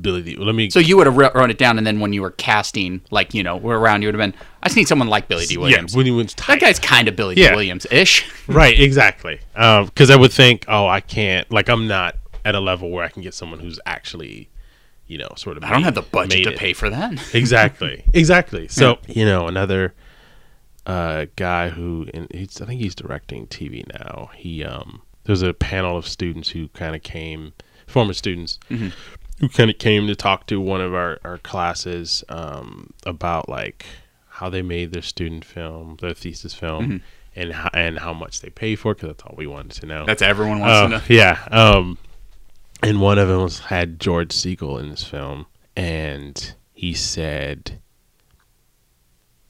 Billy 0.01 0.22
Dee. 0.22 0.37
Let 0.37 0.55
me. 0.55 0.68
So 0.70 0.79
you 0.79 0.96
would 0.96 1.07
have 1.07 1.16
written 1.16 1.51
it 1.51 1.59
down, 1.59 1.79
and 1.79 1.87
then 1.87 2.01
when 2.01 2.12
you 2.12 2.20
were 2.22 2.33
casting, 2.33 3.01
like 3.11 3.33
you 3.35 3.42
know, 3.42 3.57
we're 3.57 3.79
around, 3.79 4.03
you 4.03 4.09
would 4.09 4.14
have 4.14 4.33
been, 4.33 4.38
I 4.62 4.66
just 4.68 4.77
need 4.77 4.88
someone 4.88 5.09
like 5.09 5.29
Billy 5.29 5.46
Dee 5.46 5.57
Williams. 5.57 5.92
Yeah, 5.94 5.96
when 5.99 6.07
he 6.07 6.12
was 6.12 6.35
that 6.35 6.61
guy's 6.61 6.79
kind 6.79 7.09
of 7.09 7.16
Billy 7.16 7.37
Yeah. 7.37 7.51
D. 7.51 7.55
Williams 7.55 7.87
ish. 7.90 8.29
right, 8.49 8.79
exactly. 8.79 9.40
Because 9.55 10.11
I 10.11 10.16
would 10.16 10.33
think, 10.33 10.64
oh, 10.68 10.87
I 10.87 11.01
can't, 11.01 11.51
like, 11.51 11.68
I'm 11.68 11.87
not 11.87 12.16
at 12.44 12.55
a 12.55 12.61
level 12.61 12.90
where 12.90 13.05
I 13.05 13.09
can 13.09 13.22
get 13.22 13.33
someone 13.35 13.59
who's 13.61 13.81
actually, 13.87 14.49
you 15.07 15.18
know, 15.18 15.29
sort 15.37 15.57
of. 15.57 15.64
I 15.64 15.70
don't 15.70 15.83
have 15.85 15.94
the 15.94 16.03
budget 16.03 16.44
to 16.44 16.53
it. 16.53 16.59
pay 16.59 16.72
for 16.72 16.90
that. 16.90 17.12
exactly 17.35 18.05
exactly 18.12 18.68
so 18.68 18.99
you 19.07 19.25
know 19.25 19.46
another 19.49 19.94
uh 20.87 21.27
guy 21.37 21.68
who 21.70 22.07
and 22.14 22.29
he's 22.33 22.61
i 22.61 22.64
think 22.66 22.81
he's 22.81 22.94
directing 22.94 23.46
tv 23.49 23.85
now 23.99 24.31
he 24.37 24.62
um 24.62 25.03
there's 25.25 25.42
a 25.42 25.53
panel 25.53 25.96
of 25.96 26.07
students 26.07 26.51
who 26.51 26.68
kind 26.68 26.94
of 26.94 27.03
came 27.03 27.53
former 27.88 28.12
students 28.12 28.59
who 29.40 29.49
kind 29.49 29.70
of 29.70 29.79
came 29.79 30.07
to 30.07 30.14
talk 30.14 30.46
to 30.46 30.61
one 30.61 30.81
of 30.81 30.94
our 30.94 31.18
our 31.25 31.38
classes 31.38 32.25
um 32.29 32.92
about 33.05 33.49
like 33.49 33.87
how 34.29 34.49
they 34.49 34.62
made 34.62 34.92
their 34.92 35.03
student 35.03 35.44
film 35.44 35.96
their 36.01 36.14
thesis 36.14 36.55
film 36.55 37.03
and 37.37 37.53
how, 37.53 37.70
and 37.75 37.99
how 37.99 38.12
much 38.12 38.40
they 38.40 38.49
pay 38.49 38.75
for 38.75 38.94
because 38.94 39.09
that's 39.09 39.22
all 39.22 39.35
we 39.37 39.46
wanted 39.46 39.72
to 39.72 39.87
know 39.87 40.05
That's 40.07 40.22
everyone 40.22 40.61
wants 40.61 40.72
uh, 40.72 40.83
to 40.83 40.88
know. 40.88 41.01
Yeah. 41.09 41.46
Um, 41.51 41.99
and 42.83 43.01
one 43.01 43.18
of 43.18 43.29
them 43.29 43.43
was, 43.43 43.59
had 43.59 44.01
George 44.01 44.30
Segal 44.30 44.80
in 44.80 44.91
this 44.91 45.05
film, 45.05 45.47
and 45.76 46.55
he 46.72 46.95
said, 46.95 47.80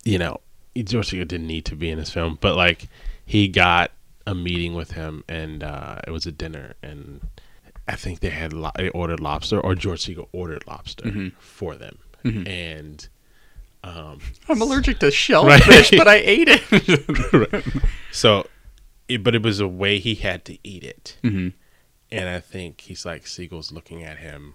you 0.05 0.19
know, 0.19 0.41
George 0.77 1.11
Segal 1.11 1.27
didn't 1.27 1.47
need 1.47 1.65
to 1.67 1.77
be 1.77 1.91
in 1.91 1.99
this 1.99 2.11
film, 2.11 2.39
but 2.41 2.57
like 2.57 2.89
he 3.25 3.49
got 3.49 3.91
a 4.27 4.35
meeting 4.35 4.75
with 4.75 4.93
him, 4.93 5.25
and 5.29 5.63
uh, 5.63 6.01
it 6.07 6.11
was 6.11 6.27
a 6.27 6.33
dinner, 6.33 6.75
and 6.83 7.21
I 7.89 7.95
think 7.97 8.21
they 8.21 8.31
had 8.31 8.53
lo- 8.53 8.73
they 8.77 8.89
ordered 8.91 9.21
lobster, 9.21 9.61
or 9.61 9.75
George 9.75 10.05
Segal 10.07 10.29
ordered 10.33 10.65
lobster 10.67 11.05
Mm-hmm. 11.05 11.29
for 11.39 11.75
them, 11.77 11.99
and. 12.25 13.09
Um, 13.85 14.19
I'm 14.49 14.61
allergic 14.61 14.99
to 14.99 15.11
shellfish, 15.13 15.69
Right. 15.69 15.91
but 15.97 16.09
I 16.09 16.17
ate 16.17 16.49
it. 16.51 17.65
so, 18.13 18.49
it, 19.07 19.23
but 19.23 19.37
it 19.37 19.43
was 19.45 19.61
a 19.61 19.69
way 19.69 20.01
he 20.01 20.17
had 20.17 20.45
to 20.47 20.59
eat 20.67 20.83
it. 20.83 21.19
Mhm. 21.23 21.53
And 22.11 22.29
I 22.29 22.41
think 22.41 22.81
he's 22.81 23.07
like, 23.07 23.27
Segal's 23.27 23.71
looking 23.71 24.03
at 24.03 24.19
him 24.19 24.55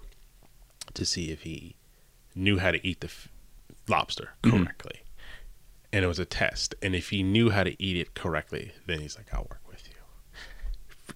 to 0.92 1.06
see 1.06 1.30
if 1.30 1.42
he 1.42 1.76
knew 2.34 2.58
how 2.58 2.72
to 2.72 2.86
eat 2.86 3.00
the 3.00 3.06
f- 3.06 3.28
lobster 3.88 4.30
correctly. 4.42 5.00
And 5.94 6.04
it 6.04 6.08
was 6.08 6.18
a 6.18 6.26
test. 6.26 6.74
And 6.82 6.94
if 6.94 7.08
he 7.08 7.22
knew 7.22 7.48
how 7.50 7.62
to 7.64 7.82
eat 7.82 7.96
it 7.96 8.12
correctly, 8.14 8.72
then 8.86 9.00
he's 9.00 9.16
like, 9.16 9.32
I'll 9.32 9.46
work 9.48 9.62
with 9.66 9.88
you. 9.88 9.94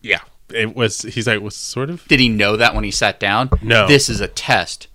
Yeah. 0.01 0.21
It 0.53 0.75
was. 0.77 1.03
He's 1.03 1.27
like, 1.27 1.41
was 1.41 1.57
sort 1.57 1.91
of. 1.91 2.07
Did 2.09 2.21
he 2.21 2.29
know 2.29 2.57
that 2.57 2.75
when 2.75 2.85
he 2.85 2.91
sat 2.91 3.19
down? 3.21 3.51
No. 3.63 3.87
This 3.87 4.09
is 4.09 4.21
a 4.21 4.29
test. 4.29 4.89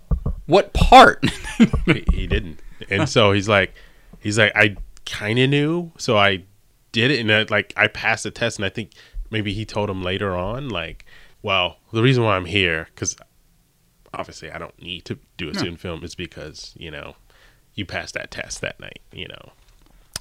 What 0.45 0.73
part? 0.73 1.23
he, 1.85 2.27
didn't, 2.27 2.59
and 2.89 3.07
so 3.07 3.31
he's 3.31 3.47
like, 3.47 3.73
he's 4.19 4.37
like, 4.37 4.51
I 4.55 4.75
kind 5.05 5.39
of 5.39 5.49
knew, 5.49 5.91
so 5.97 6.17
I 6.17 6.43
did 6.91 7.11
it, 7.11 7.19
and 7.21 7.31
I, 7.31 7.45
like 7.49 7.73
I 7.77 7.87
passed 7.87 8.23
the 8.23 8.31
test, 8.31 8.57
and 8.57 8.65
I 8.65 8.69
think 8.69 8.91
maybe 9.29 9.53
he 9.53 9.65
told 9.65 9.89
him 9.89 10.03
later 10.03 10.35
on, 10.35 10.67
like, 10.69 11.05
well, 11.41 11.77
the 11.93 12.01
reason 12.01 12.23
why 12.23 12.35
I'm 12.35 12.45
here, 12.45 12.87
because 12.93 13.15
obviously 14.13 14.51
I 14.51 14.57
don't 14.57 14.79
need 14.81 15.05
to 15.05 15.17
do 15.37 15.49
a 15.49 15.53
student 15.53 15.79
film, 15.79 16.03
is 16.03 16.15
because 16.15 16.73
you 16.77 16.91
know 16.91 17.15
you 17.73 17.85
passed 17.85 18.13
that 18.15 18.31
test 18.31 18.59
that 18.61 18.79
night, 18.79 18.99
you 19.13 19.27
know. 19.29 19.51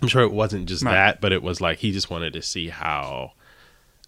I'm 0.01 0.09
sure 0.09 0.22
it 0.22 0.33
wasn't 0.33 0.68
just 0.68 0.85
Right. 0.85 0.93
that, 0.93 1.20
but 1.20 1.33
it 1.33 1.43
was 1.43 1.61
like 1.61 1.78
he 1.78 1.91
just 1.91 2.09
wanted 2.11 2.33
to 2.35 2.43
see 2.43 2.68
how, 2.68 3.33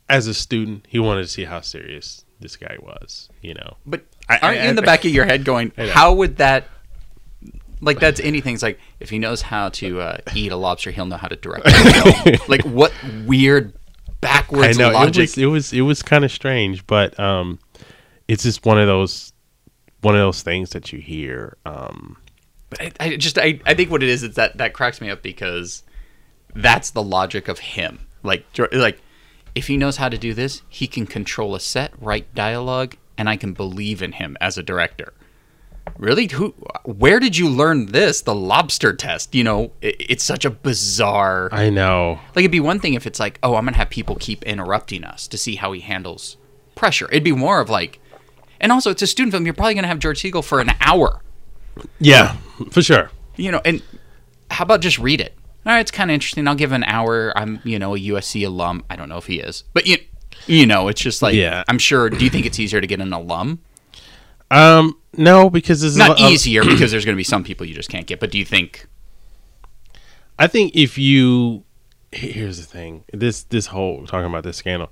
as 0.08 0.26
a 0.26 0.34
student, 0.34 0.86
he 0.88 0.98
wanted 0.98 1.22
to 1.22 1.28
see 1.28 1.44
how 1.44 1.60
serious 1.60 2.24
this 2.40 2.56
guy 2.56 2.76
was, 2.80 3.28
you 3.40 3.54
know. 3.54 3.76
But 3.86 4.04
I- 4.28 4.38
aren't 4.38 4.58
I- 4.58 4.62
you 4.64 4.70
in 4.70 4.76
the 4.76 4.82
I- 4.82 4.86
back 4.86 5.04
of 5.04 5.10
your 5.12 5.24
head 5.24 5.44
going, 5.44 5.72
how 5.76 6.12
would 6.14 6.36
that? 6.38 6.68
Like 7.80 7.98
that's 7.98 8.20
anything. 8.20 8.54
It's 8.54 8.62
like 8.62 8.78
if 9.00 9.10
he 9.10 9.18
knows 9.18 9.42
how 9.42 9.68
to 9.70 10.00
uh, 10.00 10.18
eat 10.34 10.52
a 10.52 10.56
lobster, 10.56 10.92
he'll 10.92 11.06
know 11.06 11.16
how 11.16 11.26
to 11.26 11.34
direct. 11.34 11.66
like 12.48 12.62
what 12.62 12.92
weird 13.26 13.72
backwards 14.20 14.78
I 14.78 14.80
know 14.80 14.90
logic? 14.92 15.16
it 15.16 15.20
was 15.20 15.38
it 15.38 15.46
was 15.46 15.72
it 15.72 15.80
was 15.80 16.02
kind 16.02 16.24
of 16.24 16.30
strange, 16.30 16.86
but 16.86 17.18
um, 17.18 17.58
it's 18.28 18.44
just 18.44 18.64
one 18.64 18.78
of 18.78 18.86
those 18.86 19.32
one 20.00 20.14
of 20.14 20.20
those 20.20 20.42
things 20.42 20.70
that 20.70 20.92
you 20.92 21.00
hear. 21.00 21.56
Um, 21.66 22.18
But 22.70 22.80
I, 22.82 22.92
I 23.00 23.16
just 23.16 23.36
I, 23.36 23.58
I 23.66 23.74
think 23.74 23.90
what 23.90 24.02
it 24.04 24.08
is 24.08 24.22
is 24.22 24.36
that 24.36 24.58
that 24.58 24.74
cracks 24.74 25.00
me 25.00 25.10
up 25.10 25.20
because 25.22 25.82
that's 26.54 26.90
the 26.90 27.02
logic 27.02 27.48
of 27.48 27.58
him. 27.58 28.06
Like 28.22 28.44
like 28.70 29.00
if 29.54 29.66
he 29.66 29.76
knows 29.76 29.96
how 29.96 30.08
to 30.08 30.18
do 30.18 30.34
this, 30.34 30.62
he 30.68 30.86
can 30.86 31.06
control 31.06 31.54
a 31.54 31.60
set, 31.60 31.92
write 32.00 32.34
dialogue, 32.34 32.96
and 33.18 33.28
I 33.28 33.36
can 33.36 33.52
believe 33.52 34.02
in 34.02 34.12
him 34.12 34.36
as 34.40 34.56
a 34.56 34.62
director. 34.62 35.12
Really? 35.98 36.28
Who? 36.28 36.54
Where 36.84 37.20
did 37.20 37.36
you 37.36 37.48
learn 37.48 37.86
this? 37.86 38.22
The 38.22 38.34
lobster 38.34 38.94
test. 38.94 39.34
You 39.34 39.44
know, 39.44 39.72
it, 39.80 39.96
it's 39.98 40.24
such 40.24 40.44
a 40.44 40.50
bizarre. 40.50 41.48
I 41.52 41.70
know. 41.70 42.20
Like 42.34 42.44
it'd 42.44 42.50
be 42.52 42.60
one 42.60 42.80
thing 42.80 42.94
if 42.94 43.06
it's 43.06 43.20
like, 43.20 43.38
oh, 43.42 43.56
I'm 43.56 43.64
gonna 43.64 43.76
have 43.76 43.90
people 43.90 44.16
keep 44.18 44.42
interrupting 44.44 45.04
us 45.04 45.26
to 45.28 45.36
see 45.36 45.56
how 45.56 45.72
he 45.72 45.80
handles 45.80 46.36
pressure. 46.74 47.08
It'd 47.10 47.24
be 47.24 47.32
more 47.32 47.60
of 47.60 47.68
like, 47.68 47.98
and 48.60 48.72
also 48.72 48.90
it's 48.90 49.02
a 49.02 49.06
student 49.06 49.32
film. 49.32 49.44
You're 49.44 49.54
probably 49.54 49.74
gonna 49.74 49.88
have 49.88 49.98
George 49.98 50.22
Segal 50.22 50.44
for 50.44 50.60
an 50.60 50.70
hour. 50.80 51.20
Yeah, 51.98 52.36
for 52.70 52.82
sure. 52.82 53.10
You 53.36 53.50
know, 53.50 53.60
and 53.64 53.82
how 54.50 54.64
about 54.64 54.80
just 54.80 54.98
read 54.98 55.20
it? 55.20 55.34
All 55.64 55.72
right, 55.72 55.80
it's 55.80 55.90
kind 55.90 56.10
of 56.10 56.14
interesting. 56.14 56.48
I'll 56.48 56.54
give 56.54 56.72
an 56.72 56.84
hour. 56.84 57.32
I'm, 57.36 57.60
you 57.64 57.78
know, 57.78 57.94
a 57.94 57.98
USC 57.98 58.44
alum. 58.46 58.84
I 58.90 58.96
don't 58.96 59.08
know 59.08 59.18
if 59.18 59.26
he 59.26 59.38
is, 59.40 59.62
but 59.72 59.86
you, 59.86 59.96
you 60.46 60.66
know, 60.66 60.88
it's 60.88 61.00
just 61.00 61.22
like, 61.22 61.34
Yeah. 61.34 61.62
I'm 61.68 61.78
sure. 61.78 62.10
Do 62.10 62.24
you 62.24 62.30
think 62.30 62.46
it's 62.46 62.58
easier 62.58 62.80
to 62.80 62.86
get 62.86 63.00
an 63.00 63.12
alum? 63.12 63.60
Um, 64.50 64.98
no, 65.16 65.48
because 65.48 65.80
this 65.80 65.92
is 65.92 65.96
Not 65.98 66.20
a- 66.20 66.24
easier 66.28 66.62
because 66.64 66.90
there's 66.90 67.04
going 67.04 67.14
to 67.14 67.18
be 67.20 67.24
some 67.24 67.44
people 67.44 67.64
you 67.66 67.74
just 67.74 67.88
can't 67.90 68.06
get. 68.06 68.18
But 68.20 68.30
do 68.32 68.38
you 68.38 68.44
think? 68.44 68.86
I 70.38 70.46
think 70.48 70.74
if 70.74 70.98
you 70.98 71.64
here's 72.10 72.58
the 72.58 72.64
thing 72.64 73.04
this 73.14 73.44
this 73.44 73.66
whole 73.66 74.04
talking 74.06 74.26
about 74.26 74.42
this 74.44 74.56
scandal, 74.56 74.90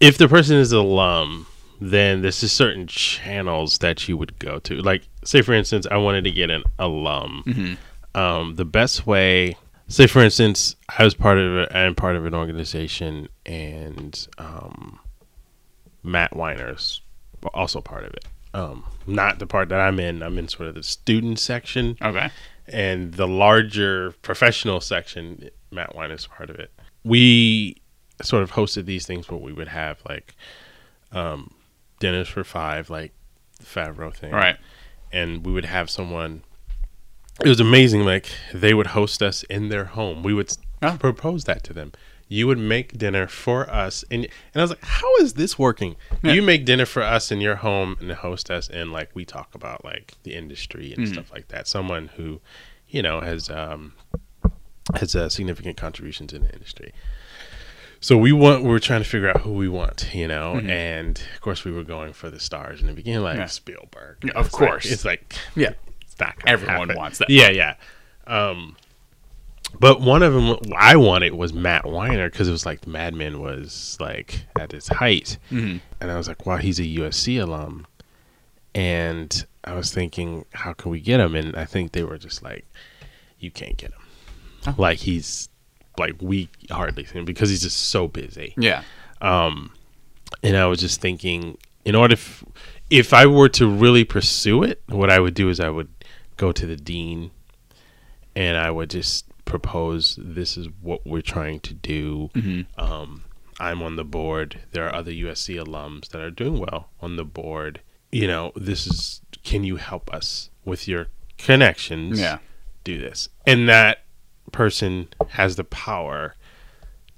if 0.00 0.16
the 0.18 0.28
person 0.28 0.56
is 0.56 0.72
an 0.72 0.78
alum, 0.78 1.46
then 1.80 2.22
there's 2.22 2.40
just 2.40 2.56
certain 2.56 2.86
channels 2.86 3.78
that 3.78 4.08
you 4.08 4.16
would 4.16 4.38
go 4.38 4.58
to. 4.60 4.76
Like, 4.80 5.06
say 5.24 5.42
for 5.42 5.52
instance, 5.52 5.86
I 5.90 5.98
wanted 5.98 6.24
to 6.24 6.30
get 6.30 6.50
an 6.50 6.62
alum. 6.78 7.76
Um, 8.14 8.56
the 8.56 8.64
best 8.64 9.06
way, 9.06 9.56
say 9.86 10.06
for 10.06 10.20
instance, 10.20 10.76
I 10.98 11.04
was 11.04 11.14
part 11.14 11.38
of 11.38 11.56
it. 11.56 11.74
I'm 11.74 11.94
part 11.94 12.16
of 12.16 12.26
an 12.26 12.34
organization, 12.34 13.28
and 13.46 14.26
um, 14.38 14.98
Matt 16.02 16.34
Weiner's 16.34 17.02
also 17.54 17.80
part 17.80 18.04
of 18.04 18.12
it. 18.14 18.24
Um, 18.54 18.84
not 19.06 19.38
the 19.38 19.46
part 19.46 19.68
that 19.68 19.80
I'm 19.80 20.00
in. 20.00 20.22
I'm 20.22 20.38
in 20.38 20.48
sort 20.48 20.68
of 20.68 20.74
the 20.74 20.82
student 20.82 21.38
section 21.38 21.96
Okay. 22.02 22.30
and 22.66 23.12
the 23.14 23.28
larger 23.28 24.12
professional 24.22 24.80
section, 24.80 25.50
Matt 25.70 25.94
Wine 25.94 26.10
is 26.10 26.26
part 26.26 26.48
of 26.50 26.56
it. 26.56 26.72
We 27.04 27.76
sort 28.22 28.42
of 28.42 28.52
hosted 28.52 28.86
these 28.86 29.06
things 29.06 29.28
where 29.30 29.38
we 29.38 29.52
would 29.52 29.68
have 29.68 29.98
like 30.08 30.34
um, 31.12 31.54
dinners 32.00 32.26
for 32.28 32.42
five, 32.42 32.88
like 32.90 33.12
the 33.60 33.66
Favreau 33.66 34.12
thing, 34.14 34.32
Right. 34.32 34.56
And 35.12 35.44
we 35.46 35.52
would 35.52 35.64
have 35.66 35.88
someone. 35.90 36.42
It 37.44 37.48
was 37.48 37.60
amazing. 37.60 38.04
Like 38.04 38.26
they 38.52 38.74
would 38.74 38.88
host 38.88 39.22
us 39.22 39.42
in 39.44 39.68
their 39.68 39.84
home. 39.86 40.22
We 40.22 40.34
would 40.34 40.50
Oh. 40.82 40.96
propose 40.98 41.44
that 41.44 41.64
to 41.64 41.72
them. 41.72 41.92
You 42.28 42.46
would 42.46 42.58
make 42.58 42.98
dinner 42.98 43.26
for 43.26 43.68
us, 43.70 44.04
and 44.10 44.24
and 44.24 44.30
I 44.56 44.60
was 44.60 44.70
like, 44.70 44.84
"How 44.84 45.16
is 45.16 45.34
this 45.34 45.58
working? 45.58 45.96
Yeah. 46.22 46.32
You 46.34 46.42
make 46.42 46.64
dinner 46.66 46.84
for 46.84 47.02
us 47.02 47.32
in 47.32 47.40
your 47.40 47.56
home 47.56 47.96
and 48.00 48.12
host 48.12 48.50
us, 48.50 48.68
and 48.68 48.92
like 48.92 49.10
we 49.14 49.24
talk 49.24 49.54
about 49.54 49.84
like 49.84 50.12
the 50.24 50.34
industry 50.34 50.92
and 50.96 51.08
stuff 51.08 51.32
like 51.32 51.48
that. 51.48 51.66
Someone 51.66 52.08
who, 52.16 52.40
you 52.88 53.00
know, 53.02 53.20
has 53.22 53.48
um 53.50 53.94
has 54.94 55.14
uh, 55.16 55.28
significant 55.28 55.76
contributions 55.76 56.32
in 56.32 56.42
the 56.42 56.52
industry. 56.52 56.92
So 58.00 58.16
we 58.16 58.30
want 58.32 58.62
we 58.62 58.68
were 58.68 58.78
trying 58.80 59.02
to 59.02 59.08
figure 59.08 59.28
out 59.30 59.40
who 59.40 59.52
we 59.54 59.68
want, 59.68 60.14
you 60.14 60.28
know, 60.28 60.60
and 60.60 61.20
of 61.34 61.40
course 61.40 61.64
we 61.64 61.72
were 61.72 61.82
going 61.82 62.12
for 62.12 62.30
the 62.30 62.38
stars 62.40 62.80
in 62.80 62.86
the 62.88 62.92
beginning, 62.92 63.22
like 63.22 63.38
Yeah. 63.38 63.46
Spielberg. 63.46 64.18
Yeah, 64.22 64.32
of 64.32 64.46
It's 64.46 64.54
like- 64.60 64.68
course. 64.70 64.86
it's 64.90 65.04
like 65.04 65.34
Yeah. 65.56 65.72
Not 66.20 66.34
Everyone 66.46 66.88
happen. 66.88 66.96
wants 66.96 67.18
that. 67.18 67.30
Yeah, 67.30 67.50
yeah. 67.50 67.74
Um, 68.26 68.76
but 69.78 70.00
one 70.00 70.22
of 70.22 70.32
them 70.32 70.56
I 70.76 70.96
wanted 70.96 71.34
was 71.34 71.52
Matt 71.52 71.84
Weiner 71.84 72.30
because 72.30 72.48
it 72.48 72.52
was 72.52 72.64
like 72.66 72.86
Mad 72.86 73.14
Men 73.14 73.40
was 73.40 73.96
like 74.00 74.46
at 74.58 74.72
its 74.72 74.88
height, 74.88 75.36
Mhm. 75.50 75.80
and 76.00 76.10
I 76.10 76.16
was 76.16 76.26
like, 76.28 76.46
wow, 76.46 76.56
he's 76.56 76.78
a 76.80 76.84
USC 76.84 77.38
alum, 77.38 77.86
and 78.74 79.44
I 79.64 79.74
was 79.74 79.92
thinking, 79.92 80.44
how 80.52 80.72
can 80.72 80.90
we 80.90 81.00
get 81.00 81.20
him? 81.20 81.34
And 81.34 81.54
I 81.56 81.64
think 81.66 81.92
they 81.92 82.02
were 82.02 82.16
just 82.18 82.42
like, 82.42 82.64
you 83.38 83.50
can't 83.50 83.76
get 83.76 83.92
him. 83.92 84.00
Oh. 84.66 84.74
Like 84.78 84.98
he's 84.98 85.48
like 85.98 86.14
we 86.20 86.48
hardly 86.70 87.04
see 87.04 87.18
him 87.18 87.24
because 87.24 87.50
he's 87.50 87.62
just 87.62 87.76
so 87.90 88.08
busy. 88.08 88.54
Yeah. 88.56 88.82
And 90.42 90.56
I 90.56 90.66
was 90.66 90.78
just 90.80 91.00
thinking, 91.00 91.56
in 91.84 91.94
order, 91.94 92.12
f- 92.12 92.44
if 92.90 93.12
I 93.12 93.26
were 93.26 93.48
to 93.50 93.68
really 93.68 94.04
pursue 94.04 94.62
it, 94.62 94.80
what 94.88 95.10
I 95.10 95.18
would 95.18 95.34
do 95.34 95.48
is 95.48 95.58
I 95.58 95.68
would 95.70 95.88
go 96.38 96.50
to 96.52 96.64
the 96.66 96.76
dean, 96.76 97.30
and 98.34 98.56
I 98.56 98.70
would 98.70 98.88
just 98.90 99.26
propose, 99.44 100.18
this 100.20 100.56
is 100.56 100.68
what 100.80 101.06
we're 101.06 101.20
trying 101.20 101.60
to 101.60 101.74
do. 101.74 102.30
Um, 102.78 103.24
I'm 103.60 103.82
on 103.82 103.96
the 103.96 104.04
board. 104.04 104.60
There 104.72 104.86
are 104.86 104.94
other 104.94 105.10
USC 105.12 105.62
alums 105.62 106.08
that 106.10 106.20
are 106.22 106.30
doing 106.30 106.58
well 106.58 106.88
on 107.02 107.16
the 107.16 107.24
board. 107.24 107.80
You 108.10 108.26
know, 108.26 108.52
this 108.56 108.86
is. 108.86 109.20
Can 109.44 109.64
you 109.64 109.76
help 109.76 110.12
us 110.14 110.50
with 110.64 110.88
your 110.88 111.08
connections? 111.38 112.18
Yeah. 112.20 112.38
do 112.84 112.98
this, 112.98 113.28
and 113.46 113.68
that 113.68 114.04
person 114.52 115.08
has 115.30 115.56
the 115.56 115.64
power 115.64 116.34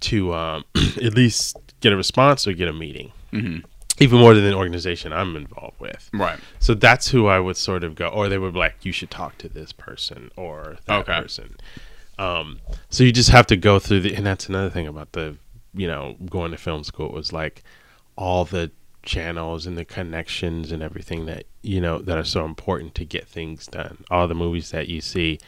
to 0.01 0.33
um, 0.35 0.65
at 1.03 1.15
least 1.15 1.57
get 1.81 1.93
a 1.93 1.97
response 1.97 2.47
or 2.47 2.53
get 2.53 2.67
a 2.69 2.73
meeting, 2.73 3.13
hmm 3.31 3.59
even 4.01 4.19
more 4.19 4.35
than 4.35 4.45
an 4.45 4.55
organization 4.55 5.13
I'm 5.13 5.37
involved 5.37 5.79
with. 5.79 6.11
Right. 6.13 6.39
So 6.59 6.75
that's 6.75 7.09
who 7.09 7.27
I 7.27 7.39
would 7.39 7.57
sort 7.57 7.85
of 7.85 7.95
go, 7.95 8.09
or 8.09 8.29
they 8.29 8.39
would 8.39 8.55
be 8.55 8.59
like, 8.59 8.85
you 8.85 8.93
should 8.93 9.11
talk 9.11 9.39
to 9.39 9.49
this 9.49 9.73
person 9.73 10.31
or 10.37 10.79
that 10.87 11.01
Okay. 11.09 11.21
person. 11.21 11.57
Um, 12.19 12.61
so 12.89 13.05
you 13.05 13.13
just 13.13 13.31
have 13.31 13.47
to 13.49 13.57
go 13.57 13.79
through 13.79 14.01
the, 14.01 14.15
and 14.15 14.27
that's 14.27 14.49
another 14.49 14.71
thing 14.71 14.87
about 14.87 15.13
the, 15.13 15.37
you 15.73 15.87
know, 15.87 16.17
going 16.29 16.51
to 16.51 16.57
film 16.59 16.85
school 16.85 17.11
was 17.11 17.33
like 17.33 17.63
all 18.17 18.45
the 18.45 18.71
channels 19.03 19.67
and 19.67 19.79
the 19.79 19.85
connections 19.85 20.71
and 20.71 20.83
everything 20.83 21.25
that 21.25 21.45
you 21.63 21.81
know 21.81 22.01
that 22.01 22.19
are 22.19 22.25
so 22.25 22.45
important 22.45 22.95
to 22.95 23.05
get 23.05 23.27
things 23.27 23.67
done. 23.67 24.05
All 24.11 24.29
the 24.29 24.35
movies 24.35 24.71
that 24.73 24.89
you 24.89 25.01
see, 25.01 25.39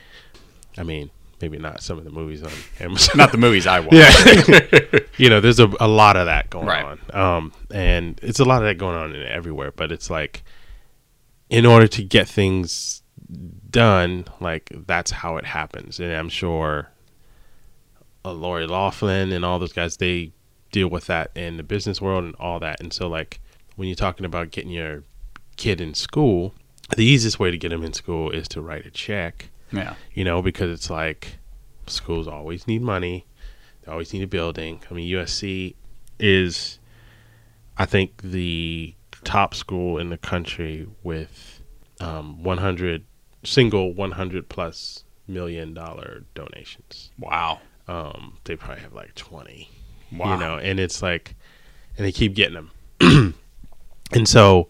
I 0.79 0.83
mean, 0.83 1.11
maybe 1.43 1.59
not 1.59 1.83
some 1.83 1.99
of 1.99 2.05
the 2.05 2.11
movies 2.11 2.43
on 2.43 2.53
Amazon. 2.81 3.17
Not 3.19 3.33
the 3.33 3.39
movies 3.39 3.67
I 3.67 3.81
watch. 3.81 3.93
yeah 3.93 5.01
you 5.19 5.29
know 5.29 5.41
there's 5.41 5.59
a, 5.61 5.71
a 5.81 5.89
lot 5.89 6.17
of 6.17 6.27
that 6.27 6.49
going 6.49 6.67
Right. 6.67 6.85
on 7.13 7.21
um 7.21 7.53
and 7.71 8.19
it's 8.23 8.39
a 8.41 8.45
lot 8.45 8.63
of 8.63 8.69
that 8.69 8.79
going 8.79 8.97
on 8.97 9.15
in 9.15 9.23
everywhere 9.27 9.73
but 9.73 9.91
it's 9.93 10.09
like 10.09 10.45
in 11.51 11.67
order 11.67 11.87
to 11.89 12.03
get 12.03 12.29
things 12.29 13.03
done 13.71 14.25
like 14.41 14.71
that's 14.87 15.11
how 15.11 15.37
it 15.37 15.45
happens 15.45 15.99
and 16.01 16.13
i'm 16.13 16.29
sure 16.29 16.89
uh, 18.25 18.33
Lori 18.33 18.67
Loughlin 18.67 19.33
and 19.33 19.45
all 19.45 19.59
those 19.59 19.73
guys 19.73 19.97
they 19.97 20.33
deal 20.71 20.89
with 20.89 21.07
that 21.07 21.31
in 21.35 21.57
the 21.57 21.63
business 21.63 22.01
world 22.01 22.25
and 22.25 22.35
all 22.39 22.61
that 22.61 22.81
and 22.81 22.93
so 22.93 23.09
like 23.09 23.41
when 23.77 23.89
you're 23.89 23.97
talking 23.97 24.25
about 24.25 24.51
getting 24.51 24.71
your 24.71 25.03
kid 25.57 25.81
in 25.81 25.93
school 25.95 26.55
the 26.97 27.05
easiest 27.05 27.39
way 27.41 27.51
to 27.51 27.59
get 27.59 27.71
them 27.71 27.83
in 27.83 27.93
school 27.93 28.31
is 28.31 28.47
to 28.49 28.61
write 28.61 28.87
a 28.87 28.91
check 28.91 29.49
Yeah. 29.73 29.95
you 30.15 30.25
know, 30.25 30.43
because 30.43 30.71
it's 30.71 30.91
like 30.91 31.39
schools 31.87 32.29
always 32.29 32.67
need 32.67 32.83
money, 32.83 33.27
they 33.83 33.93
always 33.93 34.13
need 34.13 34.23
a 34.23 34.27
building. 34.27 34.81
I 34.91 34.95
mean, 34.95 35.11
USC 35.13 35.75
is, 36.19 36.79
I 37.77 37.85
think, 37.87 38.21
the 38.23 38.95
top 39.25 39.55
school 39.55 39.99
in 39.99 40.11
the 40.11 40.19
country 40.19 40.87
with 41.03 41.61
um, 42.01 42.43
100 42.43 43.05
single 43.45 43.93
100 43.93 44.49
plus 44.49 45.05
million 45.27 45.75
dollar 45.75 46.25
donations. 46.35 47.11
Wow. 47.19 47.61
Um, 47.89 48.39
they 48.45 48.57
probably 48.57 48.83
have 48.83 48.93
like 48.93 49.15
20, 49.17 49.69
Wow. 50.13 50.35
you 50.35 50.41
know, 50.41 50.59
and 50.59 50.79
it's 50.79 51.03
like, 51.03 51.35
and 51.97 52.07
they 52.07 52.13
keep 52.13 52.35
getting 52.35 52.55
them. 53.01 53.35
and 54.13 54.29
so, 54.29 54.69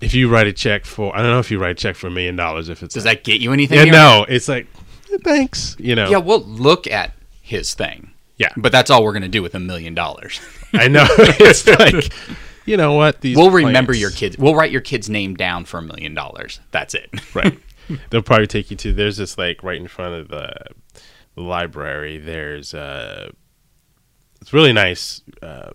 if 0.00 0.14
you 0.14 0.28
write 0.28 0.46
a 0.46 0.52
check 0.52 0.84
for, 0.84 1.14
I 1.14 1.22
don't 1.22 1.30
know 1.30 1.38
if 1.40 1.50
you 1.50 1.58
write 1.58 1.72
a 1.72 1.74
check 1.74 1.96
for 1.96 2.06
a 2.06 2.10
million 2.10 2.36
dollars, 2.36 2.68
if 2.68 2.82
it's 2.82 2.94
Does 2.94 3.04
that 3.04 3.24
get 3.24 3.40
you 3.40 3.52
anything? 3.52 3.78
yeah, 3.78 3.84
here? 3.84 3.92
no, 3.92 4.26
it's 4.28 4.48
like 4.48 4.66
eh, 5.12 5.18
thanks, 5.22 5.76
you 5.78 5.94
know. 5.94 6.08
Yeah, 6.08 6.18
we'll 6.18 6.44
look 6.44 6.86
at 6.86 7.12
his 7.42 7.74
thing. 7.74 8.10
Yeah. 8.40 8.48
But 8.56 8.72
that's 8.72 8.90
all 8.90 9.04
we're 9.04 9.12
going 9.12 9.22
to 9.22 9.28
do 9.28 9.42
with 9.42 9.54
a 9.54 9.60
million 9.60 9.94
dollars. 9.94 10.40
I 10.72 10.88
know 10.88 11.04
it's 11.08 11.66
like, 11.78 12.10
you 12.64 12.78
know 12.78 12.94
what? 12.94 13.20
These 13.20 13.36
We'll 13.36 13.50
remember 13.50 13.92
your 13.92 14.10
kids. 14.10 14.38
We'll 14.38 14.54
write 14.54 14.70
your 14.70 14.80
kid's 14.80 15.10
name 15.10 15.34
down 15.34 15.66
for 15.66 15.78
a 15.78 15.82
million 15.82 16.14
dollars. 16.14 16.58
That's 16.70 16.94
it. 16.94 17.10
right. 17.34 17.58
They'll 18.08 18.22
probably 18.22 18.46
take 18.46 18.70
you 18.70 18.76
to. 18.78 18.92
There's 18.94 19.18
this 19.18 19.36
like 19.36 19.62
right 19.62 19.78
in 19.78 19.88
front 19.88 20.14
of 20.14 20.28
the, 20.28 20.54
the 21.34 21.42
library. 21.42 22.16
There's 22.16 22.72
uh, 22.72 23.30
it's 24.40 24.54
really 24.54 24.72
nice 24.72 25.20
uh, 25.42 25.72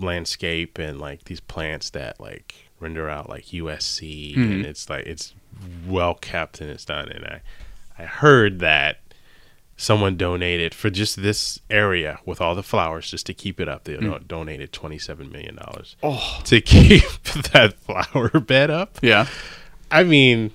landscape 0.00 0.78
and 0.78 1.00
like 1.00 1.24
these 1.24 1.40
plants 1.40 1.90
that 1.90 2.18
like 2.20 2.61
render 2.82 3.08
out 3.08 3.28
like 3.28 3.46
USC 3.46 4.32
mm-hmm. 4.32 4.52
and 4.52 4.66
it's 4.66 4.90
like 4.90 5.06
it's 5.06 5.34
well 5.86 6.14
kept 6.14 6.60
and 6.60 6.70
it's 6.70 6.84
done. 6.84 7.08
And 7.08 7.24
I 7.24 7.40
I 7.98 8.04
heard 8.04 8.58
that 8.58 8.98
someone 9.76 10.16
donated 10.16 10.74
for 10.74 10.90
just 10.90 11.22
this 11.22 11.58
area 11.70 12.18
with 12.24 12.40
all 12.40 12.54
the 12.54 12.62
flowers 12.62 13.10
just 13.10 13.26
to 13.26 13.34
keep 13.34 13.58
it 13.60 13.68
up. 13.68 13.84
They 13.84 13.94
mm. 13.94 14.18
do- 14.18 14.24
donated 14.26 14.72
twenty 14.72 14.98
seven 14.98 15.30
million 15.30 15.56
dollars 15.56 15.96
Oh. 16.02 16.40
to 16.44 16.60
keep 16.72 17.22
that 17.52 17.74
flower 17.74 18.28
bed 18.40 18.70
up. 18.70 18.98
Yeah. 19.02 19.26
I 19.90 20.04
mean, 20.04 20.52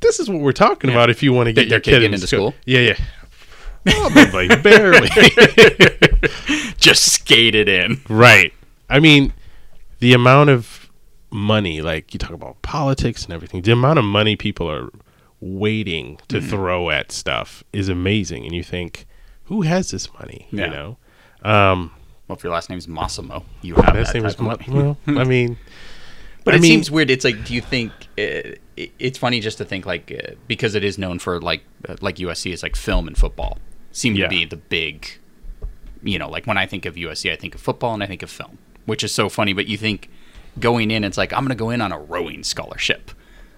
this 0.00 0.20
is 0.20 0.30
what 0.30 0.40
we're 0.40 0.52
talking 0.52 0.90
about. 0.90 1.10
If 1.10 1.22
you 1.22 1.32
want 1.32 1.48
to 1.48 1.52
get 1.52 1.68
your 1.68 1.80
kid 1.80 2.00
kid 2.00 2.02
into 2.04 2.26
school? 2.26 2.54
yeah, 2.64 2.80
yeah, 2.80 2.96
probably 3.84 4.48
barely. 4.48 5.08
Just 6.78 7.12
skated 7.12 7.68
in. 7.68 8.00
right. 8.08 8.52
I 8.88 9.00
mean, 9.00 9.32
the 9.98 10.12
amount 10.12 10.50
of 10.50 10.85
money, 11.30 11.80
like 11.82 12.12
you 12.14 12.18
talk 12.18 12.30
about 12.32 12.60
politics 12.62 13.24
and 13.24 13.32
everything, 13.32 13.62
the 13.62 13.72
amount 13.72 13.98
of 13.98 14.04
money 14.04 14.36
people 14.36 14.70
are 14.70 14.90
waiting 15.40 16.18
to 16.28 16.38
Mm-hmm. 16.38 16.48
throw 16.48 16.90
at 16.90 17.12
stuff 17.12 17.62
is 17.72 17.88
amazing, 17.88 18.44
and 18.44 18.54
you 18.54 18.62
think, 18.62 19.06
who 19.44 19.62
has 19.62 19.90
this 19.90 20.12
money? 20.14 20.48
Yeah. 20.50 20.64
You 20.66 20.70
know, 20.70 20.96
um, 21.42 21.92
Well, 22.28 22.36
if 22.36 22.42
your 22.44 22.52
last 22.52 22.70
name's 22.70 22.86
Mossimo, 22.86 23.44
you 23.62 23.74
have 23.76 23.94
that 23.94 24.06
that 24.06 24.14
name 24.14 24.24
is 24.26 24.38
well. 24.38 24.96
I 25.06 25.24
mean, 25.24 25.58
But 26.44 26.54
I 26.54 26.56
it 26.56 26.60
mean- 26.62 26.70
seems 26.70 26.90
weird. 26.90 27.10
It's 27.10 27.24
like, 27.24 27.44
do 27.44 27.54
you 27.54 27.60
think 27.60 27.92
uh, 28.18 28.56
it, 28.76 28.92
it's 28.98 29.18
funny 29.18 29.40
just 29.40 29.58
to 29.58 29.64
think 29.64 29.86
like 29.86 30.10
uh, 30.12 30.34
because 30.48 30.74
it 30.74 30.84
is 30.84 30.96
known 30.98 31.18
for 31.18 31.40
like 31.40 31.62
uh, 31.88 31.96
like 32.00 32.16
USC 32.16 32.52
is 32.52 32.62
like 32.62 32.76
film 32.76 33.06
and 33.08 33.16
football 33.16 33.58
seem 33.92 34.14
Yeah. 34.14 34.24
to 34.24 34.28
be 34.30 34.44
the 34.44 34.56
big, 34.56 35.06
you 36.02 36.18
know, 36.18 36.28
like 36.28 36.46
when 36.46 36.58
I 36.58 36.66
think 36.66 36.86
of 36.86 36.94
USC, 36.96 37.32
I 37.32 37.36
think 37.36 37.54
of 37.54 37.60
football 37.60 37.94
and 37.94 38.02
I 38.02 38.06
think 38.06 38.22
of 38.22 38.30
film, 38.30 38.58
which 38.86 39.02
is 39.04 39.12
so 39.14 39.28
funny. 39.28 39.52
But 39.52 39.66
you 39.68 39.76
think 39.78 40.08
going 40.58 40.90
in, 40.90 41.04
it's 41.04 41.18
like 41.18 41.32
I'm 41.32 41.40
going 41.40 41.50
to 41.50 41.54
go 41.54 41.70
in 41.70 41.80
on 41.80 41.92
a 41.92 41.98
rowing 41.98 42.42
scholarship. 42.42 43.10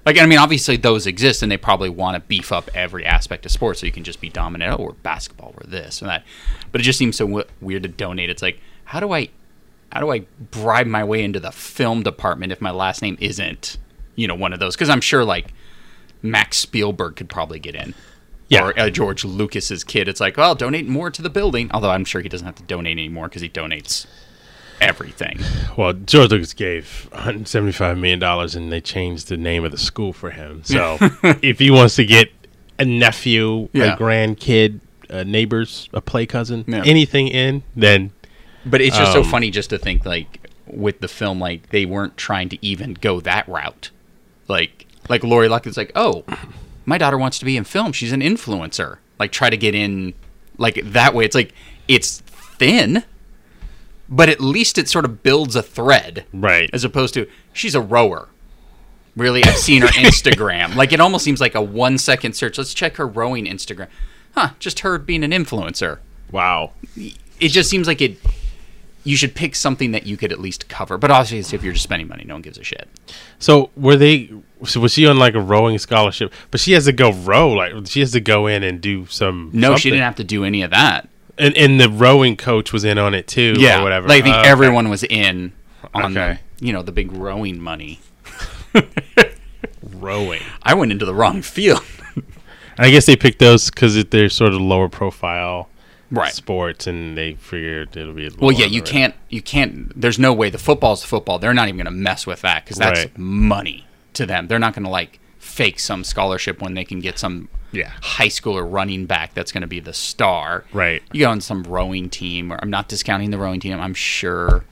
Like 0.07 0.19
I 0.19 0.27
mean, 0.27 0.39
obviously 0.39 0.77
those 0.77 1.07
exist, 1.07 1.43
and 1.43 1.53
they 1.53 1.57
probably 1.57 1.91
want 1.91 2.15
to 2.15 2.21
beef 2.21 2.51
up 2.53 2.71
every 2.75 3.05
aspect 3.05 3.45
of 3.45 3.53
sports 3.53 3.81
so 3.81 3.87
you 3.87 3.93
can 3.93 4.05
just 4.05 4.21
be 4.21 4.31
dominant. 4.31 4.79
Oh, 4.79 4.85
we're 4.85 4.93
basketball, 4.93 5.55
we're 5.57 5.71
this 5.71 6.01
and 6.01 6.09
that. 6.09 6.25
But 6.73 6.81
it 6.81 6.85
just 6.85 6.99
seems 6.99 7.17
so 7.17 7.27
w- 7.27 7.47
weird 7.61 7.83
to 7.83 7.89
donate. 7.89 8.31
It's 8.31 8.43
like, 8.43 8.59
how 8.85 9.01
do 9.01 9.13
I 9.13 9.29
how 9.93 10.01
do 10.01 10.11
I 10.11 10.21
bribe 10.51 10.87
my 10.87 11.05
way 11.05 11.23
into 11.23 11.41
the 11.41 11.53
film 11.53 12.03
department 12.03 12.53
if 12.53 12.61
my 12.61 12.71
last 12.71 13.03
name 13.03 13.17
isn't, 13.21 13.79
you 14.17 14.27
know, 14.29 14.35
one 14.35 14.53
of 14.53 14.61
those? 14.61 14.77
Because 14.77 14.91
I'm 14.91 15.01
sure 15.01 15.25
like 15.25 15.53
Max 16.23 16.59
Spielberg 16.59 17.17
could 17.17 17.29
probably 17.29 17.59
get 17.59 17.75
in. 17.75 17.95
Yeah. 18.49 18.69
Or 18.69 18.79
uh, 18.79 18.89
George 18.89 19.25
Lucas's 19.25 19.85
kid. 19.85 20.09
It's 20.09 20.21
like, 20.21 20.39
well, 20.39 20.55
donate 20.55 20.89
more 20.89 21.11
to 21.11 21.21
the 21.21 21.29
building. 21.29 21.71
Although 21.73 21.91
I'm 21.91 22.07
sure 22.07 22.23
he 22.23 22.31
doesn't 22.31 22.47
have 22.47 22.55
to 22.57 22.63
donate 22.63 22.93
anymore 22.93 23.29
because 23.29 23.43
he 23.43 23.49
donates 23.49 24.07
everything. 24.81 25.39
Well, 25.77 25.93
George 25.93 26.31
Lucas 26.31 26.55
gave 26.55 27.09
175 27.13 27.97
million 27.99 28.19
dollars, 28.19 28.55
and 28.55 28.71
they 28.73 28.81
changed 28.81 29.29
the 29.29 29.37
name 29.37 29.65
of 29.65 29.71
the 29.73 29.79
school 29.79 30.13
for 30.13 30.31
him. 30.31 30.63
So, 30.65 30.97
if 31.43 31.59
he 31.59 31.71
wants 31.71 31.97
to 31.97 32.05
get 32.05 32.31
a 32.79 32.85
nephew, 32.85 33.69
Yeah. 33.73 33.95
a 33.95 33.97
grandkid, 33.97 34.81
a 35.09 35.25
neighbors, 35.25 35.89
a 35.93 36.01
play 36.01 36.27
cousin, 36.27 36.65
Yeah. 36.69 36.83
anything 36.85 37.29
in, 37.29 37.63
then 37.77 38.11
But 38.67 38.81
it's 38.81 38.97
just 38.97 39.13
so 39.13 39.21
Um, 39.23 39.29
funny 39.29 39.51
just 39.51 39.71
to 39.71 39.79
think 39.79 40.05
like 40.05 40.49
with 40.67 41.01
the 41.01 41.09
film, 41.09 41.41
like 41.41 41.71
they 41.71 41.85
weren't 41.87 42.17
trying 42.17 42.49
to 42.51 42.59
even 42.65 42.95
go 42.95 43.21
that 43.21 43.49
route. 43.49 43.91
Like 44.49 44.87
like 45.09 45.25
Lori 45.25 45.49
Luck 45.49 45.67
is 45.67 45.77
like, 45.79 45.91
oh, 45.95 46.25
my 46.85 46.99
daughter 46.99 47.17
wants 47.17 47.39
to 47.39 47.45
be 47.47 47.57
in 47.57 47.65
film. 47.65 47.93
She's 47.93 48.13
an 48.13 48.21
influencer. 48.21 48.99
Like 49.19 49.33
try 49.33 49.49
to 49.51 49.57
get 49.57 49.75
in 49.75 50.13
like 50.59 50.81
that 50.85 51.15
way. 51.15 51.25
It's 51.25 51.35
like 51.35 51.53
it's 51.89 52.21
thin, 52.21 53.03
but 54.09 54.29
at 54.29 54.41
least 54.41 54.79
it 54.79 54.89
sort 54.89 55.05
of 55.05 55.23
builds 55.23 55.57
a 55.57 55.63
thread. 55.63 56.25
right, 56.33 56.71
As 56.73 56.85
opposed 56.85 57.15
to 57.15 57.27
she's 57.53 57.75
a 57.75 57.81
rower. 57.81 58.29
Really, 59.17 59.43
I've 59.45 59.57
seen 59.59 59.83
her 59.83 59.89
Instagram. 60.07 60.77
Like 60.77 60.93
it 60.93 61.01
almost 61.01 61.25
seems 61.25 61.41
like 61.41 61.55
a 61.55 61.63
one 61.63 61.99
second 61.99 62.35
search. 62.35 62.57
Let's 62.59 62.73
check 62.75 62.97
her 62.97 63.07
rowing 63.07 63.47
Instagram. 63.47 63.89
Huh? 64.35 64.51
Just 64.59 64.81
her 64.81 64.99
being 64.99 65.25
an 65.25 65.31
influencer 65.33 65.99
wow, 66.31 66.73
it 66.97 67.49
just 67.49 67.71
seems 67.71 67.87
like 67.87 68.01
it 68.01 68.19
you 69.05 69.17
should 69.17 69.35
pick 69.35 69.55
something 69.55 69.93
that 69.93 70.07
you 70.07 70.17
could 70.17 70.33
at 70.33 70.39
least 70.39 70.69
cover 70.69 70.99
but 70.99 71.11
obviously 71.11 71.57
if 71.57 71.63
you're 71.65 71.73
just 71.73 71.85
spending 71.85 72.09
money 72.09 72.25
no 72.27 72.35
one 72.35 72.43
gives 72.43 72.59
a 72.59 72.65
shit 72.65 72.89
So 73.39 73.71
were 73.77 73.97
they? 73.97 74.31
So 74.65 74.81
was 74.81 74.93
she 74.93 75.07
on 75.07 75.19
like 75.19 75.35
a 75.35 75.41
rowing 75.41 75.79
scholarship? 75.79 76.33
But 76.51 76.61
she 76.61 76.73
has 76.73 76.85
to 76.87 76.93
go 76.93 77.13
row. 77.13 77.53
Like 77.53 77.87
she 77.87 78.01
has 78.01 78.13
to 78.13 78.21
go 78.21 78.47
in 78.49 78.63
and 78.63 78.81
do 78.81 79.07
some. 79.07 79.51
no 79.53 79.77
she 79.77 79.91
didn't 79.91 80.05
have 80.05 80.17
to 80.17 80.25
do 80.25 80.45
any 80.45 80.63
of 80.63 80.71
that 80.73 81.09
And, 81.39 81.57
and 81.57 81.81
the 81.81 81.89
rowing 81.89 82.37
coach 82.37 82.73
was 82.73 82.85
in 82.85 82.99
on 82.99 83.15
it 83.15 83.27
too. 83.29 83.55
or 83.59 83.83
whatever. 83.83 84.09
like 84.09 84.21
i 84.21 84.25
think 84.25 84.37
Oh, 84.37 84.41
okay. 84.41 84.49
everyone 84.51 84.89
was 84.89 85.05
in 85.05 85.53
on 85.95 86.17
Okay. 86.17 86.41
the 86.59 86.67
you 86.67 86.73
know 86.73 86.83
the 86.83 86.93
big 86.93 87.13
rowing 87.13 87.61
money 87.61 88.01
rowing. 89.83 90.43
i 90.63 90.75
went 90.75 90.93
into 90.93 91.05
the 91.05 91.15
wrong 91.15 91.43
field 91.43 91.83
I 92.81 92.91
guess 92.91 93.07
they 93.07 93.17
picked 93.17 93.41
those 93.41 93.71
because 93.71 94.05
they're 94.05 94.29
sort 94.29 94.53
of 94.55 94.61
lower 94.61 94.89
profile 94.89 95.69
right 96.13 96.33
sports, 96.33 96.87
and 96.87 97.19
they 97.19 97.35
figured 97.35 97.97
it'll 97.97 98.15
be. 98.15 98.27
a 98.27 98.31
well 98.39 98.53
yeah 98.53 98.67
you 98.67 98.83
can't 98.83 99.15
you 99.29 99.43
can't 99.43 100.01
there's 100.01 100.19
no 100.19 100.33
way 100.33 100.49
the 100.51 100.59
football's 100.59 101.03
football 101.05 101.39
they're 101.39 101.53
not 101.55 101.67
even 101.69 101.77
going 101.77 101.85
to 101.87 101.91
mess 101.91 102.27
with 102.27 102.41
that 102.43 102.65
because 102.65 102.77
that's 102.79 103.01
Right. 103.01 103.19
money 103.19 103.87
to 104.15 104.27
them 104.27 104.47
they're 104.47 104.59
not 104.61 104.75
going 104.75 104.85
to 104.85 104.91
like 104.91 105.19
fake 105.39 105.79
some 105.81 106.05
scholarship 106.05 106.63
when 106.63 106.75
they 106.75 106.85
can 106.85 107.01
get 107.01 107.19
some 107.19 107.49
Yeah. 107.73 107.93
high 108.03 108.29
schooler 108.29 108.67
running 108.71 109.07
back 109.07 109.35
that's 109.35 109.53
going 109.53 109.61
to 109.63 109.67
be 109.69 109.81
the 109.81 109.93
star 109.93 110.65
Right. 110.73 111.03
you 111.13 111.21
go 111.21 111.31
on 111.31 111.41
some 111.41 111.63
rowing 111.65 112.09
team 112.11 112.51
or 112.53 112.59
i'm 112.63 112.71
not 112.71 112.89
discounting 112.89 113.31
the 113.31 113.39
rowing 113.39 113.61
team 113.61 113.79
i'm 113.79 113.95
sure 113.95 114.65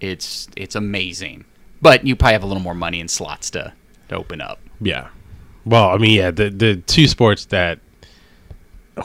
it's 0.00 0.48
it's 0.56 0.74
amazing 0.76 1.44
but 1.82 2.06
you 2.06 2.14
probably 2.16 2.32
have 2.34 2.42
a 2.42 2.46
little 2.46 2.62
more 2.62 2.74
money 2.74 3.00
in 3.00 3.08
slots 3.08 3.50
to, 3.50 3.72
to 4.08 4.16
open 4.16 4.40
up 4.40 4.60
Yeah. 4.80 5.08
Well, 5.64 5.90
I 5.90 5.96
mean, 5.98 6.12
yeah, 6.12 6.30
the 6.30 6.48
the 6.50 6.76
two 6.76 7.08
sports 7.08 7.46
that 7.46 7.80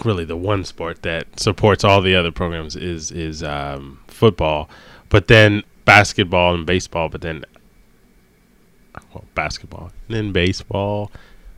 really 0.06 0.26
the 0.26 0.38
one 0.38 0.64
sport 0.64 1.02
that 1.02 1.40
supports 1.40 1.84
all 1.84 2.02
the 2.02 2.14
other 2.16 2.32
programs 2.32 2.76
is 2.76 3.10
is 3.12 3.42
um, 3.42 4.00
football, 4.08 4.70
but 5.10 5.28
then 5.28 5.64
basketball 5.86 6.54
and 6.54 6.66
baseball, 6.68 7.10
but 7.10 7.22
then 7.22 7.44
well, 9.14 9.26
basketball, 9.36 9.92
and 10.08 10.16
then 10.18 10.32
baseball. 10.32 11.12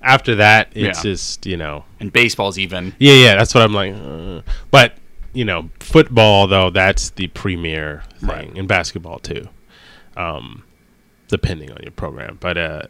After 0.04 0.36
that, 0.36 0.70
it's 0.76 1.00
Yeah. 1.00 1.12
just 1.12 1.46
you 1.46 1.58
know, 1.58 1.86
and 2.00 2.12
baseball's 2.12 2.60
even 2.60 2.94
yeah, 3.00 3.14
yeah. 3.14 3.36
That's 3.36 3.54
what 3.56 3.64
I'm 3.64 3.74
like. 3.74 3.94
Uh, 3.96 4.42
but 4.72 4.96
you 5.34 5.46
know, 5.46 5.70
football 5.80 6.46
though, 6.48 6.70
that's 6.70 7.10
the 7.12 7.28
premier 7.28 8.04
thing, 8.20 8.30
Right. 8.30 8.52
and 8.56 8.68
basketball 8.68 9.20
too. 9.20 9.48
Um, 10.16 10.64
depending 11.28 11.72
on 11.72 11.78
your 11.82 11.92
program, 11.92 12.38
but 12.40 12.58
uh, 12.58 12.82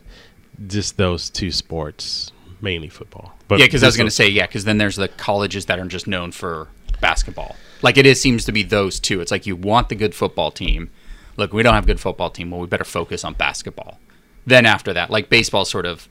just 0.68 0.98
those 0.98 1.30
two 1.30 1.52
sports, 1.52 2.32
mainly 2.62 2.90
football. 2.90 3.34
But 3.48 3.60
yeah 3.60 3.66
because 3.66 3.84
i 3.84 3.86
was 3.86 3.96
going 3.98 4.08
to 4.08 4.12
say 4.12 4.28
yeah 4.30 4.48
because 4.48 4.64
then 4.66 4.78
there's 4.80 4.96
the 4.96 5.08
colleges 5.10 5.68
that 5.68 5.78
are 5.78 5.86
just 5.86 6.08
known 6.08 6.32
for 6.32 6.70
basketball 7.02 7.56
like 7.84 7.98
it 7.98 8.06
is 8.06 8.20
seems 8.20 8.46
to 8.46 8.52
be 8.52 8.64
those 8.64 9.00
two 9.00 9.22
it's 9.22 9.30
like 9.30 9.46
you 9.46 9.56
want 9.56 9.90
the 9.90 9.96
good 9.96 10.16
football 10.16 10.50
team 10.50 10.90
look 11.38 11.54
we 11.54 11.62
don't 11.62 11.74
have 11.76 11.84
a 11.84 11.88
good 11.88 12.00
football 12.00 12.30
team 12.32 12.50
well 12.50 12.62
we 12.62 12.66
better 12.66 12.84
focus 12.86 13.24
on 13.24 13.34
basketball 13.36 14.00
then 14.48 14.66
after 14.66 14.92
that 14.94 15.12
like 15.12 15.30
baseball 15.30 15.66
sort 15.66 15.86
of 15.86 16.08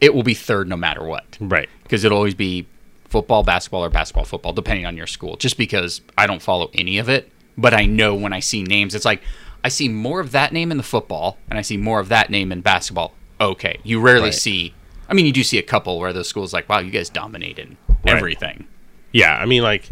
it 0.00 0.14
will 0.14 0.22
be 0.22 0.34
third 0.34 0.68
no 0.68 0.76
matter 0.76 1.04
what 1.04 1.24
right, 1.40 1.68
because 1.82 2.04
it'll 2.04 2.18
always 2.18 2.34
be 2.34 2.66
football, 3.08 3.42
basketball, 3.42 3.84
or 3.84 3.88
basketball, 3.90 4.24
football, 4.24 4.52
depending 4.52 4.84
on 4.86 4.96
your 4.96 5.06
school. 5.06 5.36
Just 5.36 5.56
because 5.56 6.00
I 6.18 6.26
don't 6.26 6.42
follow 6.42 6.70
any 6.74 6.98
of 6.98 7.08
it, 7.08 7.30
but 7.56 7.72
I 7.72 7.86
know 7.86 8.14
when 8.14 8.32
I 8.32 8.40
see 8.40 8.62
names, 8.62 8.94
it's 8.94 9.04
like 9.04 9.22
I 9.64 9.68
see 9.68 9.88
more 9.88 10.20
of 10.20 10.32
that 10.32 10.52
name 10.52 10.70
in 10.70 10.76
the 10.76 10.82
football, 10.82 11.38
and 11.48 11.58
I 11.58 11.62
see 11.62 11.76
more 11.76 11.98
of 12.00 12.08
that 12.10 12.30
name 12.30 12.52
in 12.52 12.60
basketball. 12.60 13.14
Okay, 13.40 13.78
you 13.84 14.00
rarely 14.00 14.24
Right. 14.26 14.34
see. 14.34 14.74
I 15.08 15.14
mean, 15.14 15.24
you 15.26 15.32
do 15.32 15.42
see 15.44 15.58
a 15.58 15.62
couple 15.62 15.98
where 15.98 16.12
those 16.12 16.28
schools 16.28 16.52
like, 16.52 16.68
wow, 16.68 16.78
you 16.80 16.90
guys 16.90 17.08
dominated 17.08 17.76
everything. 18.06 18.66
yeah. 19.12 19.36
I 19.36 19.46
mean, 19.46 19.62
like, 19.62 19.88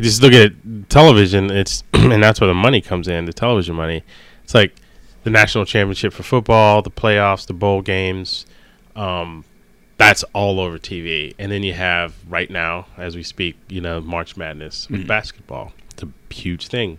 just 0.00 0.20
look 0.22 0.32
at 0.32 0.52
television. 0.88 1.50
It's 1.50 1.82
and 1.94 2.22
that's 2.22 2.40
where 2.40 2.48
the 2.48 2.54
money 2.54 2.80
comes 2.80 3.06
in. 3.08 3.24
The 3.26 3.32
television 3.32 3.74
money. 3.76 4.02
It's 4.44 4.54
like 4.54 4.74
the 5.24 5.30
national 5.30 5.64
championship 5.66 6.12
for 6.12 6.22
football, 6.22 6.82
the 6.82 6.90
playoffs, 6.90 7.46
the 7.46 7.52
bowl 7.54 7.80
games. 7.82 8.44
Um, 8.96 9.44
that's 9.98 10.24
all 10.34 10.60
over 10.60 10.78
TV. 10.78 11.34
And 11.38 11.50
then 11.50 11.62
you 11.62 11.72
have 11.72 12.14
right 12.28 12.50
now, 12.50 12.86
as 12.98 13.14
we 13.16 13.22
speak, 13.22 13.56
you 13.68 13.80
know, 13.80 14.00
March 14.00 14.36
Madness 14.36 14.88
with 14.90 15.06
basketball. 15.06 15.72
It's 15.92 16.02
a 16.02 16.08
huge 16.32 16.68
thing. 16.68 16.98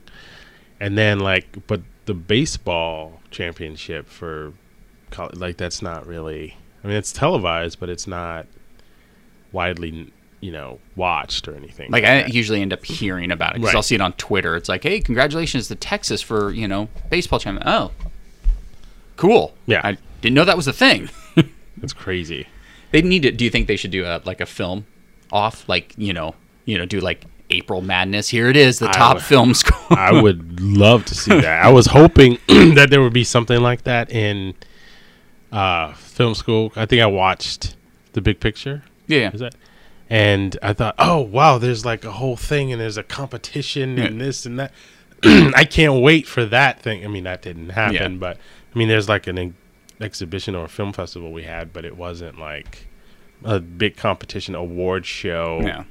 and 0.80 0.98
then 0.98 1.20
like, 1.20 1.68
but 1.68 1.82
the 2.06 2.14
baseball 2.14 3.20
championship 3.32 4.08
for 4.08 4.54
college, 5.12 5.36
like 5.36 5.58
that's 5.58 5.82
not 5.82 6.08
really. 6.08 6.56
I 6.84 6.88
mean, 6.88 6.98
it's 6.98 7.12
televised, 7.12 7.80
but 7.80 7.90
it's 7.90 8.08
not 8.08 8.46
widely, 9.52 10.12
you 10.42 10.52
know, 10.52 10.80
watched 10.96 11.48
or 11.48 11.56
anything. 11.56 11.92
Like 11.92 12.04
I 12.04 12.22
that. 12.24 12.34
usually 12.34 12.62
end 12.62 12.74
up 12.74 12.84
hearing 12.86 13.32
about 13.32 13.52
it 13.52 13.56
because 13.56 13.68
Right. 13.74 13.76
I'll 13.76 13.84
see 13.84 13.96
it 13.96 14.02
on 14.02 14.14
Twitter. 14.14 14.56
It's 14.56 14.70
like, 14.70 14.84
hey, 14.84 15.00
congratulations 15.02 15.68
to 15.68 15.76
Texas 15.76 16.22
for 16.22 16.52
you 16.52 16.68
know 16.68 16.90
baseball 17.10 17.40
champion. 17.40 17.68
Oh, 17.68 17.92
cool. 19.18 19.54
Yeah. 19.66 19.82
I 19.84 19.98
didn't 20.22 20.36
know 20.36 20.46
that 20.46 20.58
was 20.58 20.68
a 20.68 20.74
thing. 20.74 21.10
It's 21.84 21.94
crazy. 21.94 22.48
they 22.92 23.02
need 23.02 23.24
to. 23.24 23.32
Do 23.32 23.44
you 23.46 23.52
think 23.52 23.68
they 23.68 23.76
should 23.78 23.92
do 23.92 24.06
a 24.06 24.22
like 24.26 24.42
a 24.42 24.46
film 24.46 24.86
off, 25.32 25.68
like 25.70 25.94
you 25.98 26.14
know, 26.14 26.36
you 26.66 26.78
know, 26.78 26.86
do 26.86 27.00
like 27.00 27.26
April 27.50 27.82
Madness? 27.82 28.30
Here 28.30 28.50
it 28.50 28.58
is, 28.58 28.80
the 28.80 28.88
top 28.88 29.16
would- 29.18 29.24
film 29.24 29.54
score. 29.62 29.98
I 29.98 30.22
would 30.22 30.60
love 30.60 31.06
to 31.06 31.16
see 31.16 31.40
that. 31.40 31.66
I 31.66 31.70
was 31.70 31.88
hoping 31.88 32.38
that 32.48 32.88
there 32.90 33.02
would 33.02 33.14
be 33.14 33.24
something 33.24 33.62
like 33.62 33.84
that 33.84 34.12
in 34.12 34.54
uh, 35.52 35.94
film 35.94 36.36
school. 36.36 36.72
I 36.76 36.86
think 36.86 37.02
I 37.02 37.06
watched 37.08 37.76
The 38.14 38.22
Big 38.22 38.40
Picture. 38.40 38.84
yeah, 39.08 39.32
Is 39.34 39.40
that? 39.40 39.56
And 40.10 40.58
I 40.64 40.72
thought, 40.74 40.96
oh 41.00 41.20
wow, 41.20 41.58
there's 41.58 41.84
like 41.86 42.06
a 42.06 42.12
whole 42.14 42.38
thing, 42.38 42.72
and 42.72 42.80
there's 42.80 42.98
a 42.98 43.04
competition, 43.04 44.00
and 44.00 44.22
this 44.22 44.46
and 44.46 44.58
that. 44.60 44.72
I 45.24 45.66
can't 45.66 46.02
wait 46.02 46.28
for 46.28 46.46
that 46.46 46.82
thing. 46.82 47.04
I 47.04 47.08
mean, 47.08 47.24
that 47.26 47.42
didn't 47.42 47.70
happen, 47.70 47.96
Yeah. 48.14 48.18
but 48.20 48.38
I 48.74 48.78
mean, 48.80 48.88
there's 48.88 49.10
like 49.10 49.28
an 49.28 49.56
exhibition 50.00 50.56
or 50.56 50.68
film 50.68 50.94
festival 50.94 51.32
we 51.32 51.44
had, 51.44 51.74
but 51.74 51.86
it 51.86 51.98
wasn't 51.98 52.40
like 52.40 52.88
a 53.44 53.60
big 53.60 53.98
competition 53.98 54.56
award 54.56 55.06
show 55.06 55.60
yeah. 55.64 55.84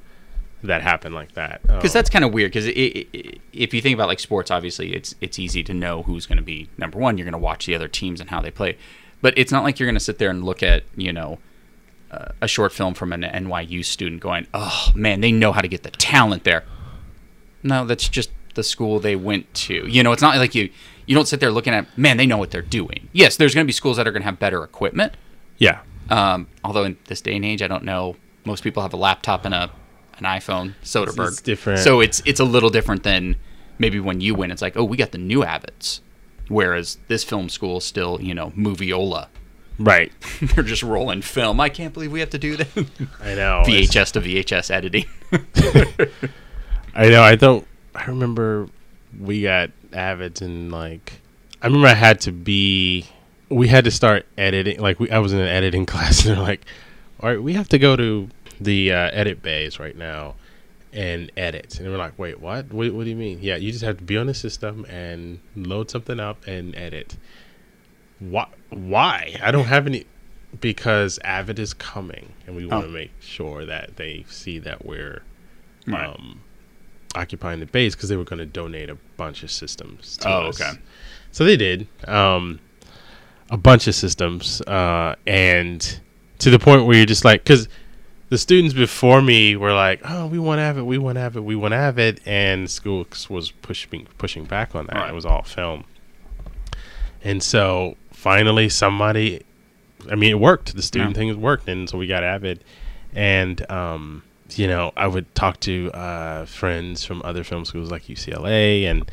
that 0.63 0.83
happened 0.83 1.15
like 1.15 1.33
that. 1.33 1.63
Because 1.63 1.95
Um, 1.95 1.99
that's 1.99 2.11
kind 2.11 2.25
of 2.25 2.33
weird. 2.33 2.53
Because 2.53 2.67
if 2.67 3.75
you 3.75 3.81
think 3.81 3.95
about 3.95 4.09
like 4.09 4.21
sports, 4.21 4.51
obviously 4.51 4.95
it's 4.95 5.15
it's 5.21 5.39
easy 5.39 5.63
to 5.65 5.75
know 5.75 6.03
who's 6.03 6.27
going 6.27 6.39
to 6.39 6.45
be 6.45 6.69
number 6.77 6.99
one. 6.99 7.19
You're 7.19 7.25
going 7.25 7.33
to 7.33 7.39
watch 7.39 7.67
the 7.67 7.75
other 7.75 7.89
teams 7.89 8.21
and 8.21 8.31
how 8.31 8.41
they 8.41 8.51
play, 8.51 8.77
but 9.21 9.35
it's 9.37 9.53
not 9.53 9.65
like 9.65 9.79
you're 9.79 9.87
going 9.87 9.95
to 9.95 10.01
sit 10.01 10.19
there 10.19 10.31
and 10.31 10.45
look 10.45 10.63
at 10.63 10.85
you 10.97 11.13
know 11.13 11.39
uh, 12.11 12.29
a 12.41 12.49
short 12.49 12.73
film 12.73 12.95
from 12.95 13.13
an 13.13 13.23
NYU 13.23 13.85
student 13.85 14.21
going, 14.21 14.47
"Oh 14.55 14.93
man, 14.95 15.21
they 15.21 15.33
know 15.33 15.53
how 15.53 15.61
to 15.61 15.69
get 15.69 15.83
the 15.83 15.91
talent 15.91 16.45
there." 16.45 16.65
No, 17.63 17.85
that's 17.85 18.09
just 18.09 18.31
the 18.55 18.63
school 18.63 19.01
they 19.01 19.17
went 19.17 19.53
to. 19.55 19.87
You 19.87 20.03
know, 20.03 20.13
it's 20.13 20.23
not 20.23 20.37
like 20.37 20.55
you 20.55 20.71
you 21.07 21.15
don't 21.15 21.27
sit 21.27 21.41
there 21.41 21.51
looking 21.51 21.73
at, 21.73 21.87
"Man, 21.97 22.17
they 22.17 22.27
know 22.27 22.37
what 22.39 22.51
they're 22.51 22.63
doing." 22.63 23.09
Yes, 23.13 23.37
there's 23.37 23.55
going 23.55 23.65
to 23.65 23.69
be 23.69 23.73
schools 23.73 23.97
that 23.97 24.07
are 24.07 24.13
going 24.13 24.23
to 24.23 24.27
have 24.27 24.39
better 24.39 24.63
equipment. 24.63 25.15
yeah, 25.59 25.81
Um, 26.11 26.47
although 26.63 26.85
in 26.85 26.97
this 27.07 27.21
day 27.21 27.35
and 27.37 27.45
age, 27.45 27.63
I 27.63 27.67
don't 27.69 27.85
know. 27.85 28.17
Most 28.45 28.63
people 28.63 28.83
have 28.83 28.93
a 28.93 28.97
laptop 28.97 29.45
and 29.45 29.55
a 29.55 29.71
an 30.19 30.25
iPhone, 30.25 30.75
Soderbergh. 30.83 31.29
it's 31.29 31.41
different. 31.43 31.81
So 31.81 32.01
it's 32.01 32.23
it's 32.25 32.41
a 32.41 32.45
little 32.45 32.71
different 32.71 33.03
than 33.03 33.37
maybe 33.79 34.01
when 34.01 34.21
you 34.21 34.35
went. 34.35 34.53
It's 34.53 34.63
like, 34.63 34.77
oh, 34.77 34.85
we 34.85 34.97
got 34.97 35.13
the 35.13 35.19
new 35.19 35.41
Avids, 35.45 36.01
whereas 36.49 36.99
this 37.09 37.23
film 37.25 37.49
school 37.49 37.79
is 37.79 37.85
still, 37.85 38.19
you 38.23 38.33
know, 38.35 38.51
Moviola. 38.57 39.29
right. 39.79 40.11
They're 40.41 40.65
just 40.65 40.83
rolling 40.83 41.21
film. 41.23 41.61
I 41.61 41.69
can't 41.69 41.93
believe 41.93 42.11
we 42.13 42.21
have 42.21 42.31
to 42.31 42.39
do 42.39 42.57
that. 42.57 42.69
I 43.23 43.35
know. 43.35 43.63
VHS 43.67 44.13
to 44.13 44.21
VHS 44.23 44.71
editing. 44.71 45.05
I 46.95 47.09
know. 47.09 47.23
I 47.23 47.35
don't. 47.37 47.67
I 47.95 48.07
remember 48.07 48.69
we 49.21 49.43
got 49.43 49.71
avids 49.93 50.43
and 50.43 50.71
like. 50.73 51.21
I 51.63 51.67
remember 51.67 51.89
I 51.89 51.95
had 51.95 52.21
to 52.23 52.33
be. 52.33 53.07
We 53.49 53.69
had 53.69 53.85
to 53.85 53.91
start 53.91 54.27
editing. 54.37 54.81
Like 54.81 54.99
we, 55.01 55.11
I 55.11 55.19
was 55.19 55.33
in 55.33 55.39
an 55.39 55.49
editing 55.49 55.87
class, 55.93 56.25
and 56.25 56.37
they're 56.37 56.43
like, 56.43 56.65
"All 57.21 57.29
right, 57.29 57.43
we 57.43 57.55
have 57.55 57.69
to 57.71 57.79
go 57.79 57.97
to 57.97 58.29
the 58.61 58.93
uh, 58.93 59.11
edit 59.13 59.43
bays 59.43 59.79
right 59.79 59.97
now 59.97 60.35
and 60.93 61.31
edit." 61.37 61.79
And 61.81 61.89
we're 61.91 61.97
like, 61.99 62.19
"Wait, 62.19 62.41
what? 62.41 62.73
what? 62.73 62.93
What 62.93 63.05
do 63.05 63.11
you 63.11 63.17
mean? 63.17 63.39
Yeah, 63.41 63.57
you 63.57 63.73
just 63.73 63.85
have 63.85 63.99
to 63.99 64.05
be 64.05 64.17
on 64.17 64.27
the 64.27 64.35
system 64.35 64.85
and 64.89 65.41
load 65.55 65.91
something 65.91 66.21
up 66.21 66.47
and 66.47 66.75
edit." 66.77 67.17
Why? 68.19 68.47
Why? 68.71 69.37
I 69.43 69.51
don't 69.51 69.67
have 69.67 69.87
any. 69.87 70.05
Because 70.61 71.19
Avid 71.23 71.59
is 71.59 71.75
coming, 71.75 72.33
and 72.47 72.57
we 72.57 72.65
want 72.67 72.85
Oh. 72.85 72.87
to 72.87 72.93
make 72.93 73.11
sure 73.21 73.67
that 73.67 73.97
they 73.97 74.25
see 74.29 74.59
that 74.61 74.87
we're 74.87 75.23
Right. 75.87 76.07
um, 76.07 76.41
occupying 77.17 77.61
the 77.61 77.67
base 77.67 77.95
because 77.95 78.09
they 78.09 78.17
were 78.17 78.25
going 78.25 78.39
to 78.39 78.47
donate 78.47 78.91
a 78.91 78.97
bunch 79.17 79.43
of 79.43 79.51
systems. 79.51 80.17
To 80.19 80.29
Oh, 80.29 80.43
us. 80.49 80.61
okay. 80.61 80.79
So 81.33 81.45
they 81.45 81.57
did 81.57 81.87
um, 82.07 82.61
a 83.51 83.57
bunch 83.57 83.87
of 83.89 83.95
systems, 83.95 84.61
uh, 84.63 85.17
and 85.27 86.01
to 86.39 86.51
the 86.51 86.59
point 86.59 86.87
where 86.87 86.97
you're 86.97 87.07
just 87.07 87.25
like, 87.25 87.43
because 87.43 87.69
the 88.29 88.39
students 88.39 88.75
before 88.75 89.23
me 89.23 89.55
were 89.57 89.73
like, 89.73 90.01
"Oh, 90.05 90.27
we 90.27 90.39
want 90.39 90.61
Avid, 90.61 90.85
we 90.85 90.99
want 90.99 91.17
Avid, 91.19 91.43
we 91.45 91.55
want 91.57 91.75
Avid," 91.75 92.21
and 92.27 92.69
school 92.71 93.07
was 93.31 93.51
pushing 93.63 94.07
pushing 94.19 94.45
back 94.45 94.75
on 94.75 94.87
that. 94.87 94.97
Right. 94.97 95.11
It 95.11 95.15
was 95.15 95.25
all 95.27 95.43
film, 95.43 95.85
and 97.23 97.43
so 97.43 97.97
finally 98.13 98.69
somebody, 98.69 99.43
I 100.11 100.15
mean, 100.15 100.31
it 100.31 100.41
worked. 100.41 100.75
The 100.75 100.83
student 100.83 101.11
Yeah. 101.17 101.33
thing 101.33 101.41
worked, 101.41 101.69
and 101.69 101.89
so 101.89 101.99
we 101.99 102.07
got 102.07 102.25
Avid, 102.25 102.65
and 103.15 103.69
um, 103.71 104.23
you 104.55 104.67
know, 104.67 104.93
I 104.97 105.07
would 105.07 105.33
talk 105.35 105.61
to 105.61 105.91
uh, 105.93 106.45
friends 106.47 107.05
from 107.05 107.21
other 107.25 107.43
film 107.45 107.65
schools 107.65 107.91
like 107.91 108.05
UCLA, 108.05 108.85
and 108.85 109.11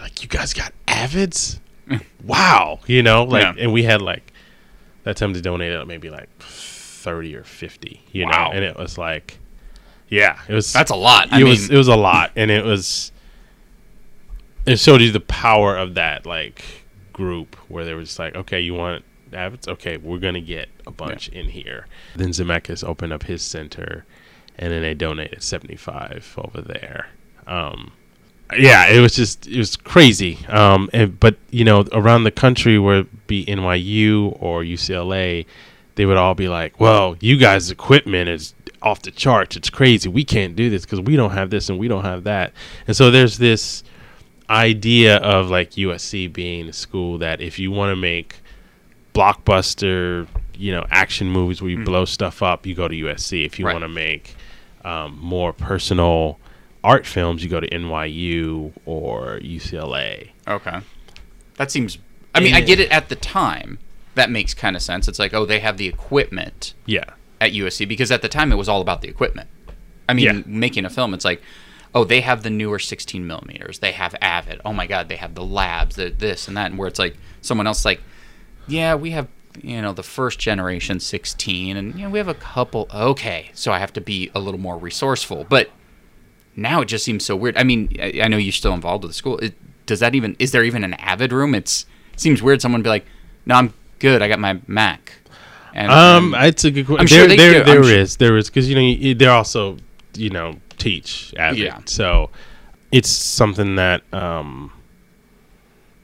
like, 0.00 0.22
"You 0.22 0.28
guys 0.28 0.52
got 0.54 0.72
Avids? 0.86 1.58
wow!" 2.24 2.80
You 2.86 3.02
know, 3.02 3.24
like, 3.24 3.42
Yeah. 3.42 3.54
and 3.58 3.72
we 3.72 3.82
had 3.84 4.00
like 4.02 4.32
that 5.04 5.16
time 5.16 5.34
to 5.34 5.40
donate 5.40 5.72
uh, 5.74 5.84
maybe 5.84 6.10
like 6.10 6.28
thirty 6.38 7.34
or 7.34 7.44
fifty. 7.44 8.02
You 8.12 8.26
Wow. 8.26 8.48
know, 8.48 8.52
and 8.54 8.64
it 8.64 8.76
was 8.76 8.96
like, 8.98 9.38
yeah, 10.08 10.38
it 10.48 10.54
was. 10.54 10.72
That's 10.72 10.90
a 10.90 10.96
lot. 10.96 11.32
I 11.32 11.36
it 11.36 11.44
mean, 11.44 11.48
was 11.50 11.70
it 11.70 11.76
was 11.76 11.88
a 11.88 11.96
lot, 11.96 12.32
and 12.36 12.50
it 12.50 12.64
was. 12.64 13.12
It 14.66 14.78
showed 14.78 15.00
you 15.00 15.10
the 15.12 15.20
power 15.20 15.76
of 15.76 15.94
that 15.94 16.26
like 16.26 16.62
group 17.12 17.56
where 17.68 17.84
they 17.84 17.94
were 17.94 18.02
just 18.02 18.18
like, 18.18 18.34
okay, 18.34 18.60
you 18.60 18.74
want 18.74 19.02
Avids? 19.32 19.66
Okay, 19.66 19.96
we're 19.96 20.18
gonna 20.18 20.40
get 20.42 20.68
a 20.86 20.90
bunch 20.90 21.28
in 21.30 21.48
here. 21.48 21.86
Then 22.16 22.28
Zemeckis 22.30 22.84
opened 22.86 23.12
up 23.14 23.22
his 23.24 23.40
center, 23.42 24.04
and 24.58 24.72
then 24.72 24.82
they 24.82 24.94
donated 24.94 25.42
seventy 25.42 25.76
five 25.76 26.34
over 26.38 26.60
there. 26.60 27.08
Um, 27.46 27.92
yeah, 28.58 28.86
it 28.88 29.00
was 29.00 29.14
just 29.14 29.46
it 29.46 29.58
was 29.58 29.76
crazy. 29.76 30.38
Um, 30.48 30.88
and, 30.92 31.18
but 31.20 31.36
you 31.50 31.64
know, 31.64 31.84
around 31.92 32.24
the 32.24 32.30
country, 32.30 32.78
where 32.78 33.00
it 33.00 33.26
be 33.26 33.44
NYU 33.46 34.36
or 34.40 34.62
UCLA, 34.62 35.44
they 35.96 36.06
would 36.06 36.16
all 36.16 36.34
be 36.34 36.48
like, 36.48 36.80
"Well, 36.80 37.16
you 37.20 37.36
guys' 37.36 37.70
equipment 37.70 38.28
is 38.28 38.54
off 38.80 39.02
the 39.02 39.10
charts. 39.10 39.56
It's 39.56 39.70
crazy. 39.70 40.08
We 40.08 40.24
can't 40.24 40.54
do 40.56 40.70
this 40.70 40.82
because 40.82 41.00
we 41.00 41.16
don't 41.16 41.32
have 41.32 41.50
this 41.50 41.68
and 41.68 41.78
we 41.78 41.88
don't 41.88 42.04
have 42.04 42.24
that." 42.24 42.52
And 42.86 42.96
so 42.96 43.10
there's 43.10 43.38
this 43.38 43.84
idea 44.50 45.16
of 45.18 45.50
like 45.50 45.72
USC 45.72 46.32
being 46.32 46.68
a 46.68 46.72
school 46.72 47.18
that 47.18 47.42
if 47.42 47.58
you 47.58 47.70
want 47.70 47.92
to 47.92 47.96
make 47.96 48.36
blockbuster, 49.14 50.26
you 50.56 50.72
know, 50.72 50.86
action 50.90 51.28
movies 51.30 51.60
where 51.60 51.70
you 51.70 51.84
blow 51.84 52.04
stuff 52.04 52.42
up, 52.42 52.66
you 52.66 52.74
go 52.74 52.88
to 52.88 52.94
USC. 52.94 53.44
If 53.44 53.58
you 53.58 53.66
Right. 53.66 53.72
want 53.74 53.82
to 53.84 53.88
make 53.88 54.34
um, 54.88 55.18
more 55.20 55.52
personal 55.52 56.38
art 56.82 57.06
films, 57.06 57.42
you 57.42 57.50
go 57.50 57.60
to 57.60 57.68
NYU 57.68 58.72
or 58.86 59.38
UCLA. 59.42 60.30
Okay. 60.46 60.78
That 61.56 61.70
seems. 61.70 61.98
I 62.34 62.40
mean, 62.40 62.54
I 62.54 62.60
get 62.60 62.78
it 62.80 62.90
at 62.90 63.08
the 63.08 63.16
time. 63.16 63.78
That 64.14 64.30
makes 64.30 64.54
kind 64.54 64.76
of 64.76 64.82
sense. 64.82 65.08
It's 65.08 65.18
like, 65.18 65.34
oh, 65.34 65.44
they 65.44 65.60
have 65.60 65.76
the 65.76 65.86
equipment 65.86 66.74
Yeah. 66.86 67.04
at 67.40 67.52
USC 67.52 67.86
because 67.86 68.10
at 68.10 68.22
the 68.22 68.28
time 68.28 68.50
it 68.52 68.56
was 68.56 68.68
all 68.68 68.80
about 68.80 69.00
the 69.02 69.08
equipment. 69.08 69.48
I 70.08 70.14
mean, 70.14 70.24
Yeah. 70.24 70.42
making 70.46 70.84
a 70.84 70.90
film, 70.90 71.14
it's 71.14 71.24
like, 71.24 71.42
oh, 71.94 72.04
they 72.04 72.20
have 72.20 72.42
the 72.42 72.50
newer 72.50 72.78
16 72.78 73.26
millimeters. 73.26 73.78
They 73.80 73.92
have 73.92 74.14
Avid. 74.20 74.60
Oh 74.64 74.72
my 74.72 74.86
God, 74.86 75.08
they 75.08 75.16
have 75.16 75.34
the 75.34 75.44
labs, 75.44 75.96
the 75.96 76.10
this 76.10 76.48
and 76.48 76.56
that. 76.56 76.70
And 76.70 76.78
where 76.78 76.88
it's 76.88 76.98
like 76.98 77.16
someone 77.42 77.66
else, 77.66 77.84
like, 77.84 78.00
yeah, 78.66 78.94
we 78.94 79.10
have 79.12 79.26
you 79.62 79.80
know 79.82 79.92
the 79.92 80.02
first 80.02 80.38
generation 80.38 81.00
16, 81.00 81.76
and 81.76 81.94
you 81.94 82.04
know 82.04 82.10
we 82.10 82.18
have 82.18 82.28
a 82.28 82.34
couple. 82.34 82.88
Okay, 82.92 83.50
so 83.54 83.72
I 83.72 83.78
have 83.78 83.92
to 83.94 84.00
be 84.00 84.30
a 84.34 84.40
little 84.40 84.60
more 84.60 84.76
resourceful. 84.78 85.46
But 85.48 85.70
now 86.56 86.80
it 86.80 86.86
just 86.86 87.04
seems 87.04 87.24
so 87.24 87.36
weird. 87.36 87.56
I 87.56 87.62
mean, 87.64 87.94
I, 88.00 88.20
I 88.24 88.28
know 88.28 88.36
you're 88.36 88.52
still 88.52 88.74
involved 88.74 89.04
with 89.04 89.10
the 89.10 89.14
school. 89.16 89.38
It, 89.38 89.54
does 89.86 90.00
that 90.00 90.14
even 90.14 90.36
is 90.38 90.52
there 90.52 90.64
even 90.64 90.84
an 90.84 90.94
Avid 90.94 91.32
room? 91.32 91.54
It's 91.54 91.86
it 92.12 92.20
seems 92.20 92.42
weird. 92.42 92.60
Someone 92.60 92.82
be 92.82 92.88
like, 92.90 93.06
no, 93.46 93.54
I'm 93.54 93.72
good. 93.98 94.22
I 94.22 94.28
got 94.28 94.38
my 94.38 94.60
Mac. 94.66 95.14
And, 95.74 95.92
Um, 95.92 96.34
and- 96.34 96.46
it's 96.46 96.64
a 96.64 96.70
good 96.70 96.86
question. 96.86 97.06
Sure 97.06 97.28
there, 97.28 97.36
there, 97.36 97.64
there 97.64 97.76
I'm 97.78 97.84
su- 97.84 97.90
is, 97.90 98.16
there 98.16 98.36
is, 98.36 98.48
because 98.50 98.68
you 98.68 98.74
know 98.74 99.14
they're 99.14 99.30
also, 99.30 99.76
you 100.14 100.30
know, 100.30 100.56
teach 100.78 101.32
Avid. 101.38 101.58
Yeah. 101.58 101.80
So 101.84 102.30
it's 102.90 103.08
something 103.10 103.76
that 103.76 104.02
um 104.12 104.72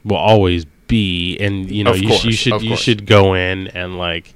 will 0.05 0.17
always 0.19 0.67
be, 0.87 1.37
and 1.39 1.71
you 1.71 1.85
know, 1.85 1.93
Of 1.93 1.99
you, 1.99 2.09
course, 2.09 2.25
you 2.25 2.33
should 2.33 2.63
you 2.63 2.77
should 2.77 3.07
go 3.07 3.35
in 3.35 3.69
and 3.69 3.97
like 3.99 4.35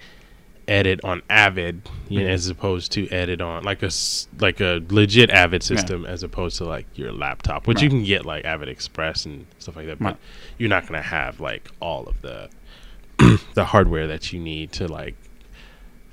edit 0.66 1.00
on 1.02 1.22
Avid, 1.30 1.80
you 2.08 2.20
know, 2.22 2.28
as 2.28 2.48
opposed 2.48 2.92
to 2.92 3.08
edit 3.08 3.40
on 3.40 3.64
like 3.64 3.82
a 3.82 3.90
like 4.38 4.60
a 4.60 4.82
legit 4.90 5.30
Avid 5.30 5.62
system, 5.62 6.04
as 6.04 6.22
opposed 6.22 6.58
to 6.58 6.64
like 6.64 6.86
your 6.94 7.12
laptop, 7.12 7.66
which 7.66 7.80
you 7.82 7.88
can 7.88 8.04
get 8.04 8.26
like 8.26 8.44
Avid 8.44 8.68
Express 8.68 9.24
and 9.26 9.46
stuff 9.58 9.76
like 9.76 9.86
that, 9.86 9.98
but 9.98 10.04
Right. 10.04 10.16
you're 10.58 10.68
not 10.68 10.86
gonna 10.86 11.00
have 11.02 11.40
like 11.40 11.68
all 11.80 12.06
of 12.06 12.20
the 12.22 12.48
the 13.54 13.64
hardware 13.64 14.06
that 14.06 14.32
you 14.32 14.38
need 14.40 14.72
to 14.72 14.86
like 14.88 15.14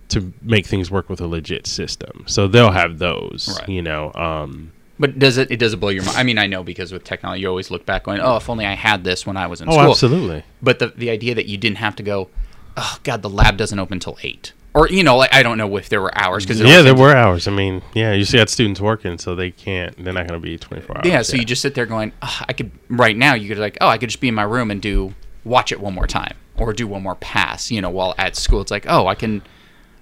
to 0.09 0.31
make 0.41 0.65
things 0.67 0.89
work 0.91 1.09
with 1.09 1.19
a 1.19 1.27
legit 1.27 1.65
system. 1.67 2.23
So 2.27 2.47
they'll 2.47 2.71
have 2.71 2.99
those, 2.99 3.57
Right. 3.59 3.69
you 3.69 3.81
know. 3.81 4.11
Um, 4.13 4.71
But 4.97 5.19
does 5.19 5.37
it? 5.37 5.51
It 5.51 5.57
does 5.57 5.73
it 5.73 5.77
blow 5.77 5.89
your 5.89 6.03
mind? 6.03 6.17
I 6.17 6.23
mean, 6.23 6.37
I 6.37 6.47
know 6.47 6.63
because 6.63 6.91
with 6.93 7.03
technology, 7.03 7.41
you 7.41 7.49
always 7.49 7.69
look 7.69 7.85
back 7.85 8.03
going, 8.03 8.19
"Oh, 8.21 8.37
if 8.37 8.49
only 8.49 8.65
I 8.65 8.73
had 8.75 9.03
this 9.03 9.25
when 9.25 9.35
I 9.37 9.47
was 9.47 9.59
in 9.61 9.67
Oh, 9.67 9.71
school." 9.73 9.83
Oh, 9.85 9.91
absolutely. 9.91 10.43
But 10.61 10.79
the 10.79 10.87
the 10.95 11.09
idea 11.09 11.35
that 11.35 11.47
you 11.47 11.57
didn't 11.57 11.79
have 11.79 11.95
to 11.97 12.03
go, 12.03 12.29
"Oh 12.77 12.97
God, 13.03 13.21
the 13.21 13.29
lab 13.29 13.57
doesn't 13.57 13.77
open 13.77 13.99
till 13.99 14.17
8. 14.23 14.53
or 14.73 14.87
you 14.89 15.03
know, 15.03 15.17
like, 15.17 15.33
I 15.33 15.41
don't 15.43 15.57
know 15.57 15.75
if 15.77 15.87
there 15.89 16.01
were 16.01 16.17
hours 16.17 16.45
because 16.45 16.61
Yeah, 16.61 16.81
there 16.81 16.95
were 16.95 17.13
hours. 17.15 17.47
I 17.47 17.51
mean, 17.51 17.81
yeah, 17.93 18.13
USC, 18.13 18.37
had 18.37 18.49
students 18.49 18.79
working, 18.81 19.17
so 19.17 19.33
they 19.35 19.51
can't. 19.51 20.01
They're 20.03 20.13
not 20.13 20.27
going 20.27 20.39
to 20.39 20.45
be 20.45 20.57
24 20.57 20.97
hours. 20.97 21.05
Yeah, 21.07 21.21
so 21.23 21.35
you 21.37 21.45
just 21.45 21.61
sit 21.61 21.75
there 21.75 21.85
going, 21.85 22.11
"Ugh, 22.21 22.45
I 22.49 22.53
could 22.53 22.71
right 22.89 23.15
now. 23.17 23.33
You 23.35 23.47
could 23.49 23.57
like, 23.57 23.77
oh, 23.81 23.87
I 23.87 23.97
could 23.97 24.09
just 24.09 24.21
be 24.21 24.27
in 24.29 24.35
my 24.35 24.43
room 24.43 24.71
and 24.71 24.81
do 24.81 25.13
watch 25.43 25.71
it 25.73 25.79
one 25.79 25.93
more 25.93 26.07
time 26.07 26.35
or 26.57 26.71
do 26.73 26.87
one 26.87 27.03
more 27.03 27.15
pass. 27.15 27.69
You 27.69 27.81
know, 27.81 27.89
while 27.89 28.15
at 28.17 28.35
school, 28.37 28.61
it's 28.61 28.71
like, 28.71 28.85
oh, 28.87 29.07
I 29.07 29.15
can, 29.15 29.41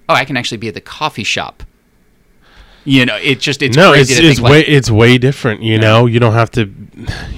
oh, 0.08 0.14
I 0.14 0.24
can 0.24 0.36
actually 0.36 0.58
be 0.58 0.68
at 0.68 0.74
the 0.74 0.80
coffee 0.80 1.24
shop. 1.24 1.62
You 2.86 3.06
know, 3.06 3.16
it 3.16 3.40
just 3.40 3.62
it's 3.62 3.76
no, 3.76 3.92
crazy 3.92 4.12
it's 4.12 4.20
to 4.20 4.26
it's 4.28 4.40
way 4.40 4.50
like, 4.58 4.68
it's 4.68 4.90
way 4.90 5.16
different. 5.18 5.62
You 5.62 5.78
know, 5.78 6.06
you 6.06 6.20
don't 6.20 6.34
have 6.34 6.50
to. 6.52 6.70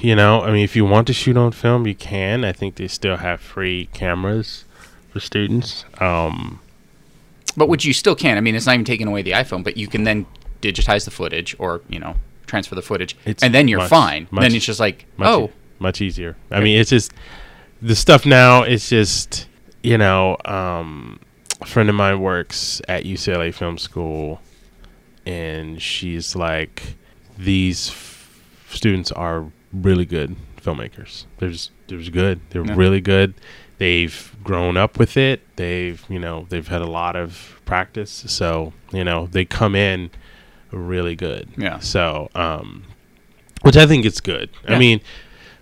You 0.01 0.15
know, 0.15 0.41
I 0.41 0.51
mean, 0.51 0.63
if 0.63 0.75
you 0.75 0.83
want 0.85 1.07
to 1.07 1.13
shoot 1.13 1.37
on 1.37 1.51
film, 1.53 1.87
you 1.87 1.95
can. 1.95 2.43
I 2.43 2.51
think 2.51 2.75
they 2.75 2.87
still 2.87 3.17
have 3.17 3.39
free 3.39 3.87
cameras 3.93 4.65
for 5.11 5.19
students. 5.21 5.85
Um, 5.99 6.59
but 7.55 7.69
which 7.69 7.85
you 7.85 7.93
still 7.93 8.15
can. 8.15 8.37
I 8.37 8.41
mean, 8.41 8.55
it's 8.55 8.65
not 8.65 8.73
even 8.73 8.85
taking 8.85 9.07
away 9.07 9.21
the 9.21 9.31
iPhone, 9.31 9.63
but 9.63 9.77
you 9.77 9.87
can 9.87 10.03
then 10.03 10.25
digitize 10.61 11.05
the 11.05 11.11
footage 11.11 11.55
or 11.59 11.81
you 11.87 11.99
know 11.99 12.15
transfer 12.45 12.75
the 12.75 12.81
footage, 12.81 13.15
It's 13.25 13.43
and 13.43 13.53
then 13.53 13.67
you're 13.67 13.79
much- 13.79 13.89
fine. 13.89 14.27
much- 14.31 14.41
then 14.43 14.55
it's 14.55 14.65
just 14.65 14.79
like, 14.79 15.05
much, 15.17 15.27
oh, 15.27 15.51
much 15.79 16.01
easier. 16.01 16.35
I 16.49 16.59
mean, 16.61 16.77
it's 16.79 16.89
just 16.89 17.11
the 17.81 17.95
stuff 17.95 18.25
now. 18.25 18.63
It's 18.63 18.89
just 18.89 19.47
you 19.83 19.97
know, 19.97 20.37
um, 20.45 21.19
a 21.61 21.65
friend 21.65 21.87
of 21.89 21.95
mine 21.95 22.19
works 22.21 22.81
at 22.87 23.03
UCLA 23.05 23.53
Film 23.53 23.77
School, 23.77 24.41
and 25.27 25.81
she's 25.81 26.35
like, 26.35 26.95
these 27.37 27.89
f- 27.89 28.39
students 28.69 29.11
are 29.11 29.45
really 29.73 30.05
good 30.05 30.35
filmmakers. 30.61 31.25
They're 31.37 31.49
just 31.49 31.71
they're 31.87 31.99
just 31.99 32.11
good. 32.11 32.39
They're 32.49 32.65
Yeah. 32.65 32.75
really 32.75 33.01
good. 33.01 33.33
They've 33.77 34.35
grown 34.43 34.75
up 34.77 34.97
with 34.97 35.17
it. 35.17 35.41
They've 35.55 36.03
you 36.09 36.19
know 36.19 36.45
they've 36.49 36.67
had 36.67 36.81
a 36.81 36.87
lot 36.87 37.15
of 37.15 37.61
practice. 37.65 38.23
So 38.27 38.73
you 38.91 39.03
know 39.03 39.27
they 39.31 39.45
come 39.45 39.75
in 39.75 40.09
really 40.71 41.15
good. 41.15 41.49
Yeah. 41.57 41.79
So 41.79 42.29
um, 42.35 42.83
which 43.61 43.77
I 43.77 43.85
think 43.85 44.05
is 44.05 44.19
good. 44.21 44.49
Yeah. 44.63 44.75
I 44.75 44.79
mean, 44.79 45.01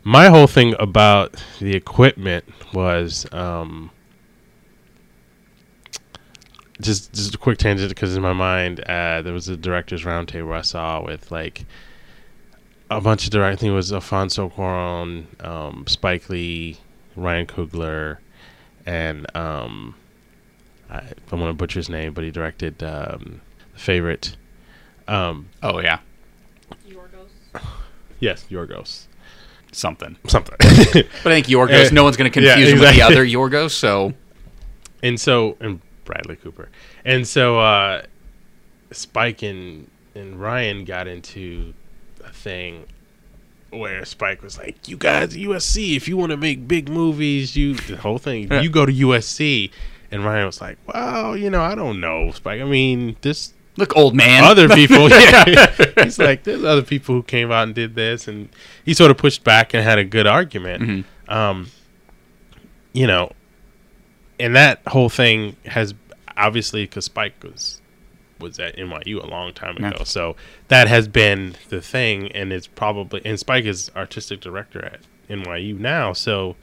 my 0.04 0.30
whole 0.30 0.48
thing 0.48 0.76
about 0.80 1.44
the 1.60 1.76
equipment 1.76 2.46
was 2.74 3.26
um, 3.34 3.92
just 6.82 7.14
just 7.14 7.36
a 7.36 7.38
quick 7.38 7.58
tangent 7.58 7.90
because 7.90 8.16
in 8.16 8.22
my 8.22 8.34
mind 8.34 8.82
uh, 8.82 9.22
there 9.22 9.34
was 9.34 9.48
a 9.48 9.56
directors 9.56 10.04
roundtable 10.04 10.54
I 10.54 10.62
saw 10.62 11.04
with 11.04 11.32
like 11.32 11.66
a 12.90 13.02
bunch 13.02 13.26
of 13.26 13.32
direct. 13.32 13.58
I 13.58 13.60
think 13.60 13.72
it 13.72 13.76
was 13.76 13.92
Alfonso 13.92 14.50
Cuarón, 14.50 15.26
um, 15.44 15.86
Spike 15.88 16.30
Lee, 16.30 16.78
Ryan 17.16 17.48
Coogler, 17.48 18.18
and 18.86 19.26
um, 19.36 19.96
I, 20.90 21.00
I'm 21.00 21.40
gonna 21.40 21.54
butcher 21.54 21.80
his 21.80 21.90
name, 21.90 22.14
but 22.14 22.24
he 22.24 22.32
directed 22.32 22.84
um, 22.84 23.42
the 23.74 23.80
favorite. 23.80 24.36
Um, 25.08 25.50
oh 25.64 25.80
yeah, 25.80 26.00
Yorgos. 26.88 27.62
yes, 28.20 28.46
Yorgos. 28.50 29.06
something. 29.72 30.18
Something. 30.28 30.56
But 30.60 31.32
I 31.32 31.42
think 31.42 31.48
Yorgos, 31.48 31.88
Uh, 31.92 31.94
no 31.94 32.04
one's 32.04 32.18
going 32.18 32.32
to 32.32 32.42
yeah, 32.42 32.54
confuse 32.54 32.74
him 32.74 32.80
with 32.80 32.96
the 32.96 33.02
other 33.02 33.26
Yorgos. 33.26 33.72
So 33.72 34.14
and 35.04 35.20
so 35.20 35.58
and 35.60 35.82
Bradley 36.06 36.36
Cooper. 36.38 36.70
And 37.04 37.28
so 37.28 37.60
uh 37.60 38.04
Spike 38.92 39.42
and 39.44 39.90
and 40.16 40.40
Ryan 40.40 40.86
got 40.86 41.08
into 41.08 41.74
a 42.24 42.32
thing 42.32 42.86
where 43.72 44.06
Spike 44.06 44.42
was 44.42 44.58
like, 44.58 44.88
"You 44.88 44.96
guys, 44.96 45.36
USC, 45.36 45.98
if 45.98 46.08
you 46.08 46.16
want 46.16 46.30
to 46.32 46.38
make 46.38 46.68
big 46.68 46.88
movies, 46.90 47.56
you 47.58 47.74
the 47.90 47.98
whole 47.98 48.18
thing, 48.18 48.52
you 48.64 48.70
go 48.70 48.86
to 48.86 48.94
USC." 48.94 49.72
And 50.12 50.24
Ryan 50.24 50.46
was 50.46 50.62
like, 50.62 50.78
"Well, 50.88 51.36
you 51.36 51.50
know, 51.50 51.62
I 51.62 51.76
don't 51.76 52.00
know, 52.00 52.32
Spike. 52.32 52.62
I 52.62 52.64
mean, 52.64 53.18
this 53.22 53.54
look, 53.76 53.96
old 53.98 54.16
man. 54.16 54.44
other 54.52 54.70
people. 54.70 55.10
Yeah. 55.16 55.72
He's 56.04 56.20
like, 56.20 56.44
there's 56.44 56.64
other 56.64 56.84
people 56.84 57.16
who 57.16 57.24
came 57.24 57.52
out 57.52 57.64
and 57.64 57.76
did 57.76 57.96
this, 57.96 58.28
and 58.28 58.50
he 58.86 58.94
sort 58.94 59.12
of 59.12 59.18
pushed 59.18 59.44
back 59.44 59.74
and 59.74 59.84
had 59.84 59.98
a 59.98 60.04
good 60.04 60.28
argument. 60.28 61.06
Mhm. 61.28 61.34
Um, 61.34 61.72
you 62.94 63.08
know, 63.08 63.32
and 64.40 64.56
that 64.56 64.82
whole 64.88 65.10
thing 65.10 65.56
has 65.66 65.94
obviously 66.38 66.84
because 66.84 67.06
Spike 67.06 67.34
was 67.44 67.82
was 68.40 68.60
at 68.60 68.76
NYU 68.76 69.24
a 69.24 69.28
long 69.28 69.54
time 69.54 69.78
Yeah. 69.80 69.92
ago, 69.92 70.04
so 70.04 70.36
that 70.68 70.88
has 70.90 71.08
been 71.08 71.56
the 71.70 71.82
thing, 71.82 72.32
and 72.34 72.52
it's 72.52 72.68
probably 72.68 73.22
and 73.26 73.40
Spike 73.40 73.66
is 73.66 73.90
artistic 73.96 74.42
director 74.42 74.84
at 74.84 75.00
NYU 75.30 75.80
now, 75.80 76.12
so 76.14 76.56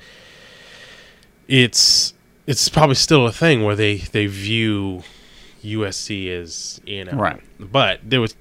it's 1.48 2.14
it's 2.46 2.68
probably 2.68 2.94
still 2.94 3.26
a 3.26 3.32
thing 3.32 3.62
where 3.64 3.76
they 3.76 3.96
they 3.98 4.26
view 4.26 5.02
USC 5.64 6.28
as 6.30 6.80
you 6.84 7.04
know 7.04 7.12
Right. 7.12 7.40
but 7.58 8.00
there 8.02 8.20
was 8.20 8.34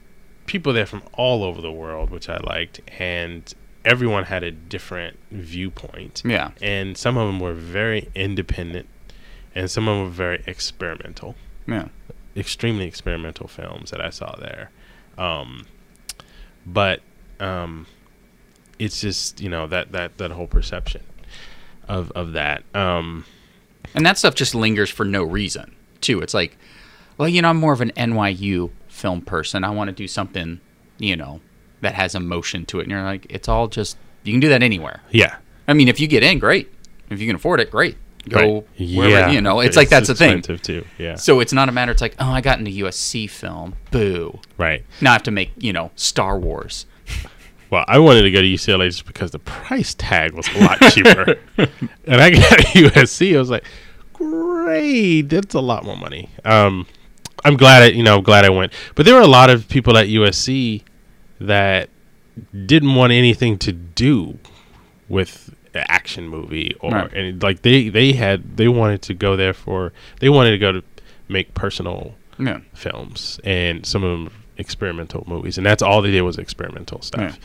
people 0.46 0.74
there 0.74 0.86
from 0.86 1.04
all 1.14 1.44
over 1.44 1.62
the 1.62 1.72
world 1.72 2.10
which 2.10 2.28
I 2.30 2.38
liked 2.38 2.82
and 3.00 3.54
everyone 3.86 4.26
had 4.26 4.44
a 4.44 4.52
different 4.52 5.18
viewpoint 5.32 6.22
yeah, 6.26 6.52
and 6.62 6.98
some 6.98 7.18
of 7.18 7.28
them 7.28 7.40
were 7.40 7.54
very 7.54 8.10
independent 8.16 8.88
and 9.56 9.70
some 9.70 9.88
of 9.88 9.96
them 9.98 10.04
were 10.06 10.10
very 10.10 10.44
experimental 10.48 11.36
yeah. 11.68 11.88
extremely 12.36 12.86
experimental 12.86 13.48
films 13.48 13.92
that 13.92 14.02
I 14.02 14.10
saw 14.10 14.36
there 14.38 14.72
um 15.18 15.66
but 16.66 17.02
um 17.40 17.86
it's 18.80 19.02
just 19.02 19.42
you 19.42 19.50
know 19.50 19.68
that 19.68 19.92
that 19.92 20.18
that 20.18 20.32
whole 20.32 20.48
perception 20.48 21.04
of 21.88 22.12
of 22.12 22.34
that 22.34 22.64
um 22.76 23.26
And 23.94 24.06
that 24.06 24.18
stuff 24.18 24.36
just 24.36 24.56
lingers 24.56 24.90
for 24.90 25.04
no 25.06 25.24
reason, 25.24 25.76
too. 26.00 26.22
It's 26.22 26.34
like, 26.34 26.56
well, 27.18 27.28
you 27.28 27.42
know, 27.42 27.50
I'm 27.50 27.58
more 27.58 27.74
of 27.74 27.82
an 27.82 27.92
NYU 27.98 28.70
film 28.88 29.22
person. 29.22 29.64
I 29.64 29.70
want 29.72 29.90
to 29.90 29.92
do 29.92 30.08
something, 30.08 30.62
you 30.98 31.16
know, 31.18 31.42
that 31.82 31.96
has 31.96 32.16
emotion 32.16 32.66
to 32.68 32.80
it. 32.80 32.84
And 32.84 32.92
you're 32.92 33.04
like, 33.04 33.26
it's 33.30 33.50
all 33.50 33.68
just, 33.68 33.98
you 34.24 34.32
can 34.32 34.40
do 34.40 34.50
that 34.50 34.64
anywhere. 34.64 35.02
yeah 35.12 35.38
I 35.68 35.74
mean, 35.74 35.88
if 35.88 36.00
you 36.00 36.08
get 36.08 36.24
in, 36.24 36.40
great. 36.40 36.72
If 37.10 37.20
you 37.20 37.28
can 37.28 37.36
afford 37.36 37.60
it, 37.60 37.72
great. 37.72 37.98
Go 38.30 38.66
Right. 38.80 38.96
wherever, 38.98 39.32
you 39.32 39.42
know, 39.42 39.60
it's, 39.62 39.76
like 39.76 39.90
that's 39.90 40.08
the 40.08 40.16
thing. 40.16 40.42
too 40.42 40.86
yeah 41.00 41.16
So 41.16 41.40
it's 41.40 41.54
not 41.54 41.70
a 41.70 41.72
matter, 41.72 41.92
it's 41.92 42.02
like, 42.02 42.16
oh, 42.20 42.30
I 42.30 42.42
got 42.42 42.60
into 42.60 42.72
USC 42.72 43.30
film. 43.30 43.76
Boo. 43.90 44.40
right 44.58 44.86
Now 45.02 45.12
I 45.12 45.14
have 45.14 45.24
to 45.24 45.32
make, 45.32 45.52
you 45.58 45.74
know, 45.74 45.92
Star 45.96 46.38
Wars. 46.40 46.86
Well, 47.72 47.86
I 47.88 48.00
wanted 48.00 48.24
to 48.24 48.32
go 48.32 48.42
to 48.42 48.48
UCLA 48.48 48.88
just 48.88 49.06
because 49.06 49.32
the 49.32 49.40
price 49.40 49.94
tag 49.94 50.34
was 50.34 50.46
a 50.54 50.60
lot 50.60 50.78
cheaper. 50.92 51.40
and 51.58 52.22
I 52.22 52.30
got 52.32 52.60
USC. 52.76 53.34
I 53.34 53.40
was 53.40 53.50
like, 53.50 53.64
great, 54.12 55.22
that's 55.22 55.56
a 55.56 55.62
lot 55.62 55.86
more 55.86 55.96
money. 55.96 56.28
Um, 56.44 56.86
I'm 57.46 57.56
glad 57.56 57.84
I, 57.84 57.86
you 57.88 58.04
know, 58.04 58.18
I'm 58.18 58.24
glad 58.24 58.44
I 58.44 58.50
went. 58.50 58.74
But 58.96 59.06
there 59.06 59.16
were 59.16 59.22
a 59.22 59.28
lot 59.28 59.50
of 59.50 59.70
people 59.70 59.98
at 59.98 60.08
USC 60.08 60.84
that 61.40 61.90
didn't 62.66 62.94
want 62.94 63.14
anything 63.14 63.58
to 63.60 63.72
do 63.72 64.38
with 65.08 65.56
action 65.76 66.28
movie 66.28 66.76
or 66.80 66.92
Right. 66.92 67.14
and 67.14 67.42
like 67.42 67.62
they 67.62 67.90
they 67.90 68.14
had 68.14 68.58
they 68.58 68.68
wanted 68.68 69.02
to 69.04 69.14
go 69.14 69.36
there 69.36 69.54
for 69.54 69.94
they 70.20 70.30
wanted 70.30 70.52
to 70.52 70.58
go 70.58 70.72
to 70.72 70.84
make 71.28 71.54
personal 71.54 72.16
Yeah. 72.38 72.60
films 72.74 73.40
and 73.44 73.86
some 73.86 74.04
of 74.04 74.12
them 74.12 74.32
experimental 74.58 75.24
movies 75.28 75.58
and 75.58 75.66
that's 75.66 75.82
all 75.82 76.02
they 76.02 76.12
did 76.12 76.22
was 76.24 76.38
experimental 76.38 77.02
stuff 77.02 77.40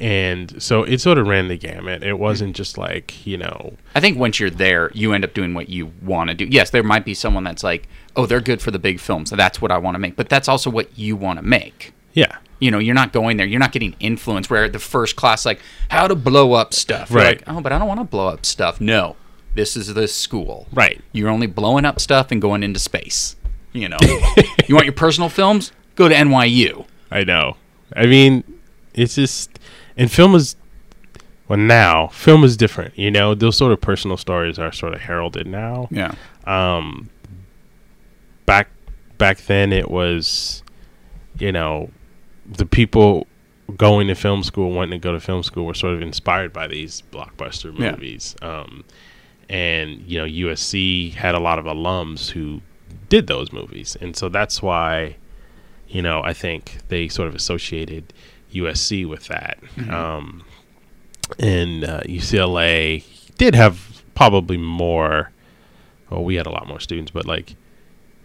and 0.00 0.62
so 0.62 0.84
it 0.84 1.00
sort 1.00 1.18
of 1.18 1.26
ran 1.26 1.48
the 1.48 1.56
gamut 1.56 2.02
it 2.04 2.18
wasn't 2.18 2.54
just 2.54 2.78
like 2.78 3.26
you 3.26 3.36
know 3.36 3.74
I 3.94 4.00
think 4.00 4.16
once 4.18 4.38
you're 4.38 4.50
there, 4.50 4.90
you 4.94 5.12
end 5.12 5.24
up 5.24 5.34
doing 5.34 5.54
what 5.54 5.68
you 5.68 5.90
want 6.02 6.30
to 6.30 6.34
do. 6.36 6.44
Yes, 6.44 6.70
there 6.70 6.84
might 6.84 7.04
be 7.04 7.14
someone 7.14 7.42
that's 7.42 7.64
like, 7.64 7.88
oh, 8.14 8.24
they're 8.26 8.40
good 8.40 8.62
for 8.62 8.70
the 8.70 8.78
big 8.78 9.00
films. 9.00 9.30
So 9.30 9.34
that's 9.34 9.60
what 9.60 9.72
I 9.72 9.78
want 9.78 9.96
to 9.96 9.98
make. 9.98 10.14
But 10.14 10.28
that's 10.28 10.46
also 10.48 10.70
what 10.70 10.96
you 10.96 11.16
want 11.16 11.40
to 11.40 11.44
make. 11.44 11.92
yeah 12.12 12.36
You 12.60 12.70
know, 12.70 12.78
you're 12.78 12.94
not 12.94 13.12
going 13.12 13.36
there. 13.36 13.46
You're 13.46 13.60
not 13.60 13.72
getting 13.72 13.94
influence 14.00 14.50
where 14.50 14.68
the 14.68 14.78
first 14.80 15.14
class, 15.16 15.46
like, 15.46 15.60
how 15.90 16.08
to 16.08 16.14
blow 16.16 16.54
up 16.54 16.74
stuff. 16.74 17.12
Right. 17.12 17.38
like, 17.38 17.44
oh, 17.48 17.60
but 17.60 17.72
I 17.72 17.78
don't 17.78 17.86
want 17.88 18.00
to 18.00 18.04
blow 18.04 18.28
up 18.28 18.44
stuff. 18.44 18.80
No, 18.80 19.14
this 19.54 19.76
is 19.76 19.92
the 19.94 20.08
school. 20.08 20.66
right 20.72 21.00
You're 21.12 21.28
only 21.28 21.46
blowing 21.46 21.84
up 21.84 22.00
stuff 22.00 22.30
and 22.32 22.42
going 22.42 22.62
into 22.62 22.78
space. 22.80 23.36
You 23.72 23.88
know, 23.88 23.98
you 24.68 24.74
want 24.74 24.86
your 24.86 24.92
personal 24.94 25.28
films? 25.28 25.72
Go 25.94 26.08
to 26.08 26.14
NYU. 26.14 26.86
i 27.10 27.24
know 27.24 27.56
i 27.96 28.06
mean 28.06 28.44
it's 28.94 29.14
just 29.16 29.58
and 29.96 30.10
film 30.12 30.34
is 30.34 30.54
well 31.48 31.58
now 31.58 32.06
film 32.08 32.44
is 32.44 32.56
different 32.56 32.96
you 32.98 33.10
know 33.10 33.34
those 33.34 33.56
sort 33.56 33.72
of 33.72 33.80
personal 33.80 34.16
stories 34.16 34.58
are 34.58 34.70
sort 34.72 34.92
of 34.94 35.00
heralded 35.00 35.46
now 35.46 35.88
Yeah. 35.90 36.14
um 36.44 37.08
back 38.46 38.68
back 39.16 39.38
then 39.46 39.72
it 39.72 39.90
was 39.90 40.62
you 41.38 41.50
know 41.50 41.90
the 42.50 42.66
people 42.66 43.26
going 43.76 44.08
to 44.08 44.14
film 44.14 44.42
school 44.42 44.72
wanting 44.72 44.92
to 44.92 44.98
go 44.98 45.12
to 45.12 45.20
film 45.20 45.42
school 45.42 45.66
were 45.66 45.74
sort 45.74 45.94
of 45.94 46.00
inspired 46.02 46.52
by 46.52 46.66
these 46.66 47.02
blockbuster 47.12 47.76
Yeah. 47.78 47.92
movies 47.92 48.34
um 48.42 48.84
and 49.50 50.00
you 50.06 50.18
know 50.18 50.24
USC 50.24 51.12
had 51.14 51.34
a 51.34 51.38
lot 51.40 51.58
of 51.58 51.66
alums 51.66 52.30
who 52.30 52.60
did 53.10 53.26
those 53.26 53.52
movies 53.52 53.96
and 54.00 54.16
so 54.16 54.28
that's 54.30 54.62
why 54.62 55.16
you 55.88 56.00
know 56.02 56.22
I 56.22 56.32
think 56.32 56.78
they 56.88 57.08
sort 57.08 57.28
of 57.28 57.34
associated 57.34 58.12
USC 58.54 59.06
with 59.06 59.26
that. 59.26 59.58
Um, 59.90 60.42
and 61.38 61.84
uh, 61.84 62.00
UCLA 62.04 63.04
did 63.36 63.54
have 63.54 64.02
probably 64.14 64.56
more. 64.56 65.30
Well, 66.08 66.24
we 66.24 66.36
had 66.36 66.46
a 66.46 66.50
lot 66.50 66.66
more 66.66 66.80
students, 66.80 67.10
but 67.10 67.26
like 67.26 67.54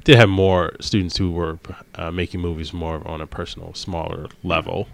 did 0.03 0.15
have 0.17 0.29
more 0.29 0.73
students 0.81 1.17
who 1.17 1.31
were 1.31 1.59
uh, 1.95 2.11
making 2.11 2.41
movies 2.41 2.73
more 2.73 3.05
on 3.07 3.21
a 3.21 3.27
personal, 3.27 3.73
smaller 3.73 4.27
level. 4.43 4.87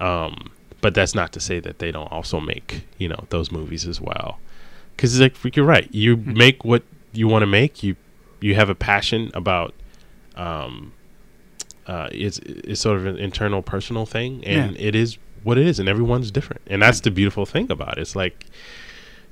Um, 0.00 0.50
but 0.80 0.94
that's 0.94 1.14
not 1.14 1.32
to 1.32 1.40
say 1.40 1.60
that 1.60 1.78
they 1.78 1.92
don't 1.92 2.10
also 2.10 2.40
make 2.40 2.86
you 2.98 3.08
know 3.08 3.24
those 3.30 3.52
movies 3.52 3.86
as 3.86 4.00
well. 4.00 4.38
Because 4.96 5.20
like 5.20 5.56
you're 5.56 5.66
right, 5.66 5.88
you 5.94 6.16
make 6.16 6.64
what 6.64 6.82
you 7.12 7.28
want 7.28 7.42
to 7.42 7.46
make. 7.46 7.82
You 7.82 7.96
you 8.40 8.54
have 8.54 8.70
a 8.70 8.74
passion 8.74 9.30
about. 9.34 9.74
Um, 10.36 10.92
uh, 11.86 12.08
it's 12.12 12.38
it's 12.38 12.80
sort 12.80 12.96
of 12.98 13.06
an 13.06 13.16
internal, 13.18 13.62
personal 13.62 14.06
thing, 14.06 14.44
and 14.44 14.74
Yeah. 14.76 14.86
it 14.88 14.94
is 14.94 15.18
what 15.42 15.58
it 15.58 15.66
is, 15.66 15.78
and 15.80 15.88
everyone's 15.88 16.30
different, 16.30 16.62
and 16.66 16.80
that's 16.80 17.00
the 17.00 17.10
beautiful 17.10 17.44
thing 17.46 17.70
about 17.70 17.98
it. 17.98 18.02
It's 18.02 18.14
like 18.14 18.46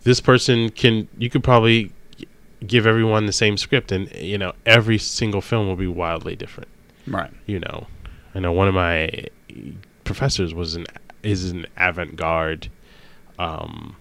this 0.02 0.20
person 0.20 0.70
can 0.70 1.06
you 1.18 1.30
could 1.30 1.44
probably 1.44 1.92
give 2.66 2.86
everyone 2.86 3.26
the 3.26 3.32
same 3.32 3.56
script, 3.56 3.92
and 3.92 4.10
you 4.16 4.36
know 4.38 4.52
every 4.66 4.98
single 4.98 5.40
film 5.40 5.66
will 5.66 5.76
be 5.76 5.86
wildly 5.86 6.34
different 6.36 6.68
Right. 7.06 7.30
you 7.46 7.58
know 7.60 7.86
i 8.34 8.38
know 8.40 8.52
one 8.52 8.68
of 8.68 8.74
my 8.74 9.10
professors 10.04 10.52
was 10.52 10.74
an 10.74 10.86
is 11.22 11.50
an 11.50 11.66
avant-garde 11.76 12.68
um 13.38 13.96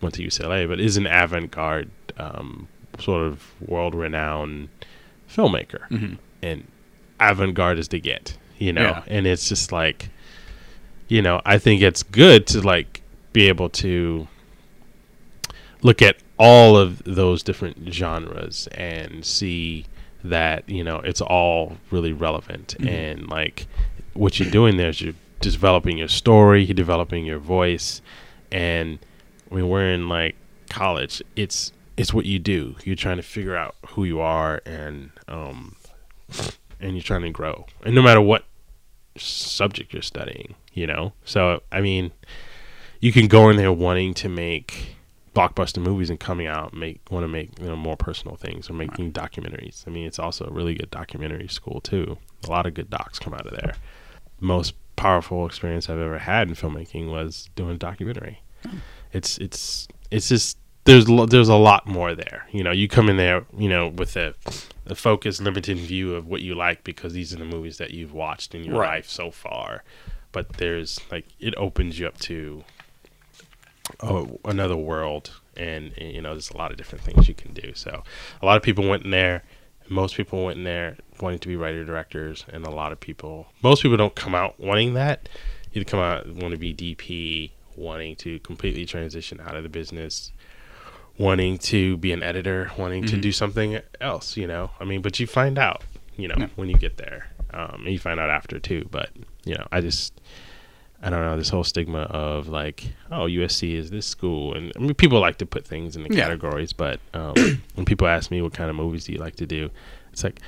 went 0.00 0.14
to 0.16 0.22
ucla 0.26 0.68
but 0.68 0.78
is 0.80 0.96
an 0.96 1.06
avant-garde 1.06 1.90
um 2.18 2.68
sort 2.98 3.22
of 3.26 3.52
world-renowned 3.60 4.68
filmmaker 5.28 5.86
hmm 5.88 6.14
and 6.42 6.66
avant-garde 7.20 7.78
is 7.78 7.88
to 7.88 7.98
get 8.00 8.36
you 8.58 8.72
know 8.72 8.82
Yeah. 8.82 9.02
and 9.06 9.26
it's 9.26 9.48
just 9.48 9.72
like 9.72 10.10
you 11.08 11.22
know 11.22 11.40
i 11.46 11.56
think 11.58 11.82
it's 11.82 12.02
good 12.02 12.46
to 12.48 12.60
like 12.60 13.00
be 13.32 13.48
able 13.48 13.70
to 13.70 14.28
look 15.82 16.02
at 16.02 16.16
all 16.42 16.76
of 16.76 17.02
those 17.04 17.42
different 17.42 17.92
genres 17.92 18.66
and 18.72 19.24
see 19.24 19.86
that 20.24 20.68
you 20.68 20.82
know 20.82 20.96
it's 20.98 21.20
all 21.20 21.76
really 21.90 22.12
relevant. 22.12 22.74
And 22.80 23.28
like 23.28 23.66
what 24.14 24.38
you're 24.38 24.50
doing 24.50 24.76
there 24.76 24.90
is 24.90 25.00
you're 25.00 25.14
developing 25.40 25.98
your 25.98 26.08
story 26.08 26.64
you're 26.64 26.74
developing 26.74 27.24
your 27.24 27.38
voice. 27.38 28.02
And 28.50 28.98
when 29.48 29.68
we're 29.68 29.88
in 29.88 30.08
like 30.08 30.36
college. 30.68 31.22
It's 31.36 31.72
it's 31.96 32.12
what 32.12 32.24
you 32.24 32.38
do. 32.38 32.76
You're 32.84 32.96
trying 32.96 33.18
to 33.18 33.22
figure 33.22 33.54
out 33.56 33.76
who 33.90 34.04
you 34.04 34.20
are 34.20 34.62
and 34.64 35.10
um 35.28 35.76
and 36.80 36.94
you're 36.94 37.02
trying 37.02 37.22
to 37.22 37.30
grow. 37.30 37.66
And 37.84 37.94
no 37.94 38.02
matter 38.02 38.20
what 38.20 38.44
subject 39.16 39.92
you're 39.92 40.02
studying 40.02 40.54
you 40.72 40.86
know? 40.86 41.12
So 41.24 41.62
i 41.70 41.80
mean 41.80 42.12
you 43.00 43.12
can 43.12 43.26
go 43.26 43.50
in 43.50 43.56
there 43.56 43.72
wanting 43.72 44.14
to 44.14 44.28
make 44.28 44.96
blockbuster 45.34 45.82
movies 45.82 46.10
and 46.10 46.20
coming 46.20 46.46
out 46.46 46.74
make 46.74 47.00
want 47.10 47.24
to 47.24 47.28
make 47.28 47.58
you 47.58 47.66
know 47.66 47.76
more 47.76 47.96
personal 47.96 48.36
things 48.36 48.68
or 48.68 48.74
making 48.74 49.12
documentaries 49.12 49.86
i 49.86 49.90
mean 49.90 50.06
it's 50.06 50.18
also 50.18 50.44
a 50.44 50.50
really 50.52 50.74
good 50.74 50.90
documentary 50.90 51.48
school 51.48 51.80
too 51.80 52.18
a 52.46 52.50
lot 52.50 52.66
of 52.66 52.74
good 52.74 52.90
docs 52.90 53.18
come 53.18 53.32
out 53.32 53.46
of 53.46 53.52
there 53.52 53.74
most 54.40 54.74
powerful 54.96 55.46
experience 55.46 55.88
i've 55.88 55.98
ever 55.98 56.18
had 56.18 56.48
in 56.48 56.54
filmmaking 56.54 57.10
was 57.10 57.48
doing 57.56 57.74
a 57.74 57.78
documentary 57.78 58.42
hmm. 58.66 58.76
it's 59.12 59.38
it's 59.38 59.88
it's 60.10 60.28
just 60.28 60.58
there's 60.84 61.08
lo- 61.08 61.26
there's 61.26 61.48
a 61.48 61.54
lot 61.54 61.86
more 61.86 62.14
there. 62.14 62.46
You 62.50 62.64
know, 62.64 62.72
you 62.72 62.88
come 62.88 63.08
in 63.08 63.16
there, 63.16 63.44
you 63.56 63.68
know, 63.68 63.88
with 63.88 64.16
a, 64.16 64.34
a 64.86 64.94
focused, 64.94 65.40
limited 65.40 65.78
view 65.78 66.14
of 66.14 66.26
what 66.26 66.42
you 66.42 66.54
like 66.54 66.82
because 66.84 67.12
these 67.12 67.32
are 67.32 67.36
the 67.36 67.44
movies 67.44 67.78
that 67.78 67.92
you've 67.92 68.12
watched 68.12 68.54
in 68.54 68.64
your 68.64 68.80
Right. 68.80 68.96
life 68.96 69.08
so 69.08 69.30
far. 69.30 69.84
But 70.32 70.54
there's 70.54 70.98
like 71.10 71.26
it 71.38 71.54
opens 71.56 71.98
you 71.98 72.06
up 72.06 72.18
to 72.20 72.64
oh, 74.00 74.38
another 74.44 74.76
world, 74.76 75.30
and, 75.56 75.92
and, 75.98 76.12
you 76.12 76.20
know, 76.22 76.30
there's 76.32 76.50
a 76.50 76.56
lot 76.56 76.70
of 76.70 76.76
different 76.76 77.04
things 77.04 77.28
you 77.28 77.34
can 77.34 77.52
do. 77.52 77.72
So 77.74 78.02
a 78.40 78.46
lot 78.46 78.56
of 78.56 78.62
people 78.62 78.88
went 78.88 79.04
in 79.04 79.10
there. 79.10 79.42
Most 79.88 80.16
people 80.16 80.44
went 80.44 80.58
in 80.58 80.64
there 80.64 80.96
wanting 81.20 81.40
to 81.40 81.48
be 81.48 81.56
writer 81.56 81.84
directors, 81.84 82.44
and 82.52 82.64
a 82.66 82.70
lot 82.70 82.92
of 82.92 83.00
people, 83.00 83.48
most 83.62 83.82
people 83.82 83.96
don't 83.96 84.14
come 84.14 84.34
out 84.34 84.58
wanting 84.58 84.94
that. 84.94 85.28
You 85.72 85.84
come 85.84 86.00
out 86.00 86.26
want 86.26 86.52
to 86.52 86.58
be 86.58 86.72
DP, 86.74 87.50
wanting 87.76 88.16
to 88.16 88.38
completely 88.40 88.84
transition 88.86 89.40
out 89.40 89.56
of 89.56 89.62
the 89.62 89.68
business, 89.68 90.32
wanting 91.18 91.58
to 91.58 91.96
be 91.98 92.12
an 92.12 92.22
editor, 92.22 92.70
wanting 92.78 93.04
to 93.06 93.16
Mhm. 93.16 93.22
do 93.22 93.32
something 93.32 93.80
else. 94.00 94.36
You 94.36 94.46
know, 94.46 94.70
I 94.80 94.84
mean, 94.84 95.02
but 95.02 95.18
you 95.20 95.26
find 95.26 95.58
out, 95.58 95.82
you 96.16 96.28
know, 96.28 96.34
Yeah. 96.38 96.48
when 96.56 96.68
you 96.68 96.76
get 96.76 96.96
there, 96.96 97.28
um, 97.52 97.84
you 97.86 97.98
find 97.98 98.20
out 98.20 98.30
after 98.30 98.58
too. 98.58 98.88
But 98.90 99.10
you 99.44 99.54
know, 99.54 99.66
I 99.72 99.80
just. 99.80 100.20
I 101.02 101.10
don't 101.10 101.20
know 101.22 101.36
this 101.36 101.48
whole 101.48 101.64
stigma 101.64 102.02
of 102.02 102.48
like, 102.48 102.84
oh, 103.10 103.22
USC 103.26 103.74
is 103.74 103.90
this 103.90 104.06
school, 104.06 104.54
and 104.54 104.72
I 104.76 104.78
mean, 104.78 104.94
people 104.94 105.18
like 105.20 105.38
to 105.38 105.46
put 105.46 105.66
things 105.66 105.96
in 105.96 106.04
the 106.04 106.14
Yeah. 106.14 106.22
categories. 106.24 106.72
But 106.72 107.00
um, 107.12 107.34
when 107.74 107.84
people 107.84 108.06
ask 108.06 108.30
me 108.30 108.40
what 108.42 108.52
kind 108.52 108.70
of 108.70 108.76
movies 108.76 109.04
do 109.06 109.12
you 109.12 109.18
like 109.18 109.36
to 109.36 109.46
do, 109.46 109.70
it's 110.12 110.22
like 110.22 110.40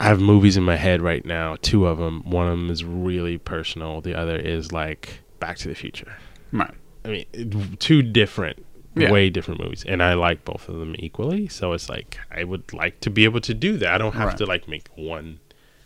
I 0.00 0.04
have 0.04 0.20
movies 0.20 0.56
in 0.56 0.62
my 0.64 0.76
head 0.76 1.02
right 1.02 1.24
now. 1.24 1.56
Two 1.60 1.86
of 1.86 1.98
them. 1.98 2.22
One 2.30 2.46
of 2.46 2.56
them 2.58 2.70
is 2.70 2.84
really 2.84 3.36
personal. 3.38 4.00
The 4.00 4.14
other 4.14 4.36
is 4.36 4.72
like 4.72 5.20
Back 5.40 5.58
to 5.58 5.68
the 5.68 5.74
Future. 5.74 6.16
Right. 6.52 6.72
I 7.04 7.08
mean, 7.08 7.76
two 7.78 8.02
different, 8.02 8.64
Yeah. 8.96 9.10
way 9.10 9.28
different 9.28 9.60
movies, 9.60 9.84
and 9.86 10.02
I 10.02 10.14
like 10.14 10.44
both 10.44 10.68
of 10.68 10.76
them 10.78 10.94
equally. 10.98 11.48
So 11.48 11.72
it's 11.74 11.88
like 11.90 12.18
I 12.30 12.44
would 12.44 12.72
like 12.72 13.00
to 13.00 13.10
be 13.10 13.24
able 13.24 13.40
to 13.42 13.52
do 13.54 13.76
that. 13.78 13.92
I 13.94 13.98
don't 13.98 14.14
have 14.14 14.28
Right. 14.28 14.38
to 14.38 14.46
like 14.46 14.68
make 14.68 14.88
one 14.96 15.40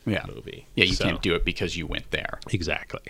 Yeah. 0.06 0.24
movie. 0.32 0.66
Yeah, 0.76 0.84
you 0.84 0.94
So- 0.94 1.04
can't 1.04 1.22
do 1.22 1.34
it 1.34 1.44
because 1.44 1.76
you 1.76 1.86
went 1.88 2.10
there. 2.12 2.38
exactly. 2.52 3.02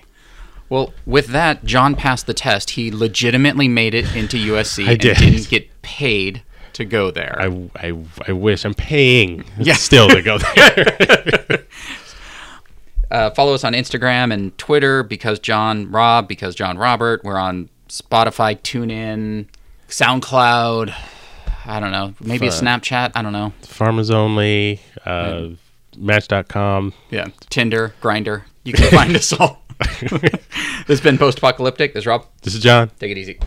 Well, 0.72 0.94
with 1.04 1.26
that, 1.26 1.64
John 1.66 1.94
passed 1.94 2.26
the 2.26 2.32
test. 2.32 2.70
He 2.70 2.90
legitimately 2.90 3.68
made 3.68 3.92
it 3.92 4.16
into 4.16 4.38
USC 4.38 4.88
I 4.88 4.92
and 4.92 5.00
did. 5.00 5.18
didn't 5.18 5.50
get 5.50 5.82
paid 5.82 6.42
to 6.72 6.86
go 6.86 7.10
there. 7.10 7.36
I, 7.38 7.68
I, 7.76 7.92
I 8.26 8.32
wish 8.32 8.64
I'm 8.64 8.72
paying 8.72 9.44
Yeah. 9.58 9.74
still 9.74 10.08
to 10.08 10.22
go 10.22 10.38
there. 10.38 11.64
Uh, 13.10 13.28
follow 13.32 13.52
us 13.52 13.62
on 13.62 13.74
Instagram 13.74 14.32
and 14.32 14.56
Twitter 14.56 15.02
because 15.02 15.38
John 15.38 15.90
Rob, 15.92 16.26
because 16.26 16.54
John 16.54 16.78
Robert. 16.78 17.22
We're 17.22 17.36
on 17.36 17.68
Spotify, 17.90 18.58
TuneIn, 18.58 19.48
SoundCloud. 19.90 20.94
I 21.66 21.78
don't 21.78 21.92
know. 21.92 22.14
Maybe 22.22 22.46
a 22.46 22.50
Snapchat. 22.50 23.12
I 23.14 23.20
don't 23.20 23.34
know. 23.34 23.52
Farmers 23.60 24.10
only, 24.10 24.80
uh, 25.04 25.48
Match.com. 25.98 26.94
Yeah. 27.10 27.26
Tinder, 27.50 27.94
Grindr. 28.00 28.44
You 28.64 28.72
can 28.72 28.90
find 28.90 29.14
us 29.14 29.30
all. 29.34 29.61
this 30.00 30.86
has 30.88 31.00
been 31.00 31.18
post 31.18 31.38
apocalyptic. 31.38 31.94
This 31.94 32.02
is 32.02 32.06
Rob. 32.06 32.26
This 32.42 32.54
is 32.54 32.62
John. 32.62 32.90
Take 32.98 33.12
it 33.12 33.18
easy. 33.18 33.38